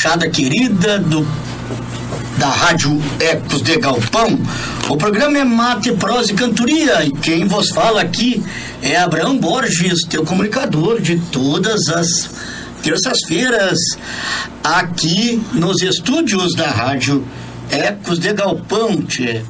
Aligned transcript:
gauchada 0.00 0.30
querida 0.30 0.98
do 0.98 1.26
da 2.38 2.48
Rádio 2.48 2.98
Ecos 3.18 3.60
de 3.60 3.76
Galpão. 3.76 4.40
O 4.88 4.96
programa 4.96 5.36
é 5.36 5.44
Mate, 5.44 5.92
Prosa 5.92 6.32
e 6.32 6.34
Cantoria 6.34 7.04
e 7.04 7.12
quem 7.12 7.46
vos 7.46 7.68
fala 7.68 8.00
aqui 8.00 8.42
é 8.80 8.96
Abraão 8.96 9.36
Borges, 9.36 10.00
teu 10.08 10.24
comunicador 10.24 11.02
de 11.02 11.18
todas 11.30 11.88
as 11.88 12.30
terças-feiras 12.82 13.78
aqui 14.64 15.42
nos 15.52 15.82
estúdios 15.82 16.54
da 16.54 16.70
Rádio 16.70 17.22
Ecos 17.70 18.18
de 18.18 18.32
Galpão, 18.32 19.02
tchê. 19.02 19.42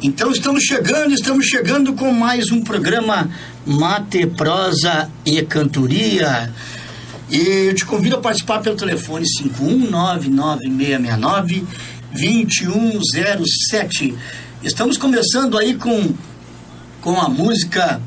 Então 0.00 0.30
estamos 0.30 0.62
chegando, 0.62 1.12
estamos 1.12 1.44
chegando 1.46 1.92
com 1.94 2.12
mais 2.12 2.52
um 2.52 2.62
programa 2.62 3.28
Mate, 3.66 4.28
Prosa 4.28 5.10
e 5.26 5.42
Cantoria. 5.42 6.52
E 7.30 7.66
eu 7.68 7.74
te 7.74 7.84
convido 7.84 8.16
a 8.16 8.20
participar 8.20 8.60
pelo 8.60 8.76
telefone 8.76 9.26
5199669 9.42 11.64
2107. 12.12 14.14
Estamos 14.62 14.96
começando 14.96 15.58
aí 15.58 15.74
com, 15.74 16.14
com 17.02 17.20
a 17.20 17.28
música 17.28 18.00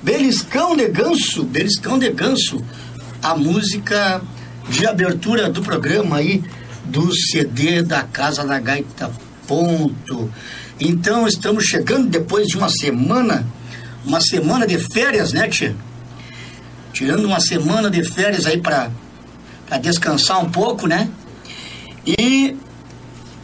Beliscão 0.00 0.76
de 0.76 0.86
Ganso, 0.88 1.42
Beliscão 1.42 1.98
de 1.98 2.08
Ganso, 2.10 2.64
a 3.20 3.36
música 3.36 4.22
de 4.68 4.86
abertura 4.86 5.50
do 5.50 5.60
programa 5.60 6.18
aí 6.18 6.44
do 6.84 7.12
CD 7.14 7.82
da 7.82 8.04
Casa 8.04 8.44
da 8.44 8.60
Gaita 8.60 9.10
Ponto. 9.46 10.32
Então 10.78 11.26
estamos 11.26 11.64
chegando 11.64 12.08
depois 12.08 12.46
de 12.46 12.56
uma 12.56 12.68
semana, 12.68 13.44
uma 14.04 14.20
semana 14.20 14.64
de 14.66 14.78
férias, 14.78 15.32
né, 15.32 15.48
tia? 15.48 15.74
Tirando 16.92 17.24
uma 17.24 17.40
semana 17.40 17.90
de 17.90 18.04
férias 18.04 18.46
aí 18.46 18.58
para 18.58 18.90
descansar 19.80 20.44
um 20.44 20.50
pouco, 20.50 20.86
né? 20.86 21.08
E 22.06 22.56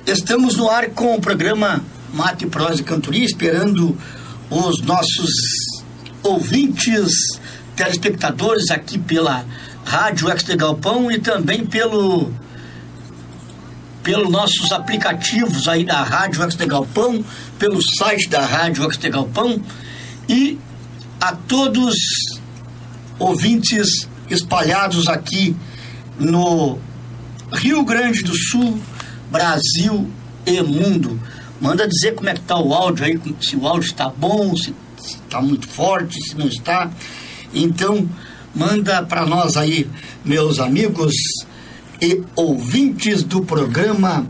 estamos 0.07 0.57
no 0.57 0.69
ar 0.69 0.91
com 0.91 1.15
o 1.15 1.21
programa 1.21 1.83
Mate, 2.13 2.47
Prosa 2.47 2.81
e 2.81 2.85
Cantoria, 2.85 3.25
esperando 3.25 3.97
os 4.51 4.83
nossos 4.83 5.31
ouvintes, 6.23 7.12
telespectadores 7.77 8.71
aqui 8.71 8.99
pela 8.99 9.45
Rádio 9.85 10.31
Ex 10.31 10.43
de 10.43 10.56
Galpão 10.56 11.11
e 11.11 11.19
também 11.19 11.65
pelo 11.65 12.31
pelos 14.03 14.31
nossos 14.31 14.73
aplicativos 14.73 15.69
aí 15.69 15.85
da 15.85 16.03
Rádio 16.03 16.43
Ex 16.43 16.55
de 16.55 16.65
Galpão, 16.67 17.23
pelo 17.59 17.79
site 17.99 18.29
da 18.29 18.44
Rádio 18.44 18.85
Ex 18.85 18.97
de 18.97 19.11
Galpão 19.11 19.61
e 20.29 20.59
a 21.21 21.33
todos 21.33 21.94
ouvintes 23.19 24.09
espalhados 24.31 25.09
aqui 25.09 25.56
no 26.19 26.79
Rio 27.53 27.85
Grande 27.85 28.23
do 28.23 28.35
Sul, 28.35 28.79
Brasil 29.31 30.11
e 30.47 30.62
mundo. 30.62 31.20
Manda 31.61 31.88
dizer 31.88 32.15
como 32.15 32.29
é 32.29 32.35
que 32.35 32.41
está 32.41 32.59
o 32.59 32.73
áudio 32.73 33.05
aí, 33.05 33.20
se 33.41 33.56
o 33.56 33.67
áudio 33.67 33.87
está 33.87 34.09
bom, 34.09 34.55
se 34.56 34.75
está 34.99 35.41
muito 35.41 35.67
forte, 35.69 36.20
se 36.23 36.37
não 36.37 36.47
está. 36.47 36.91
Então, 37.53 38.09
manda 38.55 39.03
para 39.03 39.26
nós 39.26 39.56
aí, 39.56 39.88
meus 40.25 40.61
amigos 40.61 41.15
e 42.00 42.23
ouvintes 42.37 43.23
do 43.23 43.43
programa 43.43 44.26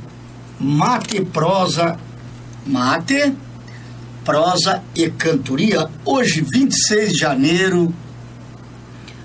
Mate 0.58 1.20
Prosa, 1.25 1.99
Mate, 2.67 3.35
Prosa 4.25 4.82
e 4.94 5.11
Cantoria. 5.11 5.88
Hoje, 6.05 6.40
26 6.40 7.12
de 7.12 7.19
janeiro 7.19 7.94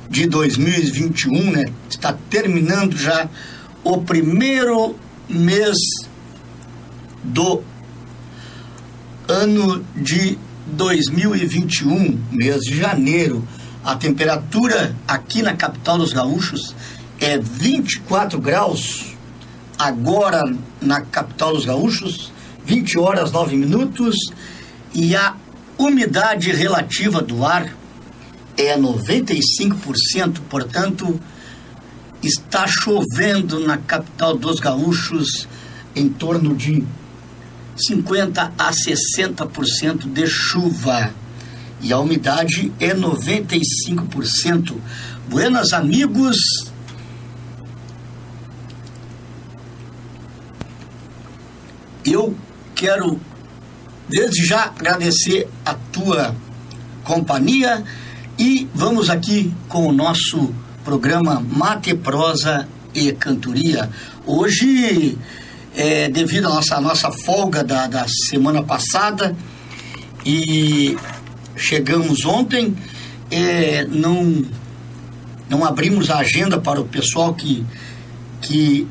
de 0.09 0.27
2021, 0.27 1.51
né? 1.51 1.65
Está 1.89 2.13
terminando 2.29 2.97
já 2.97 3.27
o 3.83 3.99
primeiro 4.01 4.95
mês 5.29 5.77
do 7.23 7.63
ano 9.27 9.83
de 9.95 10.37
2021, 10.67 12.19
mês 12.31 12.61
de 12.61 12.77
janeiro. 12.77 13.47
A 13.83 13.95
temperatura 13.95 14.95
aqui 15.07 15.41
na 15.41 15.53
capital 15.53 15.97
dos 15.97 16.13
gaúchos 16.13 16.75
é 17.19 17.37
24 17.37 18.39
graus. 18.39 19.13
Agora 19.77 20.43
na 20.81 21.01
capital 21.01 21.53
dos 21.53 21.65
gaúchos, 21.65 22.31
20 22.65 22.99
horas 22.99 23.31
9 23.31 23.55
minutos. 23.55 24.15
E 24.93 25.15
a 25.15 25.35
umidade 25.77 26.51
relativa 26.51 27.21
do 27.21 27.45
ar 27.45 27.73
é 28.57 28.77
95%, 28.77 30.39
portanto, 30.49 31.19
está 32.21 32.65
chovendo 32.67 33.59
na 33.59 33.77
capital 33.77 34.37
dos 34.37 34.59
gaúchos 34.59 35.47
em 35.95 36.09
torno 36.09 36.55
de 36.55 36.83
50 37.75 38.53
a 38.57 38.71
60% 38.71 40.11
de 40.11 40.27
chuva. 40.27 41.13
E 41.81 41.91
a 41.91 41.99
umidade 41.99 42.71
é 42.79 42.95
95%. 42.95 44.77
Buenas 45.29 45.73
amigos. 45.73 46.37
Eu 52.05 52.35
quero 52.75 53.19
desde 54.07 54.45
já 54.45 54.65
agradecer 54.65 55.49
a 55.65 55.73
tua 55.73 56.35
companhia 57.03 57.83
e 58.37 58.67
vamos 58.73 59.09
aqui 59.09 59.53
com 59.67 59.87
o 59.87 59.91
nosso 59.91 60.53
programa 60.83 61.39
Mate 61.39 61.93
Prosa 61.93 62.67
e 62.93 63.11
Cantoria. 63.11 63.89
Hoje 64.25 65.17
é, 65.75 66.09
devido 66.09 66.47
à 66.47 66.49
nossa, 66.49 66.79
nossa 66.81 67.11
folga 67.11 67.63
da, 67.63 67.87
da 67.87 68.05
semana 68.29 68.63
passada 68.63 69.35
e 70.25 70.97
chegamos 71.55 72.25
ontem, 72.25 72.75
é, 73.29 73.85
não, 73.85 74.43
não 75.49 75.65
abrimos 75.65 76.09
a 76.09 76.17
agenda 76.19 76.59
para 76.59 76.81
o 76.81 76.85
pessoal 76.85 77.33
que, 77.33 77.65
que 78.41 78.87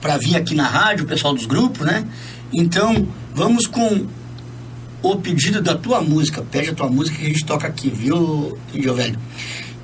para 0.00 0.18
vir 0.18 0.36
aqui 0.36 0.54
na 0.54 0.68
rádio, 0.68 1.04
o 1.04 1.08
pessoal 1.08 1.34
dos 1.34 1.46
grupos, 1.46 1.86
né? 1.86 2.06
Então, 2.52 3.08
vamos 3.34 3.66
com 3.66 4.06
o 5.04 5.16
pedido 5.16 5.60
da 5.60 5.76
tua 5.76 6.00
música. 6.00 6.42
Pede 6.50 6.70
a 6.70 6.74
tua 6.74 6.88
música 6.88 7.18
que 7.18 7.24
a 7.24 7.28
gente 7.28 7.44
toca 7.44 7.66
aqui, 7.66 7.90
viu, 7.90 8.58
Índio 8.72 8.94
Velho? 8.94 9.18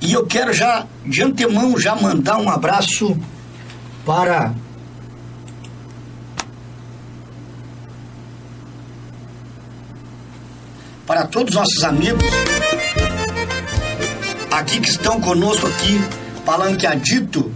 E 0.00 0.12
eu 0.12 0.26
quero 0.26 0.52
já, 0.52 0.86
de 1.04 1.22
antemão, 1.22 1.78
já 1.78 1.94
mandar 1.94 2.38
um 2.38 2.48
abraço 2.48 3.16
para 4.04 4.54
para 11.06 11.26
todos 11.26 11.54
os 11.54 11.60
nossos 11.60 11.84
amigos 11.84 12.24
aqui 14.50 14.80
que 14.80 14.88
estão 14.88 15.20
conosco 15.20 15.66
aqui, 15.66 16.00
palanqueadito 16.46 17.52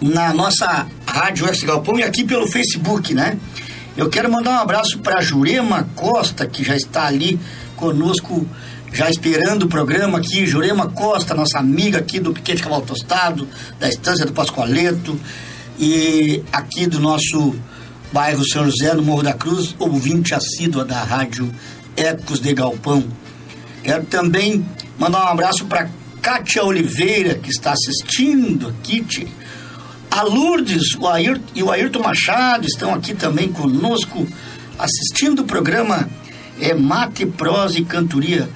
na 0.00 0.32
nossa 0.32 0.86
Rádio 1.06 1.46
Oeste 1.46 1.66
Galpão 1.66 1.98
e 1.98 2.02
aqui 2.02 2.24
pelo 2.24 2.48
Facebook, 2.48 3.14
né? 3.14 3.38
Eu 3.94 4.08
quero 4.08 4.30
mandar 4.32 4.52
um 4.52 4.62
abraço 4.62 4.98
para 5.00 5.20
Jurema 5.20 5.86
Costa, 5.94 6.46
que 6.46 6.64
já 6.64 6.74
está 6.74 7.06
ali 7.06 7.38
conosco, 7.76 8.46
já 8.90 9.10
esperando 9.10 9.64
o 9.64 9.68
programa 9.68 10.18
aqui. 10.18 10.46
Jurema 10.46 10.88
Costa, 10.88 11.34
nossa 11.34 11.58
amiga 11.58 11.98
aqui 11.98 12.18
do 12.18 12.32
Piquete 12.32 12.62
Cavalo 12.62 12.86
Tostado, 12.86 13.46
da 13.78 13.88
Estância 13.90 14.24
do 14.24 14.32
Pascoaleto, 14.32 15.20
e 15.78 16.42
aqui 16.50 16.86
do 16.86 17.00
nosso 17.00 17.54
bairro 18.10 18.42
São 18.48 18.64
José, 18.64 18.94
no 18.94 19.02
Morro 19.02 19.22
da 19.22 19.34
Cruz, 19.34 19.74
ouvinte 19.78 20.34
assídua 20.34 20.86
da 20.86 21.02
rádio 21.02 21.52
Ecos 21.94 22.40
de 22.40 22.54
Galpão. 22.54 23.04
Quero 23.82 24.06
também 24.06 24.64
mandar 24.98 25.26
um 25.26 25.28
abraço 25.28 25.66
para 25.66 25.90
Kátia 26.22 26.64
Oliveira, 26.64 27.34
que 27.34 27.50
está 27.50 27.72
assistindo 27.72 28.68
aqui, 28.68 29.04
a 30.12 30.22
Lourdes 30.24 30.94
o 31.00 31.08
Ayrton, 31.08 31.42
e 31.54 31.62
o 31.62 31.70
Ayrton 31.70 32.00
Machado 32.00 32.66
estão 32.66 32.94
aqui 32.94 33.14
também 33.14 33.50
conosco, 33.50 34.28
assistindo 34.78 35.40
o 35.40 35.44
programa 35.44 36.06
é, 36.60 36.74
Mate, 36.74 37.24
Prosa 37.24 37.78
e 37.78 37.84
Cantoria. 37.84 38.46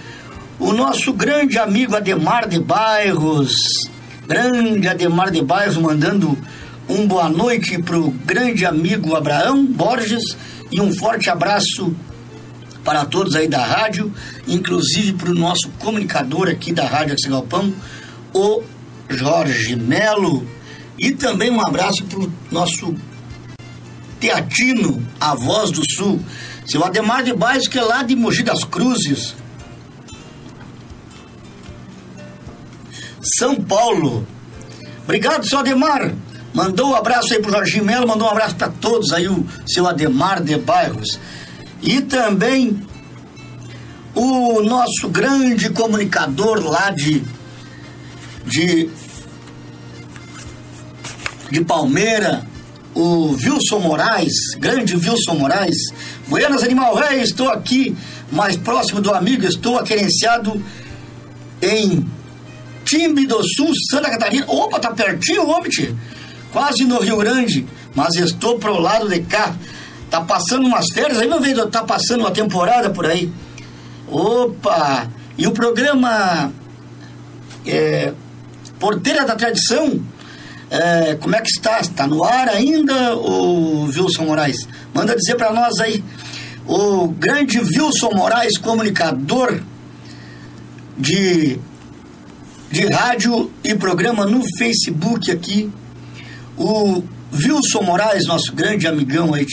O 0.58 0.74
nosso 0.74 1.14
grande 1.14 1.58
amigo 1.58 1.96
Ademar 1.96 2.46
de 2.46 2.60
Bairros, 2.60 3.54
grande 4.28 4.86
Ademar 4.86 5.30
de 5.30 5.40
Bairros, 5.40 5.78
mandando 5.78 6.36
um 6.86 7.06
boa 7.06 7.30
noite 7.30 7.80
para 7.80 7.98
o 7.98 8.10
grande 8.10 8.66
amigo 8.66 9.16
Abraão 9.16 9.64
Borges 9.64 10.36
e 10.70 10.78
um 10.78 10.92
forte 10.92 11.30
abraço 11.30 11.96
para 12.84 13.06
todos 13.06 13.34
aí 13.34 13.48
da 13.48 13.64
rádio, 13.64 14.12
inclusive 14.46 15.14
para 15.14 15.30
o 15.30 15.34
nosso 15.34 15.70
comunicador 15.78 16.48
aqui 16.50 16.70
da 16.70 16.86
Rádio 16.86 17.16
Galpão, 17.30 17.72
o 18.34 18.62
Jorge 19.08 19.74
Melo. 19.74 20.55
E 20.98 21.12
também 21.12 21.50
um 21.50 21.60
abraço 21.60 22.04
para 22.04 22.20
o 22.20 22.32
nosso 22.50 22.94
teatino, 24.18 25.06
a 25.20 25.34
voz 25.34 25.70
do 25.70 25.82
sul, 25.94 26.20
Seu 26.66 26.84
Ademar 26.84 27.22
de 27.22 27.32
Baixo, 27.32 27.68
que 27.68 27.78
é 27.78 27.82
lá 27.82 28.02
de 28.02 28.16
Mogi 28.16 28.42
das 28.42 28.64
Cruzes. 28.64 29.34
São 33.38 33.56
Paulo. 33.56 34.26
Obrigado, 35.04 35.46
seu 35.46 35.58
Ademar. 35.58 36.12
Mandou 36.54 36.90
um 36.90 36.94
abraço 36.94 37.34
aí 37.34 37.40
pro 37.40 37.52
Jorginho 37.52 37.84
Melo, 37.84 38.08
mandou 38.08 38.26
um 38.26 38.30
abraço 38.30 38.56
para 38.56 38.68
todos 38.68 39.12
aí, 39.12 39.28
o 39.28 39.46
seu 39.66 39.86
Ademar 39.86 40.42
de 40.42 40.56
Bairros. 40.56 41.18
E 41.82 42.00
também 42.00 42.82
o 44.14 44.62
nosso 44.62 45.08
grande 45.10 45.68
comunicador 45.68 46.64
lá 46.64 46.90
de, 46.90 47.22
de, 48.46 48.88
de 51.50 51.64
Palmeira, 51.64 52.44
o 52.94 53.32
Wilson 53.32 53.80
Moraes, 53.80 54.32
grande 54.58 54.96
Wilson 54.96 55.34
Moraes. 55.34 55.76
Buenas 56.28 56.62
Animal 56.62 56.94
Rei, 56.94 57.20
estou 57.20 57.48
aqui 57.50 57.96
mais 58.32 58.56
próximo 58.56 59.00
do 59.00 59.12
amigo, 59.12 59.46
estou 59.46 59.78
aquerenciado 59.78 60.62
em 61.60 62.04
Timbe 62.84 63.26
do 63.26 63.42
Sul, 63.42 63.70
Santa 63.90 64.10
Catarina. 64.10 64.46
Opa, 64.48 64.80
tá 64.80 64.92
pertinho, 64.92 65.46
homem, 65.46 65.70
quase 66.52 66.84
no 66.84 67.00
Rio 67.00 67.18
Grande, 67.18 67.66
mas 67.94 68.14
estou 68.14 68.58
pro 68.58 68.80
lado 68.80 69.08
de 69.08 69.20
cá. 69.20 69.54
Tá 70.10 70.20
passando 70.20 70.66
umas 70.66 70.86
férias 70.92 71.18
aí, 71.18 71.28
meu 71.28 71.40
velho, 71.40 71.66
tá 71.66 71.82
passando 71.82 72.20
uma 72.20 72.30
temporada 72.30 72.90
por 72.90 73.06
aí. 73.06 73.30
Opa! 74.08 75.08
E 75.36 75.46
o 75.46 75.50
programa 75.50 76.52
é, 77.66 78.12
Porteira 78.78 79.24
da 79.24 79.34
Tradição, 79.34 80.00
é, 80.70 81.14
como 81.16 81.36
é 81.36 81.40
que 81.40 81.48
está? 81.48 81.80
Está 81.80 82.06
no 82.06 82.24
ar 82.24 82.48
ainda, 82.48 83.16
o 83.16 83.84
Wilson 83.84 84.24
Moraes? 84.24 84.66
Manda 84.94 85.14
dizer 85.14 85.36
para 85.36 85.52
nós 85.52 85.78
aí. 85.80 86.02
O 86.66 87.08
grande 87.08 87.60
Wilson 87.60 88.10
Moraes, 88.14 88.58
comunicador 88.58 89.60
de 90.98 91.60
de 92.70 92.86
rádio 92.86 93.50
e 93.64 93.74
programa 93.74 94.26
no 94.26 94.42
Facebook 94.58 95.30
aqui. 95.30 95.70
O 96.56 97.02
Wilson 97.32 97.82
Moraes, 97.82 98.26
nosso 98.26 98.52
grande 98.52 98.86
amigão 98.86 99.32
aí. 99.32 99.46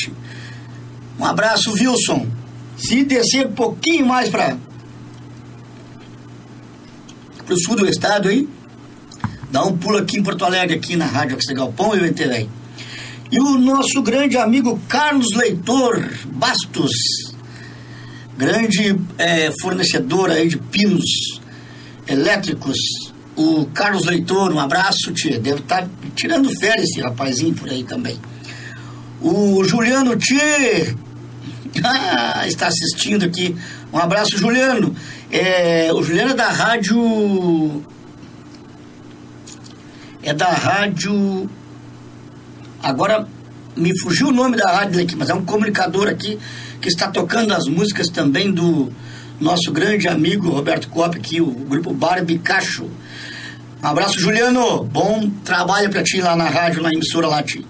Um 1.19 1.25
abraço, 1.25 1.71
Wilson. 1.73 2.27
Se 2.75 3.03
descer 3.03 3.47
um 3.47 3.51
pouquinho 3.53 4.05
mais 4.05 4.29
para 4.29 4.57
o 7.49 7.59
sul 7.59 7.75
do 7.75 7.87
estado 7.87 8.29
aí, 8.29 8.47
dá 9.53 9.63
um 9.63 9.77
pulo 9.77 9.99
aqui 9.99 10.17
em 10.17 10.23
Porto 10.23 10.43
Alegre, 10.43 10.75
aqui 10.75 10.95
na 10.95 11.05
Rádio 11.05 11.37
Galpão 11.53 11.95
e 11.95 11.99
o 11.99 12.07
Enterei. 12.07 12.49
E 13.31 13.39
o 13.39 13.59
nosso 13.59 14.01
grande 14.01 14.35
amigo 14.35 14.81
Carlos 14.89 15.31
Leitor 15.35 16.03
Bastos, 16.25 16.91
grande 18.35 18.95
é, 19.15 19.51
fornecedor 19.61 20.31
aí 20.31 20.47
de 20.47 20.57
pinos 20.57 21.39
elétricos. 22.07 22.77
O 23.35 23.67
Carlos 23.67 24.07
Leitor, 24.07 24.51
um 24.51 24.59
abraço, 24.59 25.13
tia. 25.13 25.39
Deve 25.39 25.59
estar 25.59 25.83
tá 25.83 25.89
tirando 26.15 26.49
férias 26.59 26.89
esse 26.89 27.01
rapazinho 27.01 27.53
por 27.53 27.69
aí 27.69 27.83
também. 27.83 28.19
O 29.21 29.63
Juliano 29.63 30.15
Tchê 30.15 30.95
ah, 31.83 32.47
está 32.47 32.67
assistindo 32.67 33.23
aqui. 33.23 33.55
Um 33.91 33.99
abraço, 33.99 34.35
Juliano. 34.35 34.95
É, 35.31 35.93
o 35.93 36.01
Juliano 36.01 36.31
é 36.31 36.35
da 36.35 36.49
rádio. 36.49 37.92
É 40.23 40.33
da 40.33 40.49
rádio. 40.49 41.49
Agora 42.81 43.27
me 43.75 43.97
fugiu 43.99 44.27
o 44.27 44.31
nome 44.31 44.55
da 44.55 44.71
rádio 44.71 45.01
aqui, 45.01 45.15
mas 45.15 45.29
é 45.29 45.33
um 45.33 45.43
comunicador 45.43 46.07
aqui 46.07 46.39
que 46.79 46.87
está 46.87 47.09
tocando 47.09 47.53
as 47.53 47.65
músicas 47.67 48.07
também 48.07 48.51
do 48.51 48.91
nosso 49.39 49.71
grande 49.71 50.07
amigo 50.07 50.49
Roberto 50.49 50.87
Cop, 50.89 51.17
aqui, 51.17 51.41
o 51.41 51.47
grupo 51.47 51.93
Barbie 51.93 52.37
Cacho. 52.39 52.89
Um 53.83 53.87
abraço, 53.87 54.19
Juliano. 54.19 54.85
Bom 54.85 55.29
trabalho 55.43 55.89
para 55.89 56.03
ti 56.03 56.21
lá 56.21 56.35
na 56.35 56.49
rádio, 56.49 56.81
na 56.81 56.89
emissora 56.89 57.27
lá, 57.27 57.43
ti. 57.43 57.65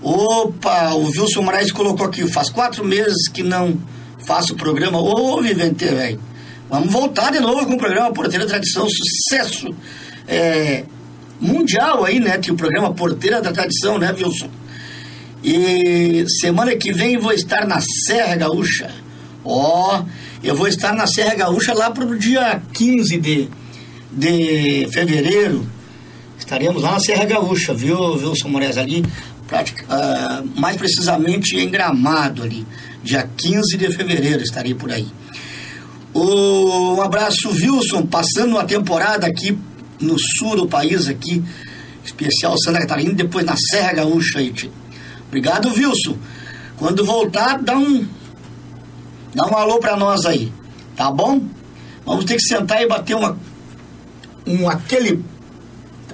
Opa, 0.00 0.94
o 0.94 1.06
Wilson 1.06 1.42
Moraes 1.42 1.72
colocou 1.72 2.06
aqui, 2.06 2.28
faz 2.30 2.48
quatro 2.48 2.84
meses 2.84 3.28
que 3.28 3.42
não 3.42 3.76
faço 4.24 4.52
o 4.52 4.56
programa. 4.56 5.00
Ô, 5.00 5.40
Vivente, 5.42 5.84
velho. 5.84 6.20
Vamos 6.70 6.92
voltar 6.92 7.32
de 7.32 7.40
novo 7.40 7.66
com 7.66 7.74
o 7.74 7.78
programa 7.78 8.12
Porteira 8.12 8.46
Tradição, 8.46 8.86
sucesso 8.88 9.74
é, 10.26 10.84
mundial 11.42 12.04
aí, 12.04 12.20
né? 12.20 12.38
Que 12.38 12.52
o 12.52 12.54
programa 12.54 12.94
Porteira 12.94 13.42
da 13.42 13.52
Tradição, 13.52 13.98
né, 13.98 14.12
Wilson? 14.12 14.48
E 15.42 16.24
semana 16.40 16.76
que 16.76 16.92
vem 16.92 17.18
vou 17.18 17.32
estar 17.32 17.66
na 17.66 17.80
Serra 18.06 18.36
Gaúcha. 18.36 18.90
Ó, 19.44 19.98
oh, 19.98 20.04
eu 20.42 20.54
vou 20.54 20.68
estar 20.68 20.94
na 20.94 21.06
Serra 21.06 21.34
Gaúcha 21.34 21.74
lá 21.74 21.90
para 21.90 22.04
o 22.04 22.16
dia 22.16 22.62
15 22.72 23.18
de, 23.18 23.48
de 24.12 24.88
fevereiro. 24.92 25.66
Estaremos 26.38 26.82
lá 26.82 26.92
na 26.92 27.00
Serra 27.00 27.24
Gaúcha, 27.24 27.74
viu, 27.74 27.98
Wilson 27.98 28.48
Moraes? 28.48 28.78
Ali, 28.78 29.00
uh, 29.00 30.60
mais 30.60 30.76
precisamente 30.76 31.56
em 31.56 31.68
Gramado, 31.68 32.44
ali. 32.44 32.64
Dia 33.02 33.28
15 33.36 33.76
de 33.76 33.90
fevereiro 33.90 34.42
estarei 34.42 34.74
por 34.74 34.92
aí. 34.92 35.08
Um 36.14 37.00
abraço, 37.00 37.48
Wilson, 37.48 38.06
passando 38.06 38.50
uma 38.50 38.64
temporada 38.64 39.26
aqui 39.26 39.58
no 40.02 40.16
sul 40.18 40.56
do 40.56 40.66
país, 40.66 41.08
aqui, 41.08 41.42
especial 42.04 42.54
Santa 42.58 42.80
Catarina, 42.80 43.14
depois 43.14 43.44
na 43.44 43.54
Serra 43.56 43.94
Gaúcha 43.94 44.38
aí. 44.38 44.52
Obrigado, 45.28 45.68
Wilson. 45.68 46.16
Quando 46.76 47.04
voltar, 47.04 47.62
dá 47.62 47.76
um 47.76 48.06
Dá 49.34 49.46
um 49.46 49.56
alô 49.56 49.78
para 49.78 49.96
nós 49.96 50.26
aí, 50.26 50.52
tá 50.94 51.10
bom? 51.10 51.40
Vamos 52.04 52.24
ter 52.26 52.36
que 52.36 52.42
sentar 52.42 52.82
e 52.82 52.86
bater 52.86 53.16
uma, 53.16 53.36
um, 54.46 54.68
aquele, 54.68 55.24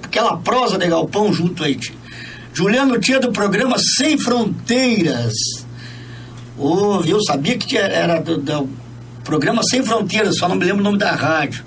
aquela 0.01 0.37
prosa 0.37 0.77
de 0.77 0.87
galpão 0.87 1.33
junto 1.33 1.63
aí. 1.63 1.75
Tia. 1.75 1.95
Juliano 2.53 2.97
Tia 2.99 3.19
do 3.19 3.31
programa 3.31 3.75
Sem 3.97 4.17
Fronteiras. 4.17 5.33
Oh, 6.57 7.01
eu 7.05 7.21
sabia 7.23 7.57
que 7.57 7.77
era 7.77 8.19
do, 8.19 8.37
do, 8.37 8.69
programa 9.23 9.61
Sem 9.63 9.83
Fronteiras, 9.83 10.37
só 10.37 10.47
não 10.47 10.55
me 10.55 10.63
lembro 10.63 10.79
o 10.79 10.83
nome 10.83 10.97
da 10.97 11.11
rádio. 11.11 11.65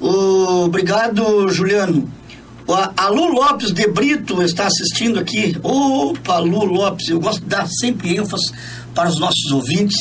Obrigado, 0.00 1.48
Juliano. 1.48 2.10
A 2.96 3.08
Lu 3.08 3.32
Lopes 3.32 3.72
de 3.72 3.86
Brito 3.88 4.42
está 4.42 4.66
assistindo 4.66 5.18
aqui. 5.18 5.56
Opa, 5.62 6.38
Lu 6.38 6.64
Lopes, 6.64 7.08
eu 7.08 7.20
gosto 7.20 7.40
de 7.40 7.48
dar 7.48 7.66
sempre 7.68 8.16
ênfase 8.16 8.52
para 8.94 9.08
os 9.08 9.18
nossos 9.18 9.50
ouvintes. 9.52 9.98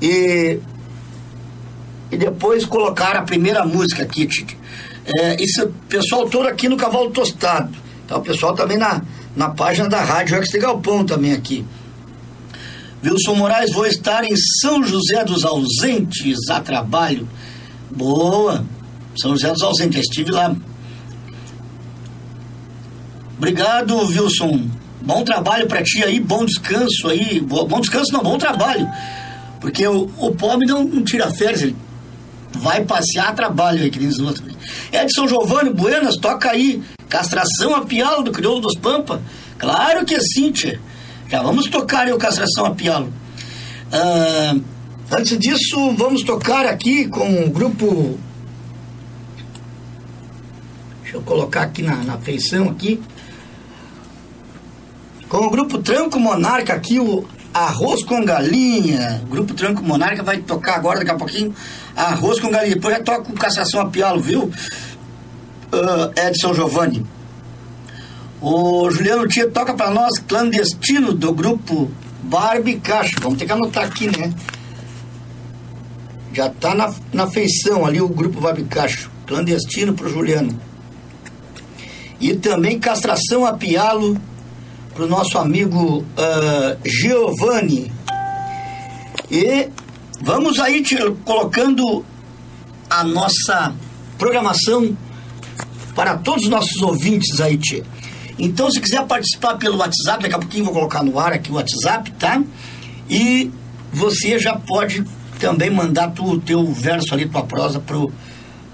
E, 0.00 0.58
e 2.10 2.16
depois 2.16 2.64
colocaram 2.64 3.20
a 3.20 3.22
primeira 3.24 3.66
música 3.66 4.04
aqui, 4.04 4.26
Tite. 4.26 4.56
É, 5.04 5.42
isso, 5.42 5.68
pessoal 5.88 6.28
todo 6.28 6.48
aqui 6.48 6.68
no 6.68 6.76
Cavalo 6.76 7.10
Tostado. 7.10 7.76
Então, 8.04 8.18
o 8.18 8.22
pessoal 8.22 8.54
também 8.54 8.78
na, 8.78 9.02
na 9.34 9.50
página 9.50 9.88
da 9.88 10.00
Rádio 10.00 10.36
Ex 10.36 10.50
Galpão 10.52 11.04
também 11.04 11.32
aqui. 11.32 11.64
Wilson 13.04 13.34
Moraes, 13.34 13.72
vou 13.72 13.86
estar 13.86 14.24
em 14.24 14.34
São 14.60 14.82
José 14.82 15.24
dos 15.24 15.44
Ausentes 15.44 16.48
a 16.50 16.60
trabalho. 16.60 17.28
Boa! 17.90 18.64
São 19.20 19.32
José 19.32 19.52
dos 19.52 19.62
Ausentes, 19.62 20.00
estive 20.00 20.30
lá. 20.30 20.54
Obrigado, 23.36 23.96
Wilson. 23.96 24.68
Bom 25.02 25.22
trabalho 25.22 25.66
para 25.66 25.82
ti 25.82 26.02
aí, 26.02 26.18
bom 26.18 26.44
descanso 26.44 27.08
aí. 27.08 27.40
Bom 27.40 27.80
descanso 27.80 28.12
não, 28.12 28.22
bom 28.22 28.38
trabalho. 28.38 28.88
Porque 29.60 29.86
o, 29.86 30.10
o 30.18 30.34
pobre 30.34 30.66
não, 30.66 30.84
não 30.84 31.04
tira 31.04 31.30
férias, 31.32 31.62
ele 31.62 31.76
vai 32.52 32.84
passear, 32.84 33.34
trabalha 33.34 33.82
aí, 33.82 33.90
que 33.90 33.98
nem 33.98 34.08
os 34.08 34.18
outros. 34.18 34.44
Edson 34.92 35.28
Giovanni 35.28 35.70
Buenas, 35.70 36.16
toca 36.16 36.50
aí. 36.50 36.82
Castração 37.08 37.74
a 37.74 37.84
pialo 37.84 38.24
do 38.24 38.32
Crioulo 38.32 38.60
dos 38.60 38.76
Pampa. 38.76 39.22
Claro 39.58 40.04
que 40.04 40.14
é 40.14 40.20
sim, 40.20 40.50
tia. 40.50 40.80
Já 41.28 41.42
vamos 41.42 41.66
tocar 41.66 42.06
aí 42.06 42.12
o 42.12 42.18
Castração 42.18 42.66
a 42.66 42.74
pialo. 42.74 43.12
Ah, 43.92 44.56
antes 45.12 45.38
disso, 45.38 45.92
vamos 45.96 46.22
tocar 46.22 46.66
aqui 46.66 47.06
com 47.06 47.44
o 47.44 47.50
grupo. 47.50 48.18
Deixa 51.06 51.18
eu 51.18 51.22
colocar 51.22 51.62
aqui 51.62 51.82
na, 51.82 51.94
na 51.98 52.18
feição 52.18 52.68
aqui. 52.68 53.00
Com 55.28 55.36
o 55.36 55.50
grupo 55.50 55.78
Tranco 55.78 56.18
Monarca 56.18 56.74
aqui, 56.74 56.98
o 56.98 57.24
Arroz 57.54 58.02
com 58.02 58.24
Galinha. 58.24 59.22
O 59.24 59.26
Grupo 59.26 59.54
Tranco 59.54 59.84
Monarca 59.84 60.24
vai 60.24 60.38
tocar 60.38 60.74
agora, 60.74 60.98
daqui 60.98 61.12
a 61.12 61.14
pouquinho, 61.14 61.54
Arroz 61.94 62.40
com 62.40 62.50
Galinha. 62.50 62.74
Depois 62.74 62.96
já 62.96 63.04
toca 63.04 63.22
com 63.22 63.34
Cassação 63.34 63.82
a 63.82 63.86
Pialo, 63.86 64.20
viu? 64.20 64.50
Uh, 65.72 66.26
Edson 66.26 66.52
Giovanni. 66.52 67.06
O 68.40 68.90
Juliano 68.90 69.28
Tia 69.28 69.48
toca 69.48 69.74
para 69.74 69.92
nós, 69.92 70.18
clandestino 70.18 71.12
do 71.12 71.32
grupo 71.32 71.88
Barbie 72.24 72.80
Cacho. 72.80 73.20
Vamos 73.20 73.38
ter 73.38 73.46
que 73.46 73.52
anotar 73.52 73.84
aqui, 73.84 74.08
né? 74.08 74.34
Já 76.32 76.50
tá 76.50 76.74
na, 76.74 76.92
na 77.12 77.30
feição 77.30 77.86
ali 77.86 78.00
o 78.00 78.08
grupo 78.08 78.40
Barbie 78.40 78.64
Cacho. 78.64 79.08
Clandestino 79.24 79.94
pro 79.94 80.10
Juliano. 80.10 80.65
E 82.20 82.34
também 82.34 82.78
castração 82.78 83.44
a 83.44 83.52
pialo 83.54 84.16
para 84.94 85.04
o 85.04 85.08
nosso 85.08 85.36
amigo 85.36 85.98
uh, 85.98 86.78
Giovanni. 86.84 87.92
E 89.30 89.68
vamos 90.22 90.58
aí 90.58 90.82
te, 90.82 90.96
colocando 91.24 92.04
a 92.88 93.04
nossa 93.04 93.74
programação 94.16 94.96
para 95.94 96.16
todos 96.16 96.44
os 96.44 96.50
nossos 96.50 96.80
ouvintes 96.82 97.40
aí, 97.40 97.58
tia. 97.58 97.84
Então, 98.38 98.70
se 98.70 98.80
quiser 98.80 99.04
participar 99.06 99.56
pelo 99.56 99.78
WhatsApp, 99.78 100.22
daqui 100.22 100.34
a 100.34 100.38
pouquinho 100.38 100.64
vou 100.64 100.74
colocar 100.74 101.02
no 101.02 101.18
ar 101.18 101.32
aqui 101.32 101.50
o 101.50 101.54
WhatsApp, 101.54 102.10
tá? 102.12 102.42
E 103.08 103.50
você 103.92 104.38
já 104.38 104.56
pode 104.56 105.04
também 105.38 105.70
mandar 105.70 106.12
o 106.20 106.40
teu 106.40 106.66
verso 106.66 107.14
ali, 107.14 107.28
tua 107.28 107.42
prosa 107.42 107.80
pro, 107.80 108.12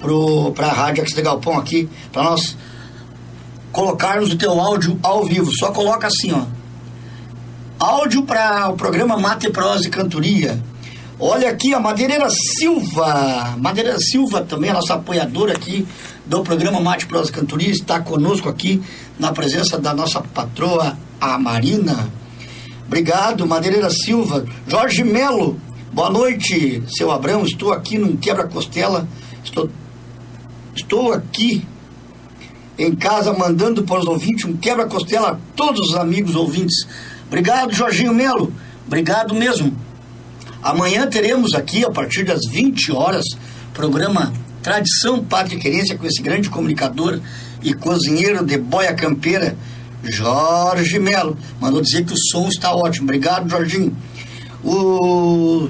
pro, 0.00 0.52
pra 0.52 0.68
Rádio 0.68 1.04
X 1.04 1.14
Galpão 1.14 1.56
aqui, 1.56 1.88
para 2.12 2.24
nós 2.24 2.56
colocarmos 3.72 4.32
o 4.32 4.36
teu 4.36 4.60
áudio 4.60 4.98
ao 5.02 5.24
vivo. 5.24 5.50
Só 5.52 5.72
coloca 5.72 6.06
assim, 6.06 6.32
ó. 6.32 6.44
Áudio 7.78 8.22
para 8.22 8.68
o 8.68 8.76
programa 8.76 9.18
Mate 9.18 9.50
Prosa 9.50 9.88
e 9.88 9.90
Cantoria. 9.90 10.62
Olha 11.18 11.50
aqui 11.50 11.74
a 11.74 11.80
Madeireira 11.80 12.28
Silva. 12.30 13.56
Madeireira 13.58 13.98
Silva 13.98 14.42
também, 14.42 14.70
a 14.70 14.74
nossa 14.74 14.94
apoiadora 14.94 15.52
aqui 15.52 15.86
do 16.26 16.42
programa 16.42 16.80
Mate 16.80 17.06
Prosa 17.06 17.30
e 17.30 17.32
Cantoria, 17.32 17.70
está 17.70 18.00
conosco 18.00 18.48
aqui 18.48 18.82
na 19.18 19.32
presença 19.32 19.78
da 19.78 19.92
nossa 19.94 20.20
patroa, 20.20 20.96
a 21.20 21.38
Marina. 21.38 22.08
Obrigado, 22.86 23.46
Madeireira 23.46 23.90
Silva. 23.90 24.44
Jorge 24.68 25.02
Melo, 25.02 25.58
boa 25.92 26.10
noite, 26.10 26.82
seu 26.88 27.10
Abrão. 27.10 27.44
Estou 27.44 27.72
aqui 27.72 27.98
num 27.98 28.16
quebra-costela. 28.16 29.08
Estou, 29.42 29.70
estou 30.74 31.12
aqui 31.12 31.66
em 32.78 32.94
casa 32.94 33.32
mandando 33.32 33.82
para 33.82 34.00
os 34.00 34.06
ouvintes 34.06 34.44
um 34.44 34.56
quebra-costela 34.56 35.32
a 35.32 35.36
todos 35.54 35.90
os 35.90 35.96
amigos 35.96 36.34
ouvintes. 36.34 36.86
Obrigado, 37.26 37.72
Jorginho 37.72 38.14
Melo. 38.14 38.52
Obrigado 38.86 39.34
mesmo. 39.34 39.76
Amanhã 40.62 41.06
teremos 41.08 41.54
aqui, 41.54 41.84
a 41.84 41.90
partir 41.90 42.24
das 42.24 42.40
20 42.48 42.92
horas, 42.92 43.24
programa 43.74 44.32
Tradição 44.62 45.24
Pátria 45.24 45.58
Querência 45.58 45.98
com 45.98 46.06
esse 46.06 46.22
grande 46.22 46.48
comunicador 46.48 47.20
e 47.62 47.74
cozinheiro 47.74 48.44
de 48.44 48.58
boia 48.58 48.94
campeira, 48.94 49.56
Jorge 50.04 50.98
Melo. 50.98 51.36
Mandou 51.60 51.80
dizer 51.80 52.04
que 52.04 52.12
o 52.12 52.18
som 52.30 52.48
está 52.48 52.74
ótimo. 52.74 53.04
Obrigado, 53.04 53.48
Jorginho. 53.48 53.96
O 54.62 55.68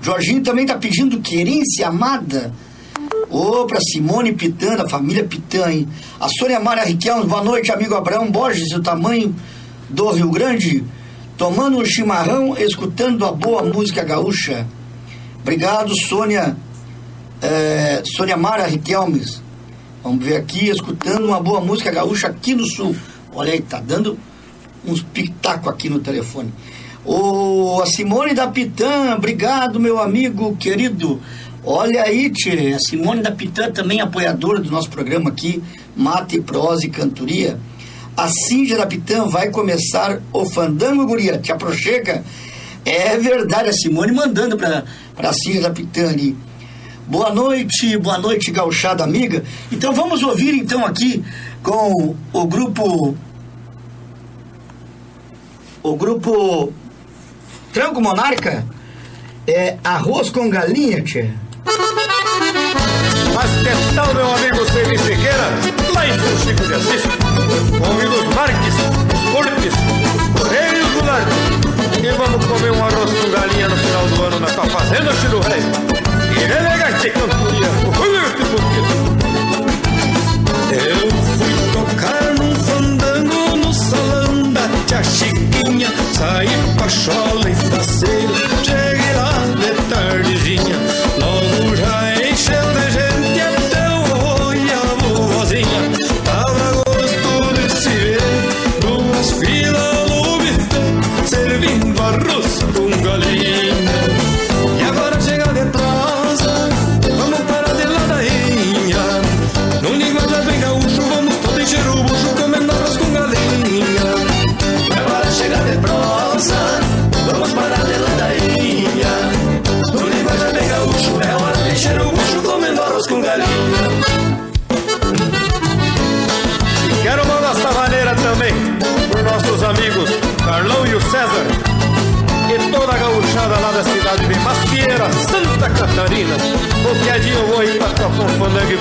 Jorginho 0.00 0.42
também 0.42 0.64
está 0.64 0.78
pedindo 0.78 1.20
querência 1.20 1.88
amada. 1.88 2.52
Ô, 3.28 3.66
para 3.66 3.80
Simone 3.80 4.32
Pitã, 4.32 4.76
da 4.76 4.88
família 4.88 5.24
Pitã, 5.24 5.70
hein? 5.70 5.86
A 6.18 6.28
Sônia 6.28 6.60
Maria 6.60 6.84
Riquelme, 6.84 7.26
boa 7.26 7.42
noite, 7.42 7.70
amigo 7.70 7.94
Abraão 7.94 8.30
Borges, 8.30 8.72
o 8.72 8.80
tamanho 8.80 9.34
do 9.88 10.10
Rio 10.10 10.30
Grande, 10.30 10.84
tomando 11.36 11.78
um 11.78 11.84
chimarrão, 11.84 12.56
escutando 12.56 13.26
a 13.26 13.32
boa 13.32 13.62
música 13.62 14.02
gaúcha. 14.02 14.66
Obrigado, 15.40 15.94
Sônia, 16.06 16.56
é, 17.42 18.02
Sônia 18.16 18.36
Mara 18.36 18.66
Riquelmes. 18.66 19.42
Vamos 20.02 20.24
ver 20.24 20.36
aqui, 20.36 20.68
escutando 20.68 21.26
uma 21.26 21.40
boa 21.40 21.60
música 21.60 21.90
gaúcha 21.90 22.28
aqui 22.28 22.54
no 22.54 22.64
sul. 22.64 22.96
Olha 23.34 23.52
aí, 23.52 23.60
tá 23.60 23.80
dando 23.80 24.18
uns 24.84 25.02
pitacos 25.02 25.68
aqui 25.68 25.90
no 25.90 26.00
telefone. 26.00 26.52
O, 27.04 27.80
a 27.82 27.86
Simone 27.86 28.34
da 28.34 28.46
Pitã, 28.46 29.14
obrigado, 29.14 29.80
meu 29.80 29.98
amigo 29.98 30.56
querido. 30.56 31.20
Olha 31.64 32.04
aí, 32.04 32.30
tchê, 32.30 32.72
a 32.74 32.78
Simone 32.78 33.20
da 33.20 33.30
Pitã 33.30 33.70
também 33.70 34.00
apoiadora 34.00 34.60
do 34.60 34.70
nosso 34.70 34.88
programa 34.88 35.28
aqui, 35.28 35.62
Mate, 35.94 36.40
Prosa 36.40 36.86
e 36.86 36.88
Cantoria. 36.88 37.58
A 38.16 38.28
Cíndia 38.28 38.78
da 38.78 38.86
Pitã 38.86 39.26
vai 39.26 39.50
começar 39.50 40.22
o 40.32 40.46
Fandango 40.46 41.06
Guria, 41.06 41.38
te 41.38 41.52
aproxega? 41.52 42.24
É 42.82 43.18
verdade, 43.18 43.68
a 43.68 43.72
Simone 43.74 44.10
mandando 44.10 44.56
para 44.56 44.84
a 45.18 45.32
Cíndia 45.34 45.62
da 45.62 45.70
Pitã 45.70 46.08
ali. 46.08 46.34
Boa 47.06 47.30
noite, 47.34 47.96
boa 47.98 48.16
noite, 48.16 48.50
gauchada 48.50 49.04
amiga. 49.04 49.44
Então 49.70 49.92
vamos 49.92 50.22
ouvir 50.22 50.54
então 50.54 50.86
aqui 50.86 51.22
com 51.62 52.16
o 52.32 52.46
grupo 52.46 53.14
o 55.82 55.96
grupo 55.96 56.72
Tranco 57.72 58.00
Monarca 58.00 58.64
é 59.46 59.76
arroz 59.84 60.30
com 60.30 60.48
galinha, 60.48 61.02
tia. 61.02 61.34
Mas 63.34 63.50
que 63.62 63.94
tal, 63.94 64.14
meu 64.14 64.34
amigo 64.34 64.64
Celi 64.70 64.98
Siqueira, 64.98 65.50
lá 65.94 66.06
em 66.06 66.18
São 66.18 66.38
Chico 66.38 66.64
de 66.66 66.74
Assis, 66.74 67.02
com 67.78 67.94
os 67.94 68.34
Marques, 68.34 68.74
Cortes, 69.32 69.74
Correios 70.38 70.88
do 70.88 71.06
Largo. 71.06 71.30
E 72.02 72.10
vamos 72.12 72.46
comer 72.46 72.72
um 72.72 72.84
arroz 72.84 73.12
com 73.12 73.30
galinha 73.30 73.68
no 73.68 73.76
final 73.76 74.06
do 74.06 74.22
ano 74.24 74.40
na 74.40 74.46
tua 74.46 74.66
fazenda, 74.66 75.12
Chico 75.14 75.40
Rei. 75.40 75.62
E 76.36 76.42
elegante 76.44 77.10
cantoria, 77.10 77.49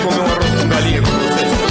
comer 0.04 0.20
um 0.20 0.26
arroz 0.26 0.62
com 0.62 0.68
galinha 0.70 1.02
com 1.02 1.12
vocês. 1.12 1.69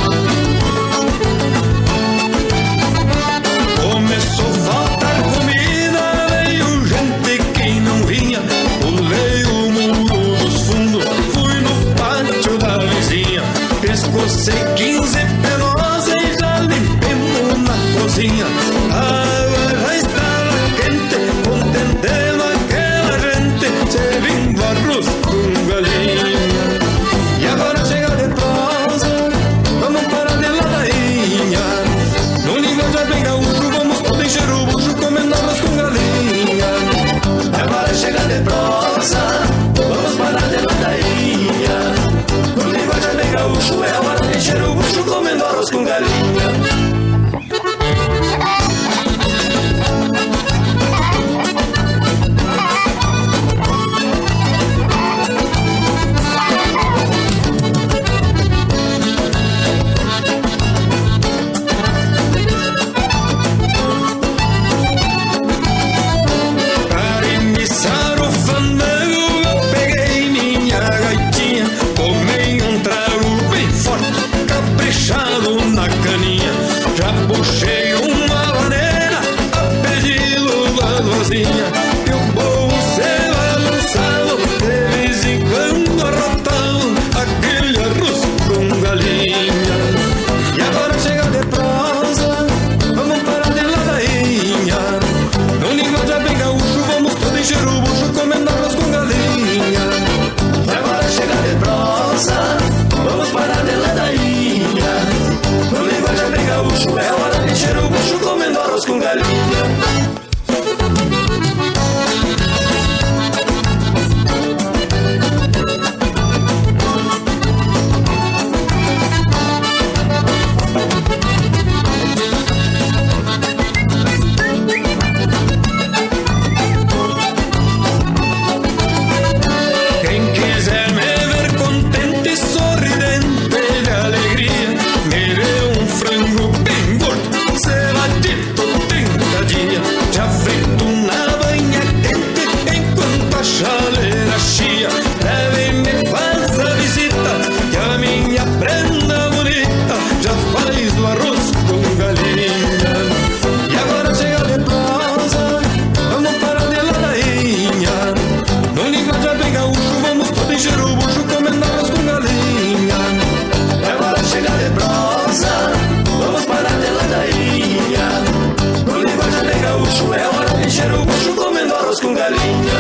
ser 170.78 170.94
o 170.94 171.04
bucho 171.04 171.34
comendo 171.34 171.74
arroz 171.74 172.00
com 172.00 172.14
galinha. 172.14 172.78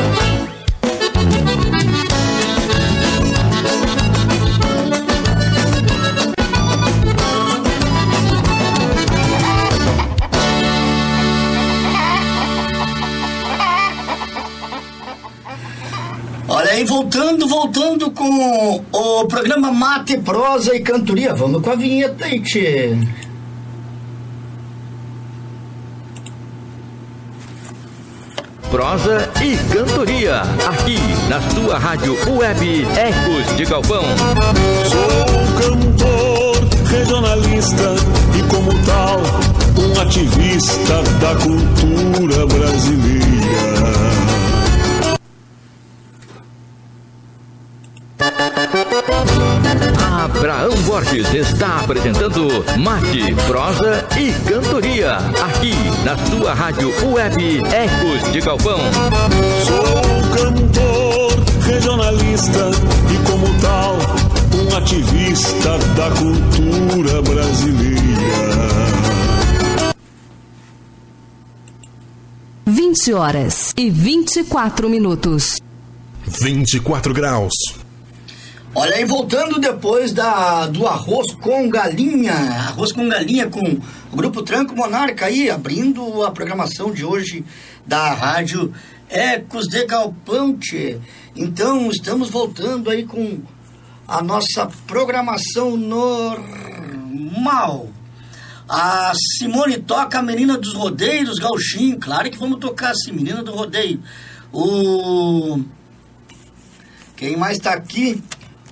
Olha 16.50 16.70
aí, 16.70 16.84
voltando, 16.84 17.48
voltando 17.48 18.10
com 18.12 18.84
o 18.92 19.24
programa 19.26 19.72
Mate, 19.72 20.18
Prosa 20.18 20.74
e 20.74 20.80
Cantoria. 20.80 21.34
Vamos 21.34 21.62
com 21.62 21.70
a 21.70 21.74
vinheta 21.74 22.24
aí, 22.24 22.40
tchê. 22.40 22.96
Prosa 28.88 29.28
e 29.42 29.54
cantoria, 29.70 30.40
aqui 30.66 30.98
na 31.28 31.42
sua 31.50 31.78
rádio 31.78 32.16
web 32.26 32.86
Ecos 32.96 33.54
de 33.54 33.66
Galpão. 33.66 34.02
Sou 34.88 35.60
cantor, 35.60 36.56
regionalista 36.86 37.94
e 38.34 38.42
como 38.44 38.72
tal, 38.86 39.20
um 39.76 40.00
ativista 40.00 41.02
da 41.20 41.34
cultura 41.34 42.46
brasileira. 42.46 44.17
Borges 50.98 51.32
está 51.32 51.78
apresentando 51.78 52.48
Mate, 52.76 53.32
Prosa 53.46 54.04
e 54.18 54.32
Cantoria, 54.48 55.18
aqui 55.46 55.72
na 56.04 56.16
sua 56.26 56.52
rádio 56.52 56.90
web 57.12 57.58
Ecos 57.58 58.32
de 58.32 58.40
Galpão. 58.40 58.80
Sou 59.64 60.36
cantor, 60.36 61.44
regionalista 61.64 62.70
e, 63.14 63.30
como 63.30 63.46
tal, 63.60 63.96
um 64.58 64.76
ativista 64.76 65.78
da 65.94 66.10
cultura 66.10 67.22
brasileira. 67.22 68.02
20 72.66 73.12
horas 73.12 73.72
e 73.76 73.88
24 73.88 74.90
minutos. 74.90 75.60
24 76.26 77.14
graus. 77.14 77.77
Olha 78.74 78.96
aí, 78.96 79.04
voltando 79.06 79.58
depois 79.58 80.12
da, 80.12 80.66
do 80.66 80.86
arroz 80.86 81.34
com 81.40 81.70
galinha, 81.70 82.34
arroz 82.34 82.92
com 82.92 83.08
galinha 83.08 83.48
com 83.48 83.78
o 84.12 84.16
Grupo 84.16 84.42
Tranco 84.42 84.76
Monarca 84.76 85.24
aí, 85.24 85.50
abrindo 85.50 86.22
a 86.22 86.30
programação 86.30 86.92
de 86.92 87.02
hoje 87.02 87.44
da 87.86 88.12
rádio 88.12 88.72
Ecos 89.08 89.66
de 89.68 89.86
Galpão, 89.86 90.54
tchê. 90.58 90.98
Então, 91.34 91.90
estamos 91.90 92.28
voltando 92.28 92.90
aí 92.90 93.04
com 93.04 93.40
a 94.06 94.22
nossa 94.22 94.70
programação 94.86 95.74
normal. 95.74 96.68
A 98.68 99.12
Simone 99.38 99.78
toca 99.78 100.18
a 100.18 100.22
Menina 100.22 100.58
dos 100.58 100.74
Rodeios, 100.74 101.38
Gauchinho, 101.38 101.98
claro 101.98 102.30
que 102.30 102.38
vamos 102.38 102.60
tocar 102.60 102.90
assim, 102.90 103.12
Menina 103.12 103.42
do 103.42 103.52
Rodeio. 103.52 104.02
O... 104.52 105.58
Quem 107.16 107.34
mais 107.34 107.56
está 107.56 107.72
aqui? 107.72 108.22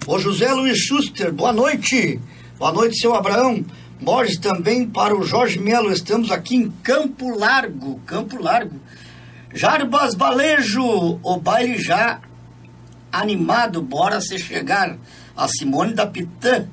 O 0.08 0.20
José 0.20 0.52
Luiz 0.52 0.78
Schuster, 0.78 1.32
boa 1.32 1.52
noite. 1.52 2.20
Boa 2.56 2.70
noite, 2.70 2.96
seu 2.96 3.12
Abraão. 3.12 3.66
Borges 4.00 4.38
também 4.38 4.88
para 4.88 5.16
o 5.16 5.24
Jorge 5.24 5.58
Melo. 5.58 5.90
Estamos 5.90 6.30
aqui 6.30 6.54
em 6.54 6.70
Campo 6.70 7.36
Largo. 7.36 7.98
Campo 8.06 8.40
Largo. 8.40 8.80
Jarbas 9.52 10.14
Balejo, 10.14 11.18
o 11.20 11.40
baile 11.40 11.76
já 11.82 12.20
animado, 13.10 13.82
bora 13.82 14.20
se 14.20 14.38
chegar. 14.38 14.96
A 15.36 15.48
Simone 15.48 15.92
da 15.92 16.06
Pitã. 16.06 16.68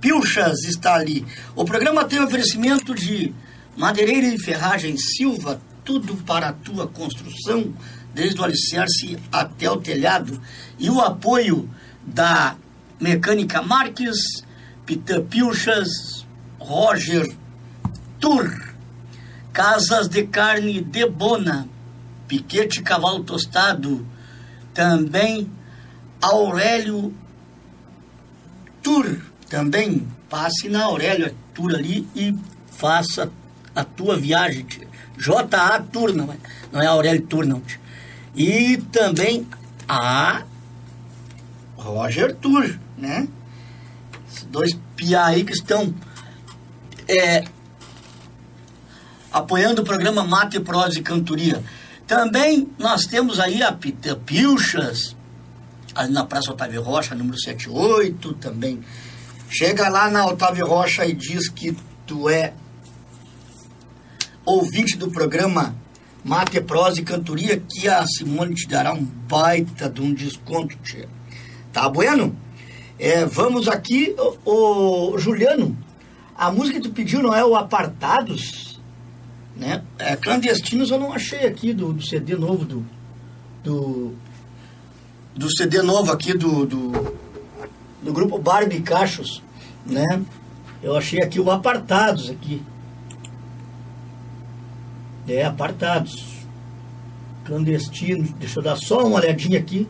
Pilchas 0.00 0.64
está 0.64 0.94
ali. 0.94 1.24
O 1.54 1.64
programa 1.64 2.04
tem 2.04 2.18
oferecimento 2.18 2.96
de 2.96 3.32
madeireira 3.76 4.26
e 4.26 4.40
ferragem 4.40 4.96
Silva, 4.96 5.62
tudo 5.84 6.16
para 6.24 6.48
a 6.48 6.52
tua 6.52 6.88
construção, 6.88 7.72
desde 8.12 8.40
o 8.40 8.44
alicerce 8.44 9.16
até 9.30 9.70
o 9.70 9.76
telhado. 9.76 10.42
E 10.80 10.90
o 10.90 11.00
apoio 11.00 11.70
da 12.04 12.56
Mecânica 13.02 13.60
Marques, 13.60 14.44
Pitã 14.86 15.20
Pilchas, 15.24 16.24
Roger 16.60 17.34
Tur, 18.20 18.48
Casas 19.52 20.08
de 20.08 20.22
Carne 20.22 20.80
de 20.80 21.04
Bona, 21.06 21.66
Piquete 22.28 22.80
Cavalo 22.80 23.24
Tostado, 23.24 24.06
também 24.72 25.50
Aurélio 26.20 27.12
Tur, 28.80 29.20
também 29.50 30.06
passe 30.30 30.68
na 30.68 30.84
Aurélio 30.84 31.34
Tur 31.52 31.74
ali 31.74 32.06
e 32.14 32.32
faça 32.70 33.32
a 33.74 33.82
tua 33.82 34.16
viagem. 34.16 34.64
J.A. 35.18 35.80
Tur, 35.80 36.14
não 36.14 36.32
é, 36.32 36.36
não 36.70 36.80
é 36.80 36.86
Aurélio 36.86 37.26
Tur, 37.26 37.44
não. 37.44 37.60
E 38.34 38.76
também 38.92 39.44
a 39.88 40.44
Roger 41.76 42.34
Tur, 42.36 42.78
né? 43.02 43.28
Esses 44.30 44.44
dois 44.44 44.78
piá 44.96 45.26
aí 45.26 45.44
que 45.44 45.52
estão 45.52 45.92
é, 47.08 47.44
apoiando 49.30 49.82
o 49.82 49.84
programa 49.84 50.24
Mate, 50.24 50.60
Prosa 50.60 50.98
e 50.98 51.02
Cantoria. 51.02 51.62
Também 52.06 52.70
nós 52.78 53.04
temos 53.04 53.40
aí 53.40 53.62
a 53.62 53.72
Pita 53.72 54.14
Pilchas, 54.14 55.16
ali 55.94 56.12
na 56.12 56.24
Praça 56.24 56.52
Otávio 56.52 56.80
Rocha, 56.80 57.14
número 57.14 57.38
78, 57.38 58.34
também. 58.34 58.80
Chega 59.50 59.88
lá 59.88 60.08
na 60.08 60.24
Otávio 60.26 60.66
Rocha 60.66 61.04
e 61.04 61.12
diz 61.12 61.48
que 61.48 61.76
tu 62.06 62.28
é 62.30 62.54
ouvinte 64.44 64.96
do 64.96 65.10
programa 65.10 65.74
Mate, 66.24 66.60
Prosa 66.60 67.00
e 67.00 67.04
Cantoria, 67.04 67.60
que 67.60 67.88
a 67.88 68.06
Simone 68.06 68.54
te 68.54 68.68
dará 68.68 68.92
um 68.92 69.04
baita 69.04 69.90
de 69.90 70.00
um 70.00 70.14
desconto, 70.14 70.76
tia. 70.84 71.08
Tá 71.72 71.88
bueno? 71.88 72.36
É, 73.04 73.26
vamos 73.26 73.66
aqui, 73.66 74.14
o, 74.44 75.12
o, 75.12 75.18
Juliano, 75.18 75.76
a 76.36 76.52
música 76.52 76.80
que 76.80 76.88
tu 76.88 76.94
pediu 76.94 77.20
não 77.20 77.34
é 77.34 77.44
o 77.44 77.56
Apartados, 77.56 78.80
né? 79.56 79.82
É, 79.98 80.14
Clandestinos 80.14 80.88
eu 80.92 81.00
não 81.00 81.12
achei 81.12 81.44
aqui 81.44 81.72
do, 81.72 81.92
do 81.92 82.00
CD 82.00 82.36
novo 82.36 82.64
do, 82.64 82.86
do, 83.64 84.14
do 85.34 85.50
CD 85.50 85.82
novo 85.82 86.12
aqui 86.12 86.32
do, 86.32 86.64
do, 86.64 87.16
do 88.00 88.12
grupo 88.12 88.38
Barbie 88.38 88.82
Cachos, 88.82 89.42
né? 89.84 90.22
Eu 90.80 90.96
achei 90.96 91.20
aqui 91.20 91.40
o 91.40 91.50
Apartados 91.50 92.30
aqui. 92.30 92.62
É, 95.26 95.44
Apartados. 95.44 96.24
Clandestinos. 97.44 98.30
Deixa 98.34 98.60
eu 98.60 98.62
dar 98.62 98.76
só 98.76 99.04
uma 99.04 99.16
olhadinha 99.16 99.58
aqui 99.58 99.88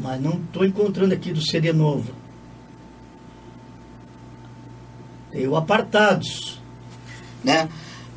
mas 0.00 0.20
não 0.20 0.32
estou 0.32 0.64
encontrando 0.64 1.12
aqui 1.12 1.32
do 1.32 1.42
CD 1.44 1.72
novo. 1.72 2.12
O 5.48 5.56
Apartados, 5.56 6.60
né? 7.44 7.68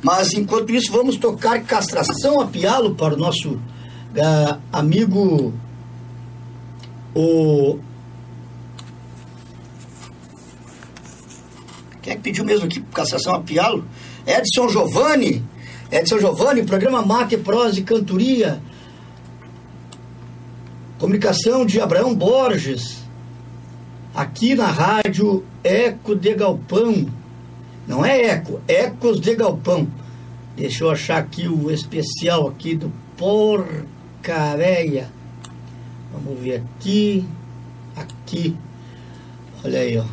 Mas 0.02 0.32
enquanto 0.32 0.72
isso, 0.72 0.90
vamos 0.90 1.16
tocar 1.16 1.62
Castração 1.62 2.40
a 2.40 2.46
Pialo 2.46 2.94
para 2.94 3.14
o 3.14 3.16
nosso 3.16 3.50
uh, 3.52 4.58
amigo 4.72 5.52
o 7.14 7.78
Quem 12.02 12.14
é 12.14 12.16
que 12.16 12.22
pediu 12.22 12.44
mesmo 12.44 12.66
aqui 12.66 12.80
castração 12.92 13.34
a 13.34 13.40
pialo? 13.40 13.84
Edson 14.26 14.68
Giovanni. 14.68 15.42
Edson 15.90 16.18
Giovanni, 16.18 16.64
programa 16.64 17.00
Mate, 17.00 17.36
Prosa 17.36 17.78
e 17.78 17.84
Cantoria. 17.84 18.60
Comunicação 20.98 21.64
de 21.64 21.80
Abraão 21.80 22.14
Borges, 22.14 23.01
aqui 24.14 24.54
na 24.54 24.66
rádio 24.66 25.44
Eco 25.64 26.14
de 26.14 26.34
Galpão. 26.34 27.06
Não 27.86 28.04
é 28.04 28.22
Eco, 28.22 28.60
Ecos 28.68 29.20
de 29.20 29.34
Galpão. 29.34 29.88
Deixa 30.56 30.84
eu 30.84 30.90
achar 30.90 31.18
aqui 31.18 31.48
o 31.48 31.70
especial 31.70 32.46
aqui 32.46 32.74
do 32.74 32.92
Porcaréia. 33.16 35.10
Vamos 36.12 36.38
ver 36.38 36.62
aqui. 36.62 37.24
Aqui. 37.96 38.54
Olha 39.64 39.80
aí, 39.80 39.98
ó. 39.98 40.04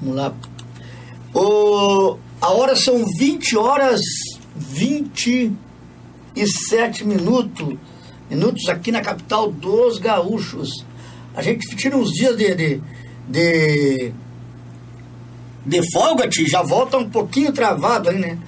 Vamos 0.00 0.16
lá. 0.16 0.34
O, 1.34 2.18
a 2.40 2.50
hora 2.50 2.76
são 2.76 3.04
20 3.18 3.56
horas 3.56 4.00
27 4.54 7.04
minutos 7.04 7.76
minutos 8.28 8.68
aqui 8.68 8.90
na 8.90 9.00
capital 9.00 9.50
dos 9.50 9.98
gaúchos. 9.98 10.84
A 11.36 11.42
gente 11.42 11.76
tira 11.76 11.94
uns 11.94 12.12
dias 12.12 12.34
de, 12.34 12.54
de, 12.54 12.80
de, 13.28 14.12
de 15.66 15.92
folga, 15.92 16.26
-te, 16.26 16.48
já 16.48 16.62
volta 16.62 16.96
um 16.96 17.10
pouquinho 17.10 17.52
travado 17.52 18.08
aí, 18.08 18.18
né? 18.18 18.38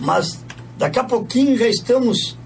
Mas 0.00 0.42
daqui 0.78 0.98
a 0.98 1.04
pouquinho 1.04 1.58
já 1.58 1.68
estamos, 1.68 2.38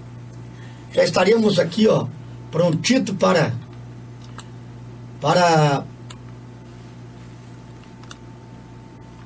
já 0.91 1.05
estaremos 1.05 1.57
aqui, 1.57 1.87
ó, 1.87 2.07
prontito 2.51 3.15
para, 3.15 3.53
para... 5.21 5.85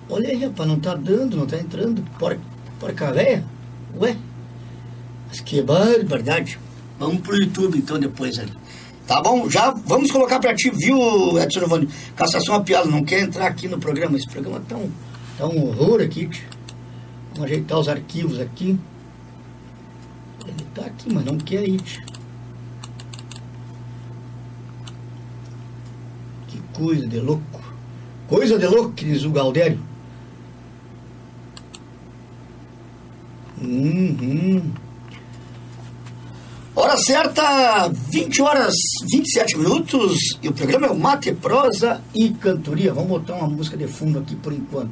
Olha 0.07 0.29
aí, 0.29 0.45
rapaz, 0.45 0.69
não 0.69 0.79
tá 0.79 0.93
dando, 0.93 1.37
não 1.37 1.47
tá 1.47 1.57
entrando, 1.57 2.03
porca, 2.19 2.39
porca 2.79 3.11
véia, 3.11 3.43
ué, 3.99 4.15
mas 5.27 5.39
que 5.39 5.59
barbaridade. 5.59 6.59
Vamos 6.99 7.21
pro 7.21 7.35
YouTube 7.35 7.79
então 7.79 7.99
depois 7.99 8.37
ali. 8.37 8.53
Tá 9.07 9.21
bom? 9.21 9.49
Já 9.49 9.71
vamos 9.71 10.11
colocar 10.11 10.37
pra 10.37 10.53
ti, 10.53 10.69
viu, 10.69 11.39
Edson 11.39 11.61
Giovanni? 11.61 11.87
Cassação 12.13 12.55
a 12.55 12.61
piada, 12.61 12.89
não 12.89 13.05
quer 13.05 13.21
entrar 13.21 13.47
aqui 13.47 13.65
no 13.69 13.79
programa. 13.79 14.17
Esse 14.17 14.27
programa 14.27 14.61
tá 14.67 14.75
um, 14.75 14.91
tá 15.37 15.47
um 15.47 15.63
horror 15.65 16.01
aqui. 16.01 16.29
Vamos 17.33 17.45
ajeitar 17.45 17.79
os 17.79 17.87
arquivos 17.87 18.37
aqui. 18.37 18.77
Ele 20.45 20.67
tá 20.75 20.85
aqui, 20.85 21.13
mas 21.13 21.23
não 21.23 21.37
quer 21.37 21.65
ir. 21.65 21.81
Que 26.49 26.59
coisa 26.73 27.07
de 27.07 27.19
louco. 27.21 27.61
Coisa 28.27 28.59
de 28.59 28.67
louco, 28.67 28.91
diz 28.91 29.23
o 29.23 29.31
Galdério. 29.31 29.79
Uhum. 33.61 34.73
Hora 36.79 36.95
certa, 36.95 37.89
20 38.11 38.39
horas 38.43 38.75
27 39.11 39.57
minutos. 39.57 40.15
E 40.43 40.47
o 40.47 40.53
programa 40.53 40.85
é 40.85 40.89
o 40.91 40.95
Mate, 40.95 41.33
Prosa 41.33 41.99
e 42.13 42.29
Cantoria. 42.29 42.93
Vamos 42.93 43.09
botar 43.09 43.33
uma 43.33 43.47
música 43.47 43.75
de 43.75 43.87
fundo 43.87 44.19
aqui 44.19 44.35
por 44.35 44.53
enquanto. 44.53 44.91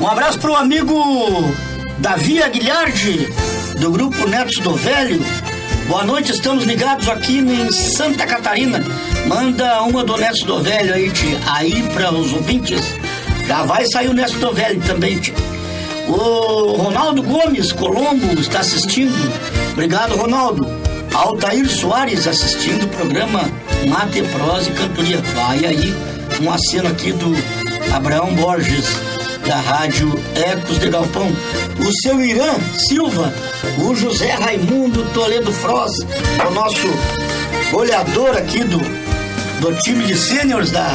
Um 0.00 0.06
abraço 0.06 0.38
pro 0.38 0.56
amigo 0.56 0.94
Davi 1.98 2.42
Aguilhardi, 2.42 3.28
do 3.78 3.92
grupo 3.92 4.26
Netos 4.26 4.56
do 4.56 4.74
Velho. 4.74 5.20
Boa 5.86 6.04
noite, 6.04 6.32
estamos 6.32 6.64
ligados 6.64 7.06
aqui 7.10 7.40
em 7.40 7.70
Santa 7.70 8.26
Catarina. 8.26 8.82
Manda 9.26 9.82
uma 9.82 10.04
do 10.04 10.16
Neto 10.16 10.44
do 10.44 10.62
Velho 10.62 10.94
aí, 10.94 11.10
tia, 11.10 11.38
aí 11.46 11.82
para 11.94 12.12
os 12.12 12.32
ouvintes. 12.32 12.80
Já 13.46 13.62
vai 13.62 13.84
sair 13.86 14.08
o 14.08 14.12
Neto 14.12 14.38
do 14.38 14.52
Velho 14.52 14.80
também, 14.82 15.18
tia. 15.18 15.34
O 16.08 16.72
Ronaldo 16.72 17.22
Gomes 17.22 17.72
Colombo 17.72 18.38
está 18.40 18.60
assistindo. 18.60 19.14
Obrigado, 19.72 20.16
Ronaldo. 20.16 20.66
Altair 21.14 21.68
Soares 21.68 22.26
assistindo 22.26 22.84
o 22.84 22.88
programa 22.88 23.50
Mate, 23.86 24.22
Prosa 24.22 24.68
e 24.68 24.72
Cantoria. 24.72 25.18
Vai 25.34 25.64
aí 25.64 25.94
um 26.40 26.50
aceno 26.50 26.88
aqui 26.88 27.12
do 27.12 27.32
Abraão 27.94 28.34
Borges, 28.34 28.86
da 29.46 29.56
Rádio 29.56 30.12
Ecos 30.34 30.78
de 30.78 30.88
Galpão. 30.88 31.30
O 31.78 31.92
seu 32.02 32.20
Irã 32.20 32.54
Silva, 32.88 33.32
o 33.78 33.94
José 33.94 34.32
Raimundo 34.32 35.04
Toledo 35.12 35.52
Froz, 35.52 35.92
o 36.00 36.50
nosso 36.54 36.88
goleador 37.70 38.36
aqui 38.36 38.64
do, 38.64 38.80
do 39.60 39.72
time 39.82 40.04
de 40.04 40.16
sêniores 40.16 40.70
da. 40.70 40.90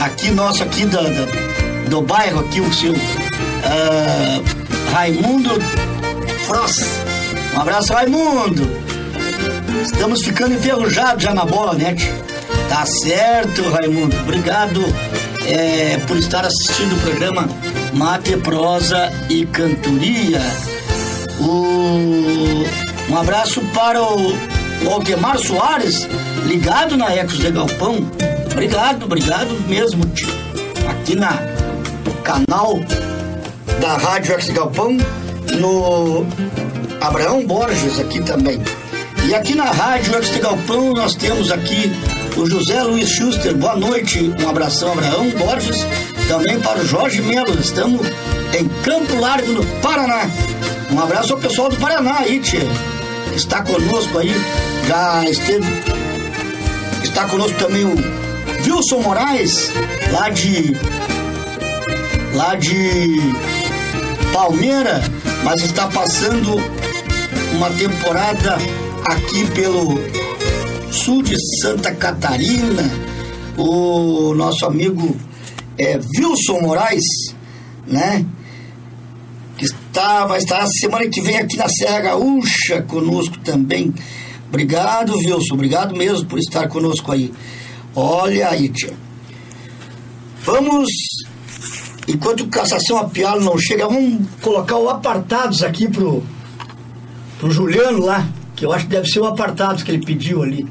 Aqui 0.00 0.30
nosso, 0.30 0.62
aqui 0.62 0.84
da, 0.86 1.02
da, 1.02 1.26
do 1.88 2.02
bairro, 2.02 2.40
aqui 2.40 2.60
o 2.60 2.72
seu 2.72 2.92
uh, 2.92 4.44
Raimundo 4.92 5.50
Froz. 6.46 6.74
Um 7.54 7.60
abraço, 7.60 7.92
Raimundo. 7.92 8.68
Estamos 9.82 10.22
ficando 10.24 10.54
enferrujados 10.54 11.22
já 11.22 11.34
na 11.34 11.44
bola, 11.44 11.74
né? 11.74 11.94
Tá 12.68 12.84
certo, 12.86 13.62
Raimundo. 13.70 14.16
Obrigado 14.20 14.80
é, 15.46 15.98
por 16.06 16.16
estar 16.16 16.44
assistindo 16.44 16.94
o 16.96 17.00
programa 17.00 17.48
Mate, 17.92 18.36
Prosa 18.38 19.12
e 19.28 19.44
Cantoria. 19.46 20.40
O- 21.40 22.64
um 23.10 23.16
abraço 23.16 23.60
para 23.74 24.02
o 24.02 24.36
Aldemar 24.90 25.38
Soares, 25.38 26.08
ligado 26.46 26.96
na 26.96 27.14
Ecos 27.14 27.38
de 27.38 27.50
Galpão. 27.50 27.98
Obrigado, 28.50 29.04
obrigado 29.04 29.68
mesmo, 29.68 30.04
tio. 30.06 30.28
Aqui 30.88 31.14
na 31.14 31.32
canal 32.22 32.80
da 33.80 33.96
Rádio 33.96 34.32
Ecos 34.32 34.46
de 34.46 34.52
Galpão, 34.52 34.96
no 35.58 36.26
Abraão 37.00 37.46
Borges 37.46 37.98
aqui 37.98 38.22
também. 38.22 38.60
E 39.26 39.34
aqui 39.34 39.54
na 39.54 39.70
Rádio 39.70 40.14
Ecos 40.14 40.30
de 40.30 40.38
Galpão 40.40 40.92
nós 40.92 41.14
temos 41.14 41.50
aqui 41.50 41.90
o 42.36 42.46
José 42.48 42.82
Luiz 42.82 43.08
Schuster. 43.10 43.54
Boa 43.54 43.76
noite, 43.76 44.32
um 44.40 44.48
abração, 44.48 44.92
Abraão 44.92 45.30
Borges. 45.30 45.86
Também 46.28 46.58
para 46.60 46.80
o 46.80 46.86
Jorge 46.86 47.20
Melo. 47.22 47.58
Estamos 47.60 48.06
em 48.58 48.68
Campo 48.82 49.16
Largo, 49.16 49.52
no 49.52 49.64
Paraná. 49.80 50.28
Um 50.90 51.00
abraço 51.00 51.32
ao 51.34 51.38
pessoal 51.38 51.68
do 51.68 51.76
Paraná 51.76 52.18
aí, 52.18 52.40
tia. 52.40 52.66
Está 53.34 53.62
conosco 53.62 54.18
aí, 54.18 54.34
já 54.86 55.24
esteve. 55.28 55.66
Está 57.02 57.26
conosco 57.26 57.58
também 57.58 57.84
o 57.84 57.94
Wilson 58.66 59.00
Moraes, 59.00 59.70
lá 60.12 60.28
de. 60.28 60.76
lá 62.34 62.54
de 62.54 63.18
Palmeira, 64.32 65.02
mas 65.44 65.62
está 65.62 65.86
passando 65.88 66.56
uma 67.54 67.70
temporada 67.70 68.56
aqui 69.04 69.46
pelo 69.50 69.98
sul 70.90 71.22
de 71.22 71.36
Santa 71.60 71.94
Catarina. 71.94 72.82
O 73.56 74.34
nosso 74.34 74.64
amigo 74.64 75.14
é, 75.76 76.00
Wilson 76.18 76.60
Moraes, 76.60 77.04
né? 77.86 78.24
Que 79.58 79.66
está, 79.66 80.24
vai 80.24 80.38
estar 80.38 80.66
semana 80.66 81.06
que 81.08 81.20
vem 81.20 81.36
aqui 81.36 81.56
na 81.56 81.68
Serra 81.68 82.00
Gaúcha 82.00 82.82
conosco 82.82 83.38
também. 83.40 83.92
Obrigado, 84.52 85.16
Wilson. 85.16 85.54
Obrigado 85.54 85.96
mesmo 85.96 86.26
por 86.26 86.38
estar 86.38 86.68
conosco 86.68 87.10
aí. 87.10 87.32
Olha 87.96 88.50
aí, 88.50 88.68
tia. 88.68 88.92
Vamos 90.44 90.90
Enquanto 92.06 92.48
Cassação 92.48 92.98
a 92.98 93.36
não 93.36 93.56
chega, 93.56 93.86
vamos 93.86 94.28
colocar 94.42 94.76
o 94.76 94.90
apartados 94.90 95.62
aqui 95.62 95.88
pro, 95.88 96.22
pro 97.38 97.50
Juliano 97.50 98.04
lá, 98.04 98.28
que 98.54 98.66
eu 98.66 98.72
acho 98.72 98.84
que 98.84 98.90
deve 98.90 99.08
ser 99.08 99.20
o 99.20 99.26
apartados 99.26 99.82
que 99.82 99.90
ele 99.90 100.04
pediu 100.04 100.42
ali, 100.42 100.66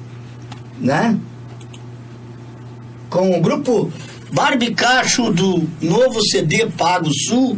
né? 0.80 1.18
Com 3.10 3.36
o 3.36 3.42
grupo 3.42 3.92
Barbicacho 4.32 5.32
do 5.32 5.68
novo 5.82 6.22
CD 6.30 6.68
Pago 6.68 7.10
Sul, 7.12 7.58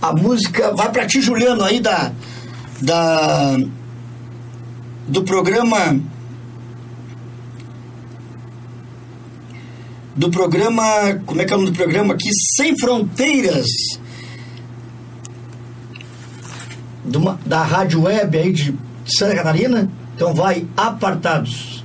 a 0.00 0.12
música 0.12 0.74
vai 0.74 0.90
pra 0.90 1.06
ti, 1.06 1.20
Juliano, 1.20 1.62
aí 1.62 1.78
da, 1.78 2.12
da 2.80 3.58
do 5.06 5.22
programa 5.22 6.00
do 10.16 10.30
programa, 10.30 10.82
como 11.26 11.42
é 11.42 11.44
que 11.44 11.52
é 11.52 11.56
o 11.56 11.58
nome 11.58 11.72
do 11.72 11.76
programa 11.76 12.14
aqui? 12.14 12.30
Sem 12.56 12.76
Fronteiras. 12.78 13.66
Da 17.44 17.62
rádio 17.62 18.02
web 18.02 18.36
aí 18.36 18.52
de 18.52 18.74
Santa 19.06 19.36
Catarina. 19.36 19.90
Então 20.14 20.34
vai 20.34 20.66
apartados. 20.76 21.84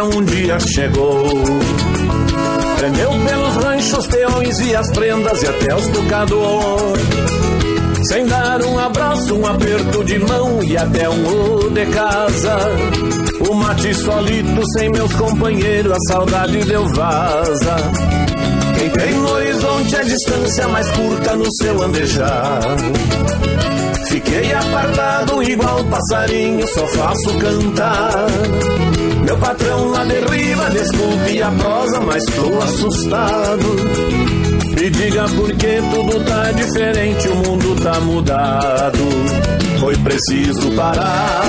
Maleza 0.00 0.04
um 0.04 0.24
dia 0.24 0.58
chegou 0.60 1.24
Prendeu 2.78 3.10
pelos 3.10 3.56
ranchos, 3.56 4.06
peões 4.06 4.60
e 4.60 4.74
as 4.74 4.90
prendas 4.92 5.42
e 5.42 5.46
até 5.46 5.74
os 5.74 5.86
tocador 5.88 6.78
Sem 8.08 8.26
dar 8.26 8.62
um 8.62 8.78
abraço, 8.78 9.34
um 9.34 9.46
aperto 9.46 10.04
de 10.04 10.18
mão 10.18 10.62
e 10.62 10.76
até 10.76 11.08
um 11.08 11.26
ô 11.26 11.70
de 11.70 11.86
casa. 11.86 12.58
O 13.48 13.54
mate 13.54 13.94
solito 13.94 14.62
sem 14.72 14.90
meus 14.90 15.12
companheiros, 15.14 15.92
a 15.92 15.98
saudade 16.08 16.64
deu 16.64 16.86
vaza 16.88 17.76
horizonte 19.90 19.96
a 19.96 20.02
distância 20.02 20.68
mais 20.68 20.88
curta 20.90 21.36
no 21.36 21.46
seu 21.60 21.82
andejar 21.82 22.60
Fiquei 24.08 24.52
apartado 24.52 25.42
igual 25.42 25.84
passarinho, 25.84 26.66
só 26.66 26.84
faço 26.88 27.38
cantar. 27.38 28.26
Meu 29.24 29.38
patrão 29.38 29.88
lá 29.90 30.04
derriba, 30.04 30.68
desculpe 30.70 31.40
a 31.40 31.50
prosa, 31.52 32.00
mas 32.00 32.24
tô 32.24 32.58
assustado. 32.58 33.76
Me 34.74 34.90
diga 34.90 35.28
por 35.28 35.52
que 35.52 35.80
tudo 35.92 36.24
tá 36.24 36.50
diferente, 36.50 37.28
o 37.28 37.36
mundo 37.36 37.80
tá 37.84 38.00
mudado. 38.00 38.98
Foi 39.78 39.96
preciso 39.98 40.72
parar. 40.72 41.44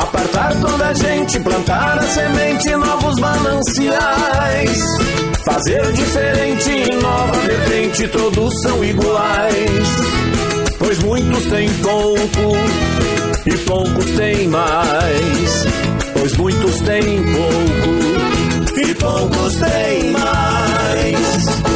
Apartar 0.00 0.54
toda 0.60 0.86
a 0.86 0.94
gente, 0.94 1.40
plantar 1.40 1.98
a 1.98 2.02
semente 2.04 2.68
em 2.68 2.76
novos 2.76 3.18
mananciais. 3.18 5.29
Fazer 5.44 5.92
diferente 5.92 6.94
nova 7.02 7.38
vertente, 7.40 8.08
todos 8.08 8.52
são 8.62 8.84
iguais. 8.84 9.88
pois 10.78 10.98
muitos 11.00 11.46
têm 11.46 11.68
pouco 11.82 12.56
e 13.46 13.58
poucos 13.58 14.10
têm 14.12 14.48
mais. 14.48 15.64
Pois 16.12 16.36
muitos 16.36 16.80
têm 16.82 17.22
pouco 17.32 18.80
e 18.80 18.94
poucos 18.94 19.54
têm 19.56 20.10
mais. 20.10 21.70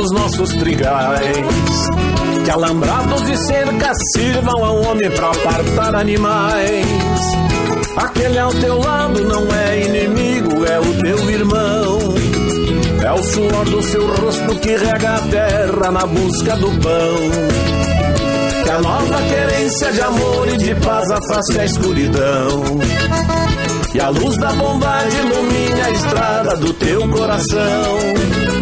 Os 0.00 0.10
nossos 0.12 0.50
trigais. 0.54 1.90
Que 2.44 2.50
alambrados 2.50 3.28
e 3.28 3.36
cercas 3.46 3.96
sirvam 4.16 4.64
ao 4.64 4.82
homem 4.82 5.10
para 5.10 5.28
apartar 5.28 5.94
animais. 5.94 6.86
Aquele 7.96 8.38
ao 8.38 8.50
teu 8.50 8.78
lado 8.78 9.22
não 9.24 9.46
é 9.54 9.82
inimigo, 9.82 10.64
é 10.64 10.80
o 10.80 11.02
teu 11.02 11.30
irmão. 11.30 11.98
É 13.04 13.12
o 13.12 13.22
suor 13.22 13.64
do 13.64 13.82
seu 13.82 14.06
rosto 14.14 14.54
que 14.60 14.76
rega 14.76 15.16
a 15.16 15.20
terra 15.20 15.90
na 15.90 16.06
busca 16.06 16.56
do 16.56 16.70
pão. 16.80 17.18
Que 18.64 18.70
a 18.70 18.78
nova 18.80 19.22
querência 19.22 19.92
de 19.92 20.00
amor 20.00 20.48
e 20.48 20.56
de 20.56 20.74
paz 20.76 21.10
afaste 21.10 21.58
a 21.58 21.64
escuridão. 21.64 22.64
E 23.92 24.00
a 24.00 24.08
luz 24.08 24.36
da 24.38 24.52
bondade 24.52 25.16
ilumine 25.16 25.80
a 25.82 25.90
estrada 25.90 26.56
do 26.56 26.72
teu 26.74 27.08
coração. 27.08 28.59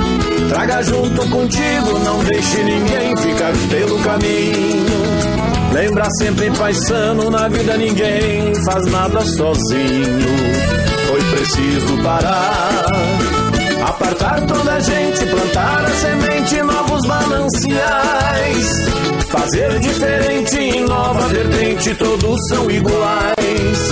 Traga 0.48 0.82
junto 0.82 1.28
contigo, 1.28 1.98
não 2.04 2.24
deixe 2.24 2.62
ninguém 2.62 3.16
ficar 3.16 3.52
pelo 3.70 3.98
caminho. 4.00 4.98
Lembra 5.72 6.08
sempre, 6.18 6.50
paisano, 6.52 7.30
na 7.30 7.48
vida 7.48 7.76
ninguém 7.76 8.54
faz 8.64 8.86
nada 8.86 9.20
sozinho. 9.20 10.28
Foi 11.06 11.22
preciso 11.22 12.02
parar, 12.02 12.86
apartar 13.86 14.40
toda 14.46 14.72
a 14.72 14.80
gente, 14.80 15.26
plantar 15.26 15.84
a 15.84 15.90
semente, 15.90 16.62
novos 16.62 17.06
mananciais. 17.06 18.88
Fazer 19.28 19.78
diferente 19.80 20.58
em 20.58 20.84
nova 20.84 21.28
vertente, 21.28 21.94
todos 21.96 22.38
são 22.48 22.70
iguais. 22.70 23.88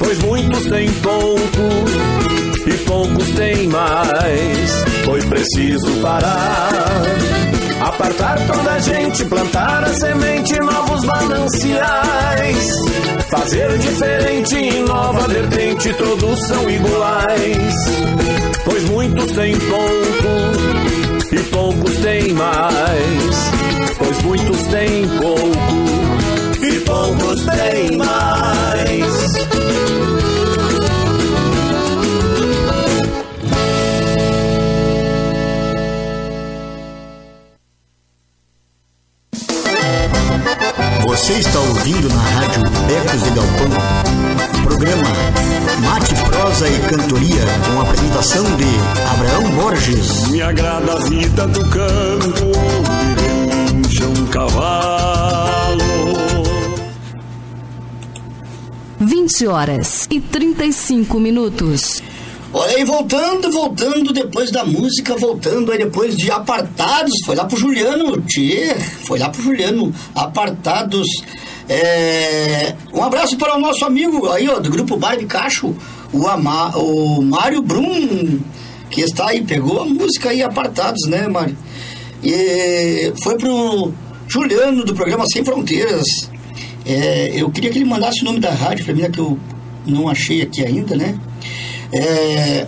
Pois 0.00 0.18
muitos 0.18 0.64
têm 0.66 0.90
pouco 0.94 2.18
e 2.68 2.76
poucos 2.84 3.30
têm 3.30 3.66
mais 3.68 4.84
foi 5.04 5.22
preciso 5.22 5.90
parar. 6.02 7.02
Apartar 7.80 8.38
toda 8.46 8.72
a 8.72 8.78
gente, 8.80 9.24
plantar 9.24 9.84
a 9.84 9.94
semente, 9.94 10.60
novos 10.60 11.02
mananciais. 11.04 12.66
Fazer 13.30 13.78
diferente 13.78 14.56
em 14.56 14.84
nova 14.84 15.26
vertente, 15.28 15.94
todos 15.94 16.38
são 16.46 16.68
iguais. 16.68 17.74
Pois 18.64 18.84
muitos 18.90 19.32
têm 19.32 19.56
pouco 19.58 21.32
e 21.32 21.38
poucos 21.50 21.96
têm 21.98 22.34
mais. 22.34 23.50
Pois 23.96 24.22
muitos 24.22 24.62
têm 24.64 25.08
pouco 25.08 25.58
e 26.62 26.80
poucos 26.80 27.46
têm 27.46 27.96
mais. 27.96 30.17
Você 41.28 41.40
está 41.40 41.60
ouvindo 41.60 42.08
na 42.08 42.22
rádio 42.22 42.62
Ecos 42.88 43.22
de 43.22 43.30
Galpão, 43.32 43.68
programa 44.64 45.08
Mate, 45.84 46.14
Prosa 46.30 46.66
e 46.66 46.80
Cantoria, 46.88 47.42
com 47.66 47.80
a 47.80 47.82
apresentação 47.82 48.44
de 48.56 48.64
Abraão 49.12 49.50
Borges. 49.50 50.28
Me 50.28 50.40
agrada 50.40 50.94
a 50.94 50.96
vida 51.00 51.46
do 51.48 51.60
campo, 51.68 52.50
onde 53.74 54.04
um 54.06 54.26
cavalo. 54.28 55.84
20 58.98 59.46
horas 59.48 60.06
e 60.10 60.20
35 60.22 61.20
minutos. 61.20 62.02
Olha 62.50 62.76
aí, 62.76 62.84
voltando, 62.84 63.50
voltando, 63.52 64.10
depois 64.10 64.50
da 64.50 64.64
música, 64.64 65.14
voltando 65.16 65.70
aí 65.70 65.78
depois 65.78 66.16
de 66.16 66.30
Apartados, 66.30 67.12
foi 67.26 67.36
lá 67.36 67.44
pro 67.44 67.58
Juliano 67.58 68.22
Tchê, 68.22 68.74
foi 69.04 69.18
lá 69.18 69.28
pro 69.28 69.42
Juliano, 69.42 69.94
Apartados. 70.14 71.06
É, 71.68 72.74
um 72.94 73.02
abraço 73.02 73.36
para 73.36 73.54
o 73.54 73.60
nosso 73.60 73.84
amigo 73.84 74.30
aí, 74.30 74.48
ó, 74.48 74.58
do 74.58 74.70
grupo 74.70 74.96
Barbie 74.96 75.26
Cacho, 75.26 75.76
o, 76.10 76.26
Ama, 76.26 76.74
o 76.78 77.20
Mário 77.20 77.60
Brum, 77.60 78.40
que 78.90 79.02
está 79.02 79.28
aí, 79.28 79.42
pegou 79.42 79.82
a 79.82 79.84
música 79.84 80.30
aí, 80.30 80.42
Apartados, 80.42 81.06
né, 81.06 81.28
Mário? 81.28 81.56
E 82.24 83.12
foi 83.22 83.36
pro 83.36 83.92
Juliano, 84.26 84.86
do 84.86 84.94
programa 84.94 85.26
Sem 85.26 85.44
Fronteiras. 85.44 86.06
É, 86.86 87.30
eu 87.34 87.50
queria 87.50 87.70
que 87.70 87.76
ele 87.76 87.84
mandasse 87.84 88.22
o 88.22 88.24
nome 88.24 88.40
da 88.40 88.50
rádio 88.50 88.86
para 88.86 88.94
mim, 88.94 89.10
que 89.10 89.18
eu 89.18 89.38
não 89.86 90.08
achei 90.08 90.40
aqui 90.40 90.64
ainda, 90.64 90.96
né? 90.96 91.14
É, 91.92 92.66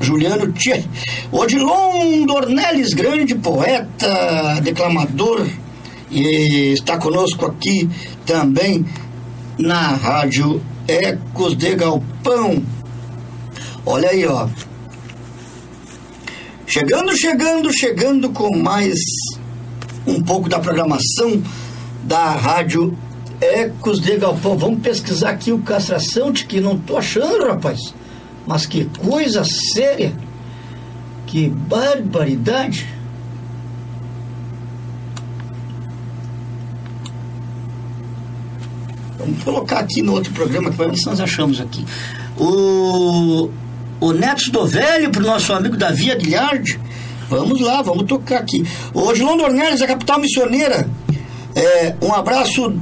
Juliano 0.00 0.52
Tia, 0.52 0.84
Odilon 1.30 2.26
Dornelles, 2.26 2.92
grande 2.92 3.34
poeta, 3.34 4.60
declamador, 4.62 5.46
e 6.10 6.72
está 6.72 6.98
conosco 6.98 7.46
aqui 7.46 7.88
também 8.26 8.84
na 9.58 9.94
rádio 9.94 10.62
Ecos 10.86 11.56
de 11.56 11.74
Galpão. 11.74 12.62
Olha 13.86 14.10
aí, 14.10 14.26
ó. 14.26 14.48
Chegando, 16.66 17.16
chegando, 17.16 17.72
chegando 17.72 18.30
com 18.30 18.56
mais 18.56 18.98
um 20.06 20.22
pouco 20.22 20.48
da 20.48 20.58
programação 20.58 21.42
da 22.04 22.30
rádio 22.30 22.96
Ecos 23.42 24.00
de 24.00 24.16
Galpão. 24.16 24.56
Vamos 24.56 24.80
pesquisar 24.80 25.30
aqui 25.30 25.50
o 25.50 25.58
castração 25.58 26.30
de 26.30 26.44
que 26.44 26.60
não 26.60 26.78
tô 26.78 26.96
achando, 26.96 27.44
rapaz. 27.44 27.92
Mas 28.46 28.66
que 28.66 28.84
coisa 28.84 29.42
séria. 29.44 30.12
Que 31.26 31.48
barbaridade. 31.48 32.86
Vamos 39.18 39.42
colocar 39.42 39.80
aqui 39.80 40.02
no 40.02 40.12
outro 40.12 40.32
programa 40.32 40.70
que 40.70 41.06
nós 41.06 41.20
achamos 41.20 41.60
aqui. 41.60 41.84
O, 42.36 43.50
o 44.00 44.12
Neto 44.12 44.50
do 44.52 44.66
Velho, 44.66 45.10
para 45.10 45.22
o 45.22 45.26
nosso 45.26 45.52
amigo 45.52 45.76
Davi 45.76 46.12
Aguilhard. 46.12 46.78
Vamos 47.28 47.60
lá, 47.60 47.82
vamos 47.82 48.04
tocar 48.04 48.38
aqui. 48.38 48.64
O 48.94 49.12
Gilão 49.14 49.36
Dornelles, 49.36 49.82
a 49.82 49.86
capital 49.86 50.20
missioneira. 50.20 50.88
É, 51.54 51.94
um 52.02 52.12
abraço 52.12 52.74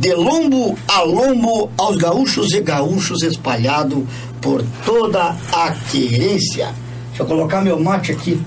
de 0.00 0.14
lombo 0.14 0.78
a 0.88 1.02
lombo 1.02 1.70
aos 1.76 1.98
gaúchos 1.98 2.52
e 2.52 2.62
gaúchos 2.62 3.22
espalhado 3.22 4.08
por 4.40 4.64
toda 4.86 5.36
a 5.52 5.70
querência. 5.90 6.74
Deixa 7.08 7.22
eu 7.22 7.26
colocar 7.26 7.60
meu 7.60 7.78
mate 7.78 8.12
aqui. 8.12 8.40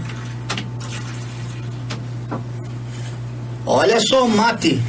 Olha 3.68 4.00
só 4.02 4.26
o 4.26 4.30
mate. 4.30 4.82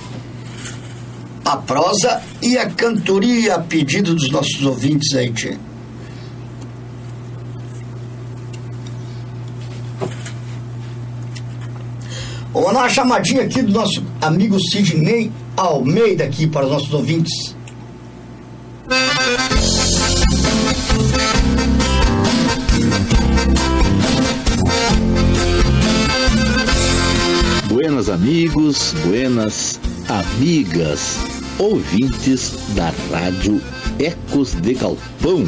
A 1.44 1.58
prosa 1.58 2.22
e 2.40 2.56
a 2.56 2.70
cantoria 2.70 3.56
a 3.56 3.58
pedido 3.58 4.14
dos 4.14 4.30
nossos 4.30 4.64
ouvintes 4.64 5.14
aí, 5.14 5.30
tia. 5.30 5.60
Vamos 12.54 12.72
dar 12.72 12.78
uma 12.78 12.88
chamadinha 12.88 13.42
aqui 13.42 13.60
do 13.60 13.72
nosso 13.72 14.02
amigo 14.22 14.58
Sidney 14.58 15.30
Almeida 15.56 16.24
aqui 16.24 16.48
para 16.48 16.66
os 16.66 16.72
nossos 16.72 16.92
ouvintes. 16.92 17.56
Buenas 27.68 28.08
amigos, 28.08 28.94
buenas 29.06 29.80
amigas, 30.08 31.18
ouvintes 31.58 32.54
da 32.74 32.92
Rádio 33.12 33.60
Ecos 34.00 34.54
de 34.54 34.74
Galpão, 34.74 35.46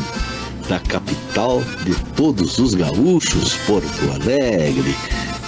da 0.69 0.79
capital 0.79 1.61
de 1.85 1.95
todos 2.15 2.59
os 2.59 2.75
gaúchos, 2.75 3.57
Porto 3.67 4.11
Alegre. 4.15 4.95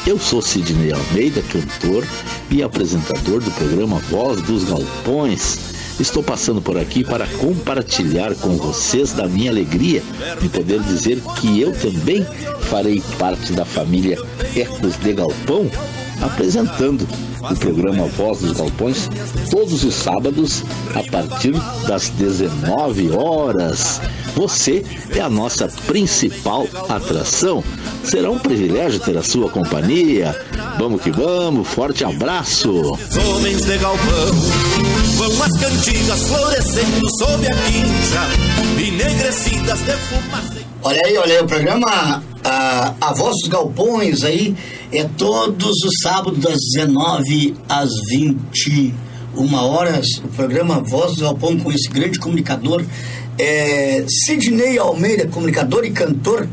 Eu 0.07 0.19
sou 0.19 0.41
Sidney 0.41 0.93
Almeida, 0.93 1.43
cantor 1.43 2.07
e 2.51 2.63
apresentador 2.63 3.41
do 3.41 3.51
programa 3.51 3.99
Voz 4.11 4.41
dos 4.43 4.65
Galpões. 4.65 5.59
Estou 6.01 6.23
passando 6.23 6.63
por 6.63 6.79
aqui 6.79 7.05
para 7.05 7.27
compartilhar 7.27 8.35
com 8.37 8.57
vocês 8.57 9.13
da 9.13 9.27
minha 9.27 9.51
alegria 9.51 10.03
de 10.41 10.49
poder 10.49 10.81
dizer 10.83 11.21
que 11.41 11.61
eu 11.61 11.73
também 11.73 12.25
farei 12.71 13.03
parte 13.19 13.53
da 13.53 13.65
família 13.65 14.17
Ecos 14.57 14.97
de 14.97 15.13
Galpão, 15.13 15.71
apresentando 16.23 17.07
o 17.41 17.57
programa 17.57 18.07
Voz 18.07 18.41
dos 18.41 18.53
Galpões 18.53 19.09
todos 19.51 19.85
os 19.85 19.95
sábados 19.95 20.65
a 20.95 21.11
partir 21.11 21.55
das 21.87 22.09
19 22.11 23.11
horas. 23.11 24.01
Você 24.39 24.85
é 25.17 25.21
a 25.21 25.29
nossa 25.29 25.67
principal 25.89 26.69
atração. 26.89 27.65
Será 28.05 28.31
um 28.31 28.39
privilégio 28.39 29.01
ter 29.01 29.19
a 29.19 29.23
sua 29.23 29.51
companhia. 29.51 30.33
Vamos 30.79 31.03
que 31.03 31.11
vamos, 31.11 31.67
forte 31.67 32.05
abraço. 32.05 32.71
Homens 32.71 33.63
de 33.63 33.77
galpão, 33.79 34.33
vão 35.17 35.43
as 35.43 35.59
cantigas 35.59 36.23
florescendo 36.23 37.11
sob 37.19 37.49
a 37.49 37.55
quincha, 37.67 38.81
enegrecidas 38.81 39.81
de 39.81 39.93
fumaça. 40.07 40.63
Olha 40.85 41.05
aí, 41.05 41.19
olha 41.19 41.35
aí, 41.35 41.43
o 41.43 41.47
programa 41.49 42.23
a, 42.45 42.95
a 43.01 43.15
Voz 43.15 43.35
dos 43.41 43.49
Galpões 43.49 44.23
aí 44.23 44.55
é 44.93 45.03
todos 45.19 45.83
os 45.83 46.01
sábados 46.01 46.39
das 46.39 46.61
19 46.77 47.57
às 47.69 47.91
21 48.09 48.95
horas. 49.55 50.07
O 50.23 50.29
programa 50.29 50.79
Voz 50.79 51.17
do 51.17 51.23
Galpão 51.23 51.59
com 51.59 51.73
esse 51.73 51.89
grande 51.91 52.21
comunicador 52.21 52.85
é 53.39 54.05
Sidney 54.09 54.79
Almeida, 54.79 55.29
comunicador 55.29 55.85
e 55.85 55.91
cantor 55.91 56.49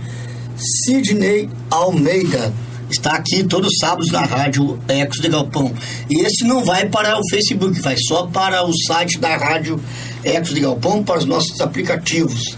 Sidney 0.57 1.49
Almeida. 1.69 2.53
Está 2.89 3.13
aqui 3.13 3.43
todos 3.43 3.71
os 3.71 3.77
sábados 3.79 4.11
na 4.11 4.21
rádio 4.21 4.79
Ecos 4.87 5.19
de 5.19 5.27
Galpão. 5.27 5.73
E 6.09 6.21
esse 6.21 6.43
não 6.45 6.63
vai 6.63 6.87
para 6.87 7.19
o 7.19 7.29
Facebook, 7.29 7.79
vai 7.81 7.95
só 7.97 8.27
para 8.27 8.63
o 8.63 8.71
site 8.71 9.17
da 9.17 9.35
rádio 9.35 9.79
Ecos 10.23 10.53
de 10.53 10.61
Galpão, 10.61 11.03
para 11.03 11.17
os 11.17 11.25
nossos 11.25 11.59
aplicativos. 11.59 12.55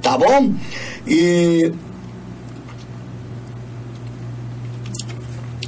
Tá 0.00 0.16
bom? 0.16 0.54
E 1.06 1.72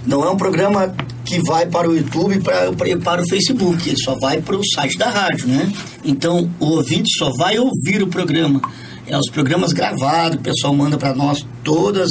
não 0.06 0.24
é 0.24 0.30
um 0.30 0.36
programa 0.36 0.94
que 1.28 1.42
vai 1.42 1.66
para 1.66 1.88
o 1.88 1.94
YouTube 1.94 2.40
para, 2.40 2.72
para 3.04 3.22
o 3.22 3.28
Facebook, 3.28 3.86
ele 3.86 3.98
só 4.02 4.14
vai 4.18 4.40
para 4.40 4.56
o 4.56 4.64
site 4.64 4.96
da 4.96 5.10
rádio, 5.10 5.46
né? 5.46 5.70
Então 6.02 6.50
o 6.58 6.66
ouvinte 6.66 7.10
só 7.18 7.30
vai 7.36 7.58
ouvir 7.58 8.02
o 8.02 8.06
programa. 8.06 8.62
É 9.06 9.16
os 9.16 9.28
programas 9.30 9.72
gravados, 9.72 10.38
o 10.38 10.40
pessoal 10.40 10.74
manda 10.74 10.96
para 10.96 11.14
nós 11.14 11.46
todas 11.62 12.08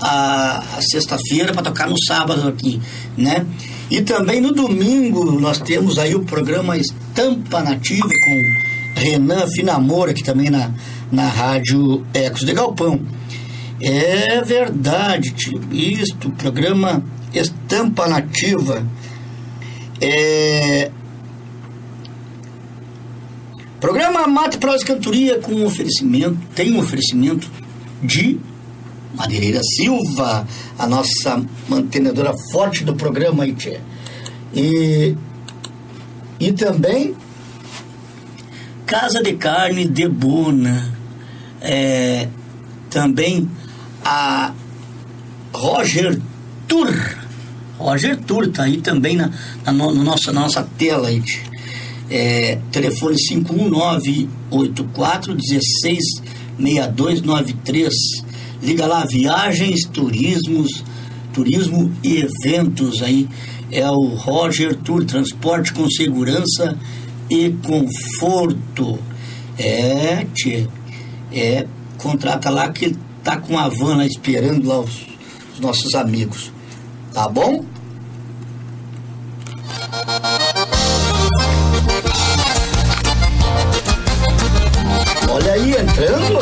a, 0.00 0.64
a 0.76 0.82
sexta-feira 0.82 1.52
para 1.52 1.62
tocar 1.62 1.88
no 1.88 1.96
sábado 2.02 2.48
aqui, 2.48 2.80
né? 3.16 3.46
E 3.90 4.00
também 4.00 4.40
no 4.40 4.52
domingo 4.52 5.38
nós 5.38 5.58
temos 5.58 5.98
aí 5.98 6.14
o 6.14 6.24
programa 6.24 6.78
Estampa 6.78 7.62
Nativa 7.62 8.08
com 8.08 9.00
Renan 9.00 9.46
Finamora, 9.54 10.14
que 10.14 10.24
também 10.24 10.48
na, 10.48 10.70
na 11.12 11.28
rádio 11.28 12.04
Ecos 12.14 12.40
de 12.40 12.54
Galpão. 12.54 13.00
É 13.80 14.40
verdade. 14.40 15.34
Isto, 15.70 16.30
programa 16.30 17.04
Estampa 17.32 18.06
Nativa. 18.06 18.86
É... 20.00 20.90
Programa 23.80 24.26
Mate 24.26 24.58
Prosa 24.58 24.84
Cantoria 24.84 25.38
com 25.38 25.64
oferecimento, 25.64 26.38
tem 26.54 26.74
um 26.74 26.78
oferecimento 26.78 27.50
de 28.02 28.38
Madeireira 29.14 29.60
Silva, 29.62 30.46
a 30.78 30.86
nossa 30.86 31.44
mantenedora 31.68 32.34
forte 32.52 32.84
do 32.84 32.94
programa 32.94 33.44
aí. 33.44 33.56
E, 34.54 35.14
e 36.40 36.52
também 36.52 37.14
Casa 38.86 39.22
de 39.22 39.34
Carne 39.34 39.86
de 39.86 40.08
Bona. 40.08 40.94
É, 41.60 42.28
também 42.88 43.50
a 44.04 44.54
Roger 45.52 46.20
Tour. 46.66 46.92
Roger 47.78 48.16
Tour 48.16 48.50
tá 48.50 48.64
aí 48.64 48.78
também 48.78 49.14
na, 49.16 49.30
na, 49.64 49.72
no, 49.72 49.94
na 49.94 50.02
nossa, 50.02 50.32
na 50.32 50.40
nossa 50.40 50.64
tela 50.76 51.06
aí. 51.08 51.22
É, 52.08 52.58
telefone 52.70 53.16
51984 53.16 55.34
166293. 55.34 57.92
Liga 58.62 58.86
lá, 58.86 59.04
viagens, 59.04 59.80
turismos, 59.92 60.84
turismo 61.32 61.92
e 62.02 62.18
eventos 62.18 63.02
aí. 63.02 63.28
É 63.70 63.90
o 63.90 64.14
Roger 64.14 64.76
Tour, 64.76 65.04
transporte 65.04 65.72
com 65.72 65.90
segurança 65.90 66.78
e 67.28 67.50
conforto. 67.64 68.98
É, 69.58 70.24
tchê, 70.34 70.68
é, 71.32 71.66
contrata 71.98 72.48
lá 72.50 72.68
que 72.70 72.96
tá 73.22 73.38
com 73.38 73.58
a 73.58 73.68
van 73.68 73.96
lá 73.96 74.06
esperando 74.06 74.68
lá 74.68 74.80
os, 74.80 75.06
os 75.54 75.60
nossos 75.60 75.94
amigos. 75.94 76.52
Tá 77.16 77.26
bom? 77.30 77.64
Olha 85.30 85.52
aí, 85.54 85.70
entrando. 85.70 86.38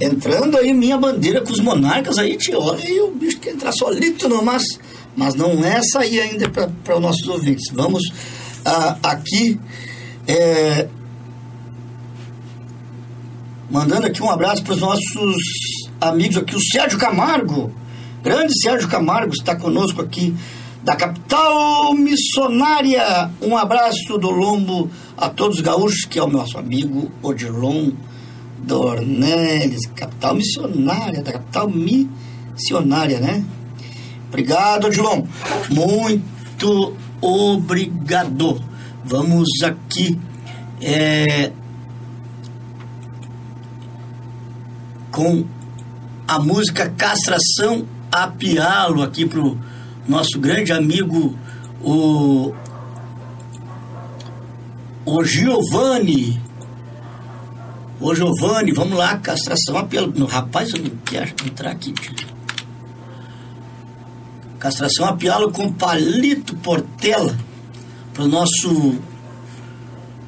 Entrando 0.00 0.56
aí 0.56 0.72
minha 0.72 0.96
bandeira 0.96 1.40
com 1.40 1.50
os 1.50 1.58
monarcas 1.58 2.16
aí, 2.16 2.36
tio. 2.36 2.60
Olha 2.60 2.78
aí 2.78 3.00
o 3.00 3.10
bicho 3.10 3.40
que 3.40 3.50
entrar 3.50 3.72
solito 3.72 4.28
não, 4.28 4.44
mas, 4.44 4.62
mas 5.16 5.34
não 5.34 5.64
é 5.64 5.80
aí 5.96 6.20
ainda 6.20 6.48
para 6.48 6.94
os 6.94 7.02
nossos 7.02 7.26
ouvintes. 7.26 7.72
Vamos 7.72 8.04
ah, 8.64 8.96
aqui 9.02 9.58
é, 10.28 10.86
mandando 13.68 14.06
aqui 14.06 14.22
um 14.22 14.30
abraço 14.30 14.62
para 14.62 14.74
os 14.74 14.80
nossos 14.80 15.79
amigos 16.00 16.38
aqui, 16.38 16.56
o 16.56 16.60
Sérgio 16.60 16.98
Camargo, 16.98 17.72
grande 18.22 18.52
Sérgio 18.60 18.88
Camargo 18.88 19.32
está 19.32 19.54
conosco 19.54 20.00
aqui 20.00 20.34
da 20.82 20.96
capital 20.96 21.92
missionária. 21.94 23.30
Um 23.42 23.56
abraço 23.56 24.16
do 24.18 24.30
lombo 24.30 24.90
a 25.16 25.28
todos 25.28 25.56
os 25.56 25.62
gaúchos, 25.62 26.04
que 26.06 26.18
é 26.18 26.22
o 26.22 26.28
nosso 26.28 26.56
amigo 26.58 27.10
Odilon 27.22 27.90
Dornelles, 28.58 29.86
capital 29.94 30.34
missionária, 30.34 31.22
da 31.22 31.32
capital 31.32 31.68
missionária, 31.68 33.20
né? 33.20 33.44
Obrigado, 34.28 34.86
Odilon. 34.86 35.24
Muito 35.70 36.94
obrigado. 37.20 38.62
Vamos 39.04 39.48
aqui 39.62 40.18
é, 40.80 41.52
com 45.10 45.44
a 46.30 46.38
música 46.38 46.88
Castração 46.88 47.84
a 48.12 48.28
Pialo 48.28 49.02
aqui 49.02 49.26
pro 49.26 49.58
nosso 50.06 50.38
grande 50.38 50.72
amigo 50.72 51.36
o 51.82 52.54
o 55.04 55.24
Giovanni 55.24 56.40
Ô 58.00 58.14
Giovanni, 58.14 58.72
vamos 58.72 58.96
lá, 58.96 59.18
castração 59.18 59.76
a 59.76 59.84
pialo. 59.84 60.24
Rapaz, 60.24 60.72
eu 60.72 60.82
não 60.82 60.90
quero 61.04 61.34
entrar 61.44 61.72
aqui. 61.72 61.92
Castração 64.58 65.04
a 65.06 65.12
pialo 65.14 65.50
com 65.50 65.70
palito 65.70 66.56
Portela 66.56 67.36
pro 68.14 68.26
nosso 68.26 68.98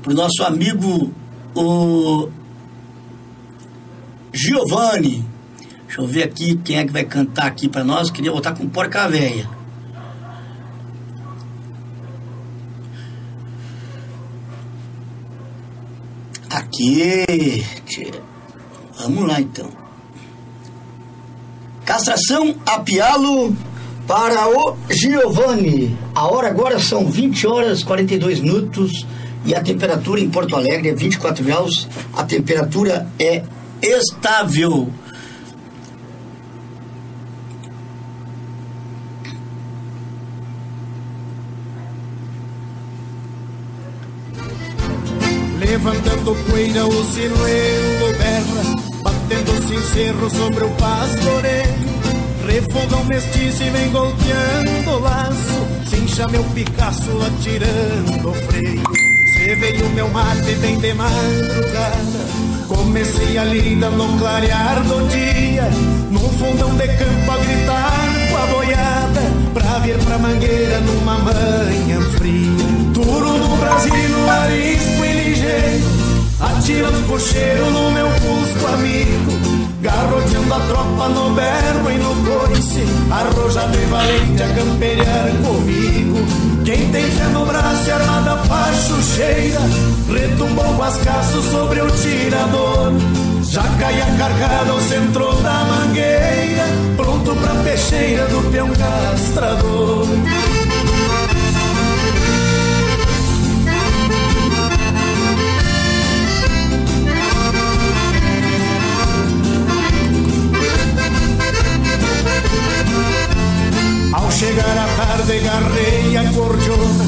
pro 0.02 0.12
nosso 0.12 0.42
amigo 0.42 1.14
o 1.54 2.28
Giovanni. 4.34 5.31
Deixa 5.92 6.00
eu 6.00 6.06
ver 6.06 6.22
aqui 6.22 6.58
quem 6.64 6.78
é 6.78 6.86
que 6.86 6.90
vai 6.90 7.04
cantar 7.04 7.44
aqui 7.44 7.68
para 7.68 7.84
nós. 7.84 8.10
Queria 8.10 8.32
botar 8.32 8.52
com 8.52 8.66
Porca 8.66 9.06
Véia. 9.10 9.46
Aqui. 16.48 17.62
Vamos 19.00 19.28
lá 19.28 19.38
então. 19.38 19.68
Castração 21.84 22.54
a 22.64 22.80
pialo 22.80 23.54
para 24.06 24.48
o 24.48 24.74
Giovanni. 24.88 25.94
A 26.14 26.26
hora 26.26 26.48
agora 26.48 26.78
são 26.78 27.04
20 27.04 27.46
horas 27.46 27.84
42 27.84 28.40
minutos 28.40 29.06
e 29.44 29.54
a 29.54 29.60
temperatura 29.60 30.20
em 30.22 30.30
Porto 30.30 30.56
Alegre 30.56 30.88
é 30.88 30.94
24 30.94 31.44
graus. 31.44 31.86
A 32.14 32.24
temperatura 32.24 33.06
é 33.18 33.44
estável. 33.82 34.90
Levantando 46.22 46.34
poeira, 46.48 46.86
o 46.86 47.04
sinuelo 47.04 48.16
berra, 48.16 48.76
batendo 49.02 49.52
sincero 49.66 50.30
sobre 50.30 50.64
o 50.64 50.70
pastoreio. 50.70 51.92
Refogão 52.46 53.04
mestiço 53.06 53.62
e 53.64 53.70
vem 53.70 53.90
golpeando 53.90 54.90
o 54.90 54.98
laço, 55.00 55.66
cincha 55.90 56.28
meu 56.28 56.44
Picasso 56.54 57.10
atirando 57.26 58.30
o 58.30 58.34
freio. 58.34 58.82
Cê 59.34 59.56
veio 59.56 59.88
meu 59.90 60.08
mate 60.10 60.54
bem 60.60 60.78
de 60.78 60.94
madrugada, 60.94 62.42
Comecei 62.68 63.36
a 63.38 63.44
lida 63.44 63.90
no 63.90 64.18
clarear 64.18 64.80
do 64.84 65.08
dia, 65.08 65.68
num 66.10 66.28
fundão 66.38 66.74
de 66.76 66.86
campo 66.86 67.32
a 67.32 67.36
gritar 67.38 68.12
com 68.30 68.36
a 68.36 68.46
boiada, 68.46 69.22
pra 69.54 69.78
vir 69.80 69.98
pra 69.98 70.18
mangueira 70.18 70.80
numa 70.80 71.18
manhã 71.18 72.00
fria. 72.16 72.82
Duro 72.92 73.38
no 73.38 73.56
Brasil, 73.56 74.30
arisco 74.30 75.04
e 75.04 75.12
ligeiro, 75.12 76.01
atira 76.42 76.90
os 76.90 77.06
puxeiros 77.06 77.72
no 77.72 77.90
meu 77.90 78.08
cusco 78.08 78.74
amigo. 78.74 79.62
Garroteando 79.82 80.54
a 80.54 80.60
tropa 80.60 81.08
no 81.08 81.30
berro 81.34 81.90
e 81.90 81.98
no 81.98 82.14
coice 82.24 82.84
Arrojado 83.10 83.76
e 83.76 83.84
valente 83.86 84.40
a 84.40 84.48
campear 84.54 85.28
comigo 85.44 86.24
Quem 86.64 86.88
tem 86.92 87.02
fé 87.10 87.24
no 87.32 87.44
braço 87.44 87.88
e 87.88 87.90
armada 87.90 88.36
pachucheira 88.48 89.60
Retumbou 90.08 90.76
o 90.76 90.82
ascaço 90.84 91.42
sobre 91.50 91.80
o 91.80 91.90
tirador 91.90 92.92
Já 93.42 93.64
caia 93.80 94.06
carregado 94.16 94.70
ao 94.70 94.80
centro 94.82 95.34
da 95.42 95.64
mangueira 95.64 96.64
Pronto 96.96 97.34
pra 97.34 97.54
peixeira 97.64 98.26
do 98.28 98.52
peão 98.52 98.68
castrador 98.68 100.06
chegar 114.32 114.78
a 114.78 114.86
tarde 114.96 115.38
garrei 115.40 116.16
a 116.16 116.32
cordiona 116.32 117.04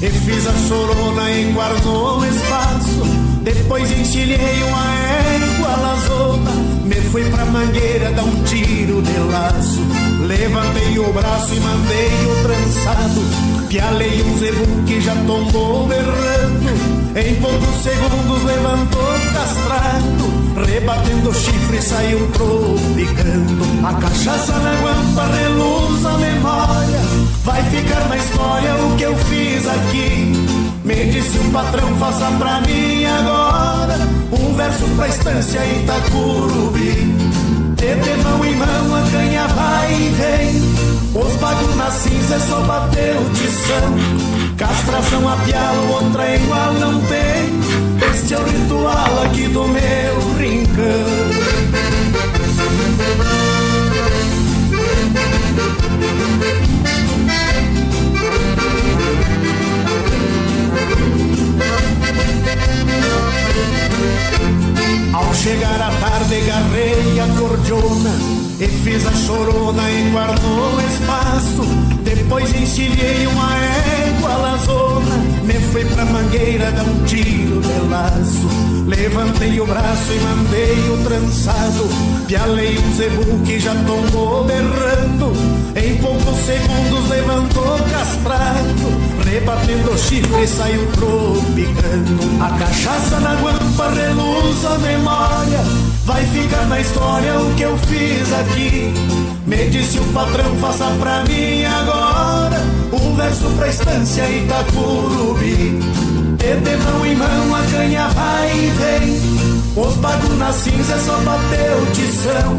E 0.00 0.10
fiz 0.10 0.46
a 0.46 0.52
sorona 0.68 1.30
e 1.30 1.52
guardou 1.52 2.20
o 2.20 2.24
espaço. 2.24 3.02
Depois 3.42 3.90
enchilhei 3.90 4.62
uma 4.62 4.94
égua 5.34 5.76
lazona 5.76 6.50
Me 6.84 6.96
fui 7.10 7.24
pra 7.30 7.44
mangueira 7.46 8.10
dar 8.12 8.24
um 8.24 8.44
tiro 8.44 9.02
de 9.02 9.18
laço. 9.30 9.80
Levantei 10.26 10.98
o 10.98 11.12
braço 11.12 11.54
e 11.54 11.60
mandei 11.60 12.26
o 12.26 12.42
trançado 12.42 13.68
Pialei 13.68 14.22
um 14.22 14.38
zebu 14.38 14.84
que 14.86 15.00
já 15.00 15.14
tombou 15.26 15.86
berrando. 15.86 16.68
Em 17.16 17.34
poucos 17.36 17.82
segundos 17.82 18.44
levantou 18.44 19.12
castrado 19.34 20.37
Rebatendo 20.66 21.32
chifre 21.32 21.80
saiu 21.80 22.26
tropicando. 22.32 23.86
A 23.86 23.94
cachaça 23.94 24.52
na 24.58 24.72
guampa 24.80 25.26
reluz 25.26 26.04
a 26.04 26.18
memória. 26.18 27.00
Vai 27.44 27.62
ficar 27.64 28.08
na 28.08 28.16
história 28.16 28.74
o 28.74 28.96
que 28.96 29.04
eu 29.04 29.16
fiz 29.16 29.66
aqui. 29.68 30.32
Me 30.84 31.04
disse 31.06 31.38
um 31.38 31.50
patrão, 31.50 31.94
faça 31.96 32.30
pra 32.38 32.60
mim 32.62 33.04
agora 33.04 33.98
Um 34.32 34.54
verso 34.54 34.84
pra 34.96 35.08
estância 35.08 35.60
Itacurubi. 35.64 37.14
De 37.76 38.22
mão 38.22 38.44
em 38.44 38.56
mão 38.56 38.96
a 38.96 39.10
canha 39.10 39.46
vai 39.48 39.92
e 39.92 40.08
vem. 40.10 41.22
Os 41.22 41.36
bagos 41.36 41.76
na 41.76 41.90
cinza 41.90 42.34
é 42.34 42.38
só 42.38 42.60
bater 42.62 43.16
o 43.16 43.30
tição. 43.30 44.56
Castração 44.56 45.28
a 45.28 45.36
pialo, 45.36 45.92
outra 45.92 46.24
é 46.24 46.36
igual 46.36 46.72
não 46.74 47.00
tem 47.02 47.67
Este 48.20 48.34
é 48.34 48.38
o 48.38 48.42
ritual 48.42 49.22
aqui 49.22 49.46
do 49.46 49.68
meu 49.68 50.34
rincão. 50.38 50.84
Ao 65.14 65.32
chegar 65.32 65.80
a 65.80 65.90
tarde, 66.00 66.40
garrei 66.40 67.20
a 67.20 67.38
cordiona 67.38 68.47
e 68.60 68.66
fiz 68.66 69.06
a 69.06 69.12
chorona 69.12 69.88
e 69.90 70.10
guardou 70.10 70.74
o 70.74 70.80
espaço. 70.80 71.62
Depois 72.02 72.54
encilhei 72.54 73.26
uma 73.26 73.56
égua 73.56 74.36
lazona. 74.36 75.16
Me 75.44 75.54
fui 75.54 75.84
pra 75.84 76.04
mangueira 76.04 76.72
dar 76.72 76.84
um 76.84 77.04
tiro 77.04 77.60
de 77.60 77.88
laço. 77.88 78.67
Levantei 78.88 79.60
o 79.60 79.66
braço 79.66 80.12
e 80.12 80.20
mandei 80.20 80.90
o 80.90 81.04
trançado. 81.04 81.88
Pialei 82.26 82.78
um 82.78 82.94
zebu 82.94 83.38
que 83.44 83.60
já 83.60 83.74
tombou 83.84 84.44
berrando. 84.44 85.32
Em 85.76 85.98
poucos 85.98 86.38
segundos 86.46 87.08
levantou 87.10 87.78
castrado. 87.90 89.28
Rebatendo 89.30 89.90
o 89.90 89.98
chifre 89.98 90.46
saiu 90.46 90.86
tropicando. 90.92 92.42
A 92.42 92.58
cachaça 92.58 93.20
na 93.20 93.34
guampa 93.34 93.90
reluz 93.90 94.64
a 94.64 94.78
memória. 94.78 95.60
Vai 96.06 96.24
ficar 96.24 96.66
na 96.68 96.80
história 96.80 97.38
o 97.38 97.54
que 97.56 97.64
eu 97.64 97.76
fiz 97.76 98.32
aqui. 98.32 98.94
Me 99.46 99.68
disse 99.68 99.98
o 99.98 100.04
patrão, 100.14 100.56
faça 100.56 100.86
pra 100.98 101.24
mim 101.24 101.62
agora 101.64 102.58
um 102.92 103.14
verso 103.16 103.44
pra 103.50 103.68
estância 103.68 104.28
Itacurubi. 104.30 105.78
De 106.56 106.76
mão 106.78 107.04
em 107.04 107.14
mão 107.14 107.54
a 107.54 107.62
canha 107.70 108.08
vai 108.08 108.50
e 108.56 108.70
vem. 108.70 109.20
Os 109.76 109.96
bagos 109.96 110.38
na 110.38 110.50
cinza 110.50 110.94
é 110.94 110.98
só 110.98 111.18
bater 111.18 111.76
o 111.76 111.86
tição. 111.92 112.58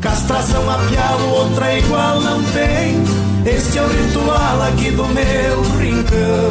Castração 0.00 0.68
a 0.68 0.74
pialo, 0.88 1.28
outra 1.34 1.78
igual 1.78 2.20
não 2.20 2.42
tem. 2.42 3.00
Este 3.46 3.78
é 3.78 3.82
o 3.82 3.88
ritual 3.88 4.62
aqui 4.62 4.90
do 4.90 5.06
meu 5.06 5.62
rincão. 5.78 6.50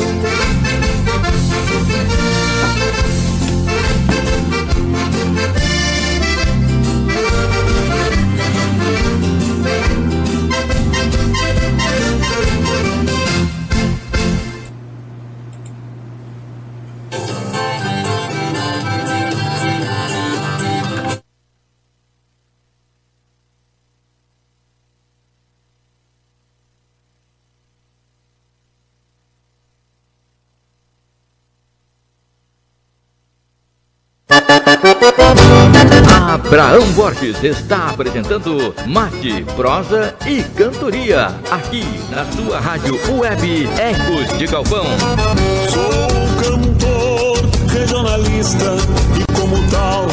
Abraão 36.34 36.86
Borges 36.94 37.44
está 37.44 37.90
apresentando 37.90 38.74
Mate, 38.86 39.44
Prosa 39.56 40.16
e 40.28 40.44
Cantoria, 40.44 41.28
aqui 41.50 41.84
na 42.12 42.26
sua 42.32 42.60
rádio 42.60 43.00
web 43.18 43.70
Ecos 43.80 44.38
de 44.38 44.46
Galpão. 44.46 44.86
Sou 45.70 46.10
cantor, 46.44 47.50
regionalista 47.72 48.76
e, 49.18 49.40
como 49.40 49.58
tal, 49.70 50.06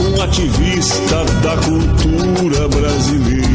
um 0.00 0.22
ativista 0.22 1.24
da 1.42 1.56
cultura 1.56 2.68
brasileira. 2.68 3.46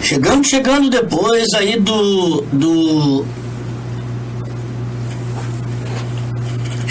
Chegando, 0.00 0.44
chegando 0.46 0.90
depois 0.90 1.46
aí 1.54 1.78
do, 1.80 2.42
do 2.52 3.24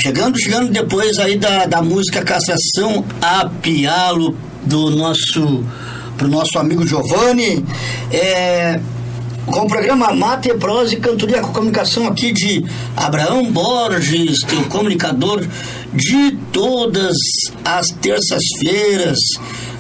Chegando, 0.04 0.38
chegando 0.38 0.70
depois 0.70 1.18
aí 1.18 1.38
da, 1.38 1.66
da 1.66 1.82
música 1.82 2.22
Castração 2.26 3.06
a 3.22 3.48
Pialo 3.48 4.38
do 4.66 4.90
nosso 4.90 5.64
pro 6.18 6.28
nosso 6.28 6.60
amigo 6.60 6.86
Giovanni. 6.86 7.64
É, 8.12 8.82
com 9.46 9.62
o 9.62 9.68
programa 9.70 10.14
Mate, 10.14 10.54
Prosa 10.56 10.94
e 10.94 10.98
Cantoria 10.98 11.40
com 11.40 11.54
comunicação 11.54 12.06
aqui 12.06 12.34
de 12.34 12.66
Abraão 12.98 13.50
Borges, 13.50 14.40
teu 14.46 14.66
comunicador 14.66 15.48
de 15.94 16.32
todas 16.52 17.16
as 17.64 17.88
terças-feiras. 18.02 19.18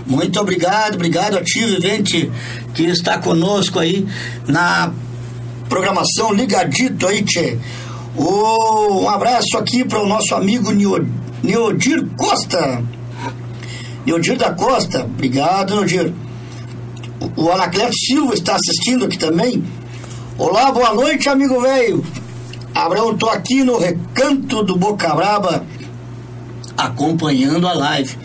Muito 0.07 0.39
obrigado, 0.39 0.95
obrigado 0.95 1.38
a 1.38 1.43
ti, 1.43 1.65
Vivente, 1.65 2.32
que 2.74 2.84
está 2.84 3.17
conosco 3.17 3.78
aí 3.78 4.07
na 4.47 4.89
programação 5.67 6.32
ligadito 6.32 7.07
aí, 7.07 7.24
Tchê. 7.24 7.57
Oh, 8.16 9.01
um 9.01 9.09
abraço 9.09 9.57
aqui 9.57 9.84
para 9.84 9.99
o 9.99 10.07
nosso 10.07 10.36
amigo 10.36 10.72
Neodir 11.41 12.05
Costa. 12.16 12.84
Neodir 14.05 14.38
da 14.38 14.53
Costa, 14.53 15.03
obrigado, 15.03 15.76
Neodir. 15.76 16.14
O 17.36 17.49
Anacleto 17.49 17.95
Silva 17.97 18.36
está 18.36 18.55
assistindo 18.55 19.05
aqui 19.05 19.18
também. 19.18 19.64
Olá, 20.38 20.72
boa 20.72 20.93
noite, 20.93 21.28
amigo 21.28 21.59
velho. 21.59 22.05
Abraão, 22.76 23.18
tô 23.18 23.30
aqui 23.30 23.64
no 23.64 23.80
recanto 23.80 24.61
do 24.61 24.78
Boca 24.78 25.16
Braba, 25.16 25.66
acompanhando 26.78 27.68
a 27.68 27.74
live. 27.74 28.16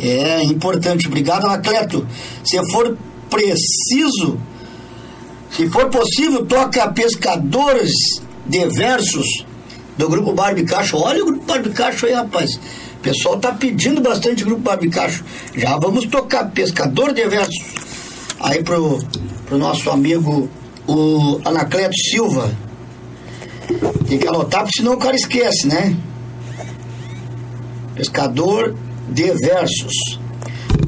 É 0.00 0.42
importante, 0.44 1.06
obrigado, 1.06 1.44
Anacleto. 1.44 2.06
Se 2.46 2.58
for 2.70 2.96
preciso, 3.28 4.38
se 5.50 5.68
for 5.68 5.90
possível, 5.90 6.46
toca 6.46 6.90
Pescadores 6.92 7.92
de 8.46 8.66
versos 8.66 9.26
do 9.96 10.08
grupo 10.08 10.32
Barbicacho. 10.32 10.96
Olha 10.96 11.22
o 11.22 11.26
grupo 11.26 11.44
Barbicacho 11.44 12.06
aí, 12.06 12.12
rapaz. 12.12 12.54
O 12.54 13.00
pessoal 13.02 13.38
tá 13.38 13.52
pedindo 13.52 14.00
bastante 14.00 14.44
grupo 14.44 14.62
Barbicacho. 14.62 15.24
Já 15.54 15.76
vamos 15.76 16.06
tocar 16.06 16.50
Pescador 16.50 17.12
de 17.12 17.26
Versos 17.26 17.84
aí 18.40 18.62
pro, 18.62 18.98
pro 19.46 19.58
nosso 19.58 19.90
amigo 19.90 20.48
o 20.86 21.40
Anacleto 21.44 21.96
Silva. 22.10 22.50
Tem 24.06 24.18
que 24.18 24.28
anotar, 24.28 24.62
porque 24.62 24.78
senão 24.78 24.94
o 24.94 24.98
cara 24.98 25.16
esquece, 25.16 25.66
né? 25.66 25.96
Pescador 27.94 28.76
de 29.08 29.30
Versos. 29.32 30.18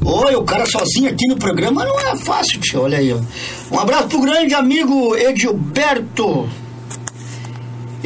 Oi, 0.03 0.35
o 0.35 0.43
cara 0.43 0.65
sozinho 0.65 1.09
aqui 1.09 1.27
no 1.27 1.35
programa 1.35 1.83
não 1.83 1.99
é 1.99 2.15
fácil, 2.15 2.59
tio. 2.59 2.83
Olha 2.83 2.99
aí, 2.99 3.11
ó. 3.11 3.19
Um 3.71 3.79
abraço 3.79 4.07
pro 4.07 4.21
grande 4.21 4.53
amigo 4.53 5.15
Edilberto. 5.15 6.47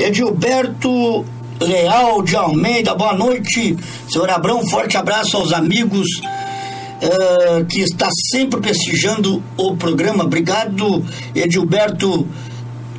Edilberto 0.01 1.23
Leal 1.59 2.23
de 2.23 2.35
Almeida, 2.35 2.95
boa 2.95 3.13
noite. 3.13 3.77
Senhor 4.09 4.29
Abrão, 4.31 4.67
forte 4.67 4.97
abraço 4.97 5.37
aos 5.37 5.53
amigos 5.53 6.07
uh, 6.17 7.63
que 7.65 7.81
está 7.81 8.09
sempre 8.31 8.59
prestigiando 8.59 9.43
o 9.55 9.77
programa. 9.77 10.23
Obrigado, 10.23 11.05
Edilberto 11.35 12.27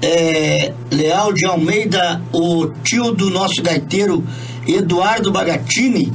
é, 0.00 0.72
Leal 0.92 1.32
de 1.32 1.44
Almeida, 1.44 2.22
o 2.32 2.68
tio 2.84 3.12
do 3.12 3.30
nosso 3.30 3.60
gaiteiro 3.62 4.24
Eduardo 4.66 5.32
Bagatini 5.32 6.12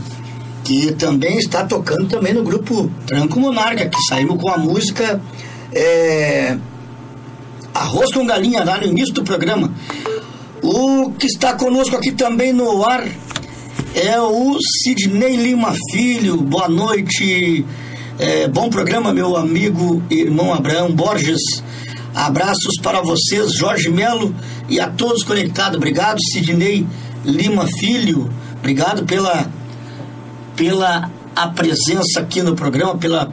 que 0.64 0.92
também 0.94 1.38
está 1.38 1.64
tocando 1.66 2.08
também 2.08 2.34
no 2.34 2.44
grupo 2.44 2.92
Tranco 3.06 3.40
Monarca, 3.40 3.88
que 3.88 3.98
saímos 4.10 4.42
com 4.42 4.50
a 4.50 4.58
música 4.58 5.22
é, 5.74 6.58
Arroz 7.74 8.12
com 8.14 8.26
Galinha, 8.26 8.66
lá 8.66 8.78
no 8.78 8.88
início 8.88 9.14
do 9.14 9.24
programa. 9.24 9.72
O 10.70 11.13
que 11.13 11.28
está 11.28 11.53
conosco 11.53 11.95
aqui 11.95 12.11
também 12.11 12.51
no 12.51 12.84
ar 12.84 13.07
é 13.95 14.20
o 14.20 14.57
Sidney 14.84 15.38
Lima 15.38 15.74
Filho. 15.93 16.41
Boa 16.41 16.68
noite, 16.68 17.65
é, 18.20 18.49
bom 18.49 18.70
programa, 18.70 19.13
meu 19.13 19.38
amigo 19.38 20.03
irmão 20.09 20.53
Abraão 20.53 20.93
Borges. 20.93 21.39
Abraços 22.13 22.76
para 22.84 22.99
vocês, 22.99 23.53
Jorge 23.53 23.89
Melo 23.89 24.36
e 24.68 24.78
a 24.78 24.89
todos 24.89 25.24
conectados. 25.24 25.78
Obrigado, 25.78 26.18
Sidney 26.34 26.86
Lima 27.24 27.65
Filho. 27.80 28.30
Obrigado 28.59 29.05
pela 29.05 29.49
pela 30.53 31.09
a 31.34 31.47
presença 31.47 32.20
aqui 32.20 32.41
no 32.41 32.55
programa, 32.55 32.97
pela, 32.97 33.32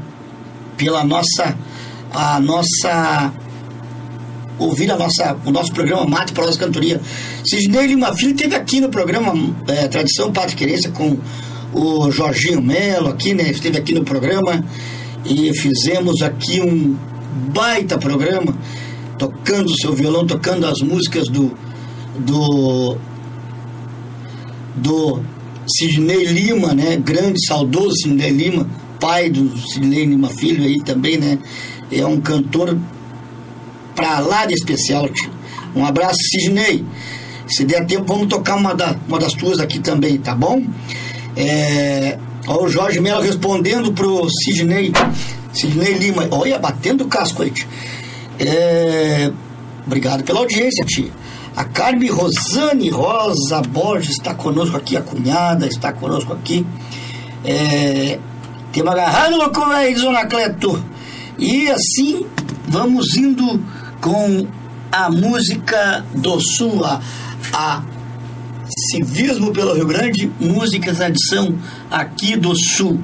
pela 0.77 1.03
nossa 1.03 1.59
a 2.13 2.39
nossa 2.39 3.33
ouvir 4.59 4.91
a 4.91 4.97
nossa, 4.97 5.37
o 5.45 5.51
nosso 5.51 5.73
programa 5.73 6.07
Mate 6.07 6.33
Prosa 6.33 6.59
Cantoria. 6.59 7.01
Sidney 7.45 7.87
Lima 7.89 8.15
Filho 8.15 8.35
esteve 8.35 8.55
aqui 8.55 8.81
no 8.81 8.89
programa 8.89 9.33
é, 9.69 9.89
Tradição 9.89 10.33
Pátria 10.33 10.57
Querência 10.57 10.91
com 10.91 11.19
o 11.73 12.11
Jorginho 12.11 12.63
Melo 12.63 13.09
aqui, 13.09 13.35
né? 13.35 13.51
Esteve 13.51 13.79
aqui 13.79 13.95
no 13.95 14.05
programa 14.05 14.65
e 15.25 15.53
fizemos 15.55 16.23
aqui 16.23 16.61
um 16.61 16.97
baita 17.53 17.99
programa 17.99 18.57
tocando 19.19 19.71
o 19.71 19.77
seu 19.77 19.93
violão, 19.93 20.27
tocando 20.27 20.67
as 20.67 20.81
músicas 20.81 21.29
do 21.29 21.53
do 22.19 22.97
do 24.77 25.21
Sidney 25.67 26.25
Lima, 26.27 26.75
né? 26.75 26.97
Grande, 26.97 27.45
saudoso 27.47 27.95
Sidney 28.03 28.31
Lima, 28.31 28.67
pai 29.01 29.31
do 29.31 29.57
Sidney 29.59 30.05
Lima 30.05 30.29
Filho 30.29 30.65
aí 30.65 30.81
também, 30.81 31.17
né? 31.17 31.39
É 31.91 32.07
um 32.07 32.21
cantor 32.21 32.77
pra 33.95 34.19
lá 34.21 34.47
de 34.47 34.55
especial, 34.55 35.09
tio. 35.09 35.31
Um 35.75 35.85
abraço, 35.85 36.19
Sidney. 36.31 36.85
Se 37.47 37.65
der 37.65 37.87
tempo, 37.87 38.05
vamos 38.07 38.29
tocar 38.29 38.57
uma, 38.57 38.75
da, 38.75 38.97
uma 39.07 39.19
das 39.19 39.33
tuas 39.33 39.61
aqui 39.61 39.79
também, 39.79 40.19
tá 40.19 40.35
bom? 40.35 40.63
É, 41.37 42.19
ó, 42.47 42.65
o 42.65 42.69
Jorge 42.69 43.01
Melo 43.01 43.21
respondendo 43.21 43.93
pro 43.93 44.27
Sidney, 44.31 44.93
Sidney 45.53 45.95
Lima. 45.95 46.27
Olha, 46.31 46.59
batendo 46.59 47.05
o 47.05 47.09
casco 47.09 47.43
aí, 47.43 47.51
tio. 47.51 47.69
É, 48.39 49.31
obrigado 49.87 50.25
pela 50.25 50.41
audiência, 50.41 50.85
tio. 50.85 51.13
A 51.57 51.65
Carme 51.65 52.09
Rosane 52.09 52.91
Rosa 52.91 53.63
Borges 53.63 54.11
está 54.11 54.35
conosco 54.35 54.77
aqui, 54.77 54.97
a 54.97 55.03
cunhada 55.03 55.67
está 55.67 55.93
conosco 55.93 56.33
aqui. 56.33 56.67
É, 57.45 58.19
uma 58.81 58.93
agarrado 58.93 59.37
louco, 59.37 59.69
velho, 59.69 59.99
Zona 59.99 60.27
Cleto. 60.27 60.83
E 61.39 61.71
assim 61.71 62.27
vamos 62.67 63.17
indo 63.17 63.63
com 64.05 64.47
a 64.93 65.11
música 65.11 66.05
do 66.15 66.39
Sul, 66.39 66.85
a, 66.85 67.83
Civismo 68.91 69.51
pelo 69.51 69.73
Rio 69.73 69.87
Grande, 69.87 70.31
música 70.39 70.95
tradição 70.95 71.59
aqui 71.91 72.37
do 72.37 72.55
Sul. 72.55 73.01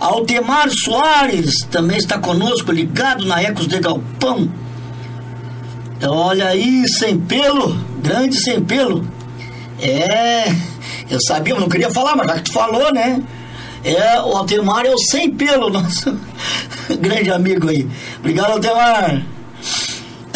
Altemar 0.00 0.68
Soares 0.68 1.54
também 1.70 1.96
está 1.96 2.18
conosco, 2.18 2.72
ligado 2.72 3.24
na 3.24 3.40
Ecos 3.40 3.68
de 3.68 3.78
Galpão 3.78 4.50
Olha 6.02 6.48
aí, 6.48 6.86
sem 6.88 7.18
pelo, 7.18 7.74
grande 8.02 8.36
sem 8.36 8.60
pelo. 8.60 9.06
É, 9.80 10.44
eu 11.08 11.20
sabia, 11.20 11.54
eu 11.54 11.60
não 11.60 11.68
queria 11.68 11.90
falar, 11.90 12.16
mas 12.16 12.26
já 12.26 12.34
que 12.34 12.42
tu 12.42 12.52
falou, 12.52 12.92
né? 12.92 13.22
É, 13.84 14.20
o 14.20 14.36
Altemar 14.36 14.84
é 14.84 14.90
o 14.90 14.98
sem 14.98 15.30
pelo, 15.30 15.70
nosso 15.70 16.18
grande 16.98 17.30
amigo 17.30 17.68
aí. 17.68 17.88
Obrigado, 18.18 18.52
Altemar. 18.52 19.35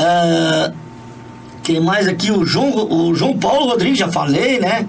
Ah, 0.03 0.72
quem 1.62 1.80
mais 1.80 2.09
aqui? 2.09 2.30
O 2.30 2.44
João, 2.44 2.70
o 2.90 3.14
João 3.14 3.38
Paulo 3.38 3.66
Rodrigues, 3.66 3.98
já 3.98 4.11
falei, 4.11 4.59
né? 4.59 4.88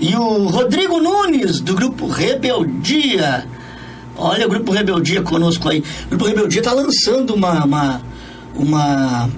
E 0.00 0.14
o 0.16 0.46
Rodrigo 0.46 0.98
Nunes, 0.98 1.60
do 1.60 1.74
grupo 1.74 2.06
Rebeldia. 2.06 3.46
Olha 4.16 4.46
o 4.46 4.48
grupo 4.48 4.72
Rebeldia 4.72 5.22
conosco 5.22 5.68
aí. 5.68 5.84
O 6.06 6.08
grupo 6.10 6.26
Rebeldia 6.26 6.62
tá 6.62 6.72
lançando 6.72 7.34
uma, 7.34 7.64
uma, 7.64 8.02
uma 8.54 9.28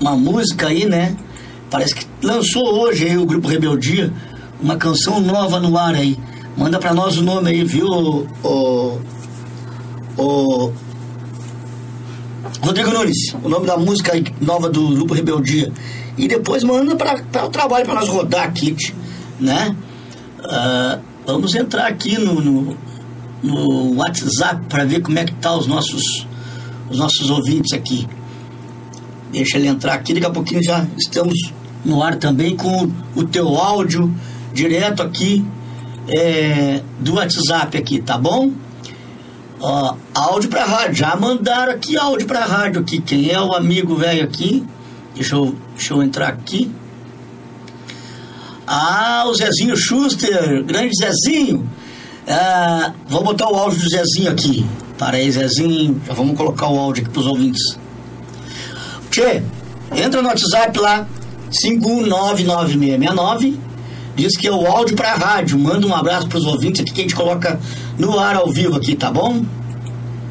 uma 0.00 0.16
música 0.16 0.68
aí, 0.68 0.86
né? 0.86 1.14
Parece 1.70 1.94
que 1.94 2.06
lançou 2.22 2.80
hoje 2.80 3.06
aí 3.06 3.18
o 3.18 3.26
Grupo 3.26 3.46
Rebeldia 3.46 4.12
uma 4.60 4.76
canção 4.76 5.20
nova 5.20 5.60
no 5.60 5.76
ar 5.76 5.94
aí. 5.94 6.18
Manda 6.56 6.78
pra 6.78 6.92
nós 6.94 7.16
o 7.16 7.22
nome 7.22 7.50
aí, 7.50 7.64
viu? 7.64 7.86
O, 7.86 8.98
o, 10.16 10.72
Rodrigo 12.60 12.90
Nunes, 12.90 13.34
o 13.42 13.48
nome 13.48 13.66
da 13.66 13.76
música 13.76 14.12
nova 14.40 14.68
do 14.68 14.88
Grupo 14.90 15.14
Rebeldia. 15.14 15.72
E 16.18 16.28
depois 16.28 16.62
manda 16.62 16.94
para 16.94 17.46
o 17.46 17.48
trabalho 17.48 17.86
para 17.86 17.94
nós 17.94 18.08
rodar 18.08 18.44
aqui, 18.44 18.76
né? 19.40 19.74
Uh, 20.40 21.00
vamos 21.24 21.54
entrar 21.54 21.86
aqui 21.86 22.18
no, 22.18 22.40
no, 22.40 22.76
no 23.42 23.94
WhatsApp 23.96 24.66
para 24.68 24.84
ver 24.84 25.00
como 25.00 25.18
é 25.18 25.24
que 25.24 25.32
tá 25.34 25.56
os 25.56 25.66
nossos, 25.66 26.26
os 26.90 26.98
nossos 26.98 27.30
ouvintes 27.30 27.72
aqui. 27.72 28.06
Deixa 29.32 29.56
ele 29.56 29.68
entrar 29.68 29.94
aqui, 29.94 30.12
daqui 30.12 30.26
a 30.26 30.30
pouquinho 30.30 30.62
já 30.62 30.86
estamos 30.98 31.34
no 31.82 32.02
ar 32.02 32.16
também 32.16 32.56
com 32.56 32.90
o 33.16 33.24
teu 33.24 33.56
áudio 33.56 34.14
direto 34.52 35.02
aqui 35.02 35.44
é, 36.08 36.82
do 36.98 37.14
WhatsApp 37.14 37.78
aqui, 37.78 38.02
tá 38.02 38.18
bom? 38.18 38.50
Ó, 39.60 39.94
áudio 40.14 40.48
pra 40.48 40.64
rádio, 40.64 40.94
já 40.94 41.14
mandaram 41.16 41.72
aqui 41.72 41.96
áudio 41.96 42.26
pra 42.26 42.46
rádio 42.46 42.80
aqui. 42.80 43.00
Quem 43.00 43.30
é 43.30 43.40
o 43.40 43.52
amigo 43.52 43.94
velho 43.94 44.24
aqui? 44.24 44.64
Deixa 45.14 45.36
eu, 45.36 45.54
deixa 45.74 45.92
eu 45.92 46.02
entrar 46.02 46.28
aqui. 46.28 46.70
Ah, 48.66 49.24
o 49.26 49.34
Zezinho 49.34 49.76
Schuster, 49.76 50.64
grande 50.64 50.92
Zezinho. 50.96 51.68
Ah, 52.26 52.94
vou 53.06 53.22
botar 53.22 53.50
o 53.50 53.56
áudio 53.56 53.80
do 53.80 53.90
Zezinho 53.90 54.30
aqui. 54.30 54.64
Para 54.96 55.18
aí, 55.18 55.30
Zezinho. 55.30 56.00
Já 56.06 56.14
vamos 56.14 56.36
colocar 56.36 56.68
o 56.68 56.78
áudio 56.78 57.02
aqui 57.02 57.12
pros 57.12 57.26
ouvintes. 57.26 57.78
Tchê, 59.10 59.42
entra 59.94 60.22
no 60.22 60.28
WhatsApp 60.28 60.78
lá, 60.78 61.06
5199669, 61.50 63.58
diz 64.14 64.36
que 64.36 64.46
é 64.46 64.52
o 64.52 64.66
áudio 64.66 64.96
pra 64.96 65.14
rádio. 65.14 65.58
Manda 65.58 65.86
um 65.86 65.94
abraço 65.94 66.28
pros 66.28 66.44
ouvintes 66.44 66.82
aqui 66.82 66.92
que 66.92 67.00
a 67.00 67.02
gente 67.04 67.14
coloca 67.14 67.58
no 67.98 68.18
ar 68.18 68.36
ao 68.36 68.48
vivo 68.48 68.76
aqui, 68.76 68.94
tá 68.94 69.10
bom? 69.10 69.42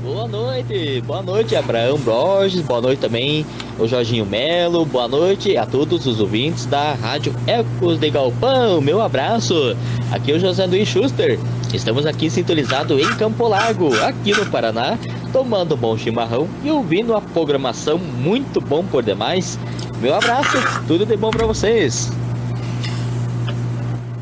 Boa 0.03 0.27
noite, 0.27 1.03
boa 1.05 1.21
noite 1.21 1.55
Abraão 1.55 1.97
Borges, 1.97 2.61
boa 2.61 2.82
noite 2.82 2.99
também 2.99 3.45
o 3.77 3.88
Jorginho 3.88 4.25
Melo, 4.25 4.86
boa 4.86 5.07
noite 5.07 5.55
a 5.55 5.65
todos 5.65 6.07
os 6.07 6.19
ouvintes 6.19 6.65
da 6.65 6.93
Rádio 6.93 7.34
Ecos 7.45 7.99
de 7.99 8.09
Galpão, 8.09 8.82
meu 8.82 9.01
abraço. 9.01 9.75
Aqui 10.11 10.32
é 10.32 10.36
o 10.36 10.39
José 10.39 10.65
Luiz 10.65 10.89
Schuster, 10.89 11.39
estamos 11.73 12.05
aqui 12.05 12.30
sintonizados 12.30 12.99
em 12.99 13.15
Campo 13.17 13.47
Largo, 13.47 13.93
aqui 14.01 14.32
no 14.32 14.45
Paraná, 14.47 14.97
tomando 15.32 15.75
um 15.75 15.77
bom 15.77 15.97
chimarrão 15.97 16.47
e 16.63 16.71
ouvindo 16.71 17.15
a 17.15 17.21
programação 17.21 17.97
muito 17.97 18.59
bom 18.59 18.84
por 18.84 19.03
demais. 19.03 19.59
Meu 20.01 20.15
abraço, 20.15 20.57
tudo 20.88 21.05
de 21.05 21.15
bom 21.15 21.30
para 21.30 21.45
vocês. 21.45 22.11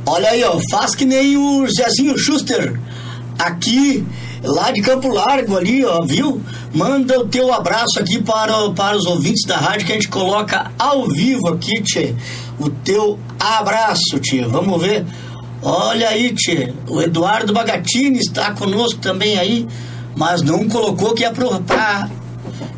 Olha 0.10 0.30
aí, 0.30 0.42
ó, 0.42 0.58
faz 0.72 0.96
que 0.96 1.04
nem 1.04 1.36
o 1.36 1.68
Zezinho 1.68 2.18
Schuster. 2.18 2.80
aqui, 3.38 4.08
lá 4.42 4.72
de 4.72 4.82
Campo 4.82 5.10
Largo 5.10 5.58
ali, 5.58 5.84
ó, 5.84 6.02
viu? 6.02 6.42
Manda 6.74 7.20
o 7.20 7.28
teu 7.28 7.54
abraço 7.54 8.00
aqui 8.00 8.24
para, 8.24 8.70
para 8.72 8.96
os 8.96 9.06
ouvintes 9.06 9.46
da 9.46 9.58
rádio 9.58 9.86
que 9.86 9.92
a 9.92 9.96
gente 9.96 10.08
coloca 10.08 10.72
ao 10.80 11.08
vivo 11.08 11.50
aqui, 11.50 11.82
tchê. 11.82 12.16
O 12.58 12.70
teu 12.70 13.20
abraço, 13.38 14.18
tchê. 14.22 14.44
Vamos 14.44 14.82
ver. 14.82 15.06
Olha 15.62 16.08
aí, 16.08 16.34
tchê. 16.34 16.74
O 16.88 17.02
Eduardo 17.02 17.52
Bagatini 17.52 18.20
está 18.20 18.54
conosco 18.54 19.02
também 19.02 19.38
aí, 19.38 19.68
mas 20.16 20.42
não 20.42 20.70
colocou 20.70 21.14
que 21.14 21.26
é 21.26 21.32
pro, 21.32 21.60
pra, 21.64 22.10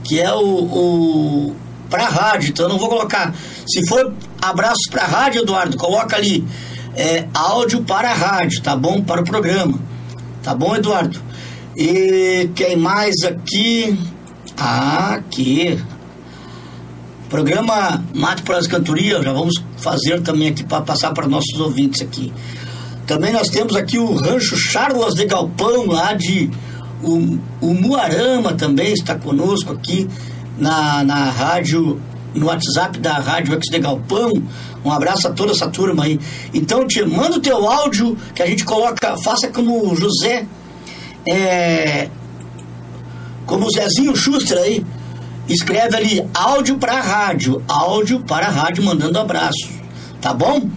que 0.04 0.20
é 0.20 0.34
o, 0.34 0.42
o 0.42 1.56
para 1.92 2.08
rádio, 2.08 2.50
então 2.50 2.66
eu 2.66 2.70
não 2.70 2.80
vou 2.80 2.90
colocar. 2.90 3.36
Se 3.68 3.88
for 3.88 4.14
abraços 4.42 4.88
para 4.90 5.06
rádio, 5.06 5.42
Eduardo, 5.44 5.78
coloca 5.78 6.16
ali 6.16 6.44
é, 6.96 7.28
áudio 7.34 7.84
para 7.84 8.12
a 8.12 8.14
rádio, 8.14 8.62
tá 8.62 8.76
bom? 8.76 9.02
Para 9.02 9.22
o 9.22 9.24
programa. 9.24 9.80
Tá 10.44 10.54
bom, 10.54 10.76
Eduardo? 10.76 11.20
E 11.76 12.50
quem 12.56 12.76
mais 12.76 13.16
aqui? 13.24 13.98
Ah, 14.58 15.14
aqui. 15.16 15.80
Programa 17.30 18.04
Mato 18.14 18.44
para 18.44 18.58
as 18.58 18.68
Cantorias, 18.68 19.24
já 19.24 19.32
vamos 19.32 19.64
fazer 19.78 20.22
também 20.22 20.50
aqui 20.50 20.64
para 20.64 20.82
passar 20.82 21.14
para 21.14 21.28
nossos 21.28 21.60
ouvintes 21.60 22.02
aqui. 22.02 22.34
Também 23.06 23.32
nós 23.32 23.50
temos 23.50 23.76
aqui 23.76 23.98
o 23.98 24.14
Rancho 24.14 24.58
Charlas 24.58 25.14
de 25.14 25.26
Galpão, 25.26 25.86
lá 25.86 26.14
de 26.14 26.50
o, 27.02 27.40
o 27.62 27.74
Muarama 27.74 28.54
também 28.54 28.94
está 28.94 29.16
conosco 29.16 29.72
aqui 29.72 30.08
na, 30.58 31.04
na 31.04 31.30
rádio, 31.30 32.00
no 32.34 32.48
WhatsApp 32.48 33.00
da 33.00 33.14
Rádio 33.14 33.54
Ex 33.54 33.66
de 33.72 33.80
Galpão. 33.80 34.34
Um 34.84 34.92
abraço 34.92 35.28
a 35.28 35.32
toda 35.32 35.52
essa 35.52 35.68
turma 35.68 36.06
aí. 36.06 36.20
Então, 36.54 36.88
te 36.88 37.04
manda 37.04 37.38
o 37.38 37.42
teu 37.42 37.70
áudio 37.70 38.18
que 38.34 38.42
a 38.42 38.46
gente 38.46 38.64
coloca, 38.64 39.18
faça 39.18 39.48
como 39.50 39.92
o 39.92 39.96
José, 39.96 40.46
é, 41.28 42.10
como 43.46 43.66
o 43.66 43.72
Zezinho 43.72 44.16
Schuster 44.16 44.58
aí. 44.58 44.86
Escreve 45.48 45.96
ali 45.96 46.30
áudio 46.34 46.78
para 46.78 47.02
rádio, 47.02 47.64
áudio 47.68 48.20
para 48.20 48.48
rádio 48.50 48.84
mandando 48.84 49.18
abraço, 49.18 49.68
tá 50.22 50.32
bom? 50.32 50.70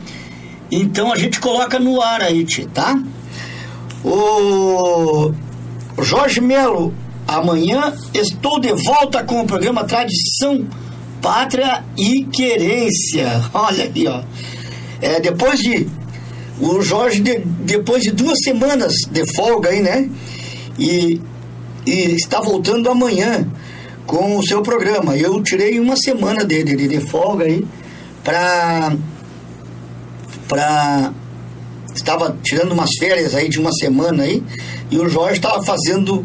Então 0.71 1.13
a 1.13 1.17
gente 1.17 1.39
coloca 1.39 1.79
no 1.79 2.01
ar 2.01 2.23
aí, 2.23 2.43
tchê, 2.47 2.65
tá? 2.65 2.99
O 4.03 5.31
Jorge 6.01 6.41
Melo, 6.41 6.95
amanhã 7.29 7.93
estou 8.15 8.59
de 8.59 8.73
volta 8.73 9.23
com 9.23 9.43
o 9.43 9.47
programa 9.47 9.85
Tradição, 9.85 10.67
Pátria 11.23 11.85
e 11.97 12.25
Querência. 12.25 13.41
Olha 13.55 13.85
aí, 13.85 14.07
ó. 14.09 14.23
É, 15.01 15.21
depois 15.21 15.61
de. 15.61 15.87
O 16.61 16.83
Jorge, 16.83 17.21
de, 17.21 17.39
depois 17.39 18.03
de 18.03 18.11
duas 18.11 18.39
semanas 18.45 18.93
de 19.11 19.25
folga 19.35 19.71
aí, 19.71 19.81
né? 19.81 20.09
E, 20.79 21.21
e 21.87 21.93
está 22.15 22.41
voltando 22.41 22.91
amanhã 22.91 23.49
com 24.07 24.37
o 24.37 24.47
seu 24.47 24.63
programa. 24.63 25.17
Eu 25.17 25.43
tirei 25.43 25.81
uma 25.81 25.97
semana 25.97 26.45
dele 26.45 26.77
de, 26.77 26.89
de 26.89 27.01
folga 27.01 27.47
aí 27.47 27.65
para 28.23 28.93
para 30.49 31.13
estava 31.95 32.37
tirando 32.43 32.73
umas 32.73 32.91
férias 32.99 33.35
aí 33.35 33.49
de 33.49 33.59
uma 33.59 33.73
semana 33.73 34.25
aí 34.25 34.43
e 34.91 34.99
o 34.99 35.09
Jorge 35.09 35.37
estava 35.37 35.63
fazendo 35.63 36.25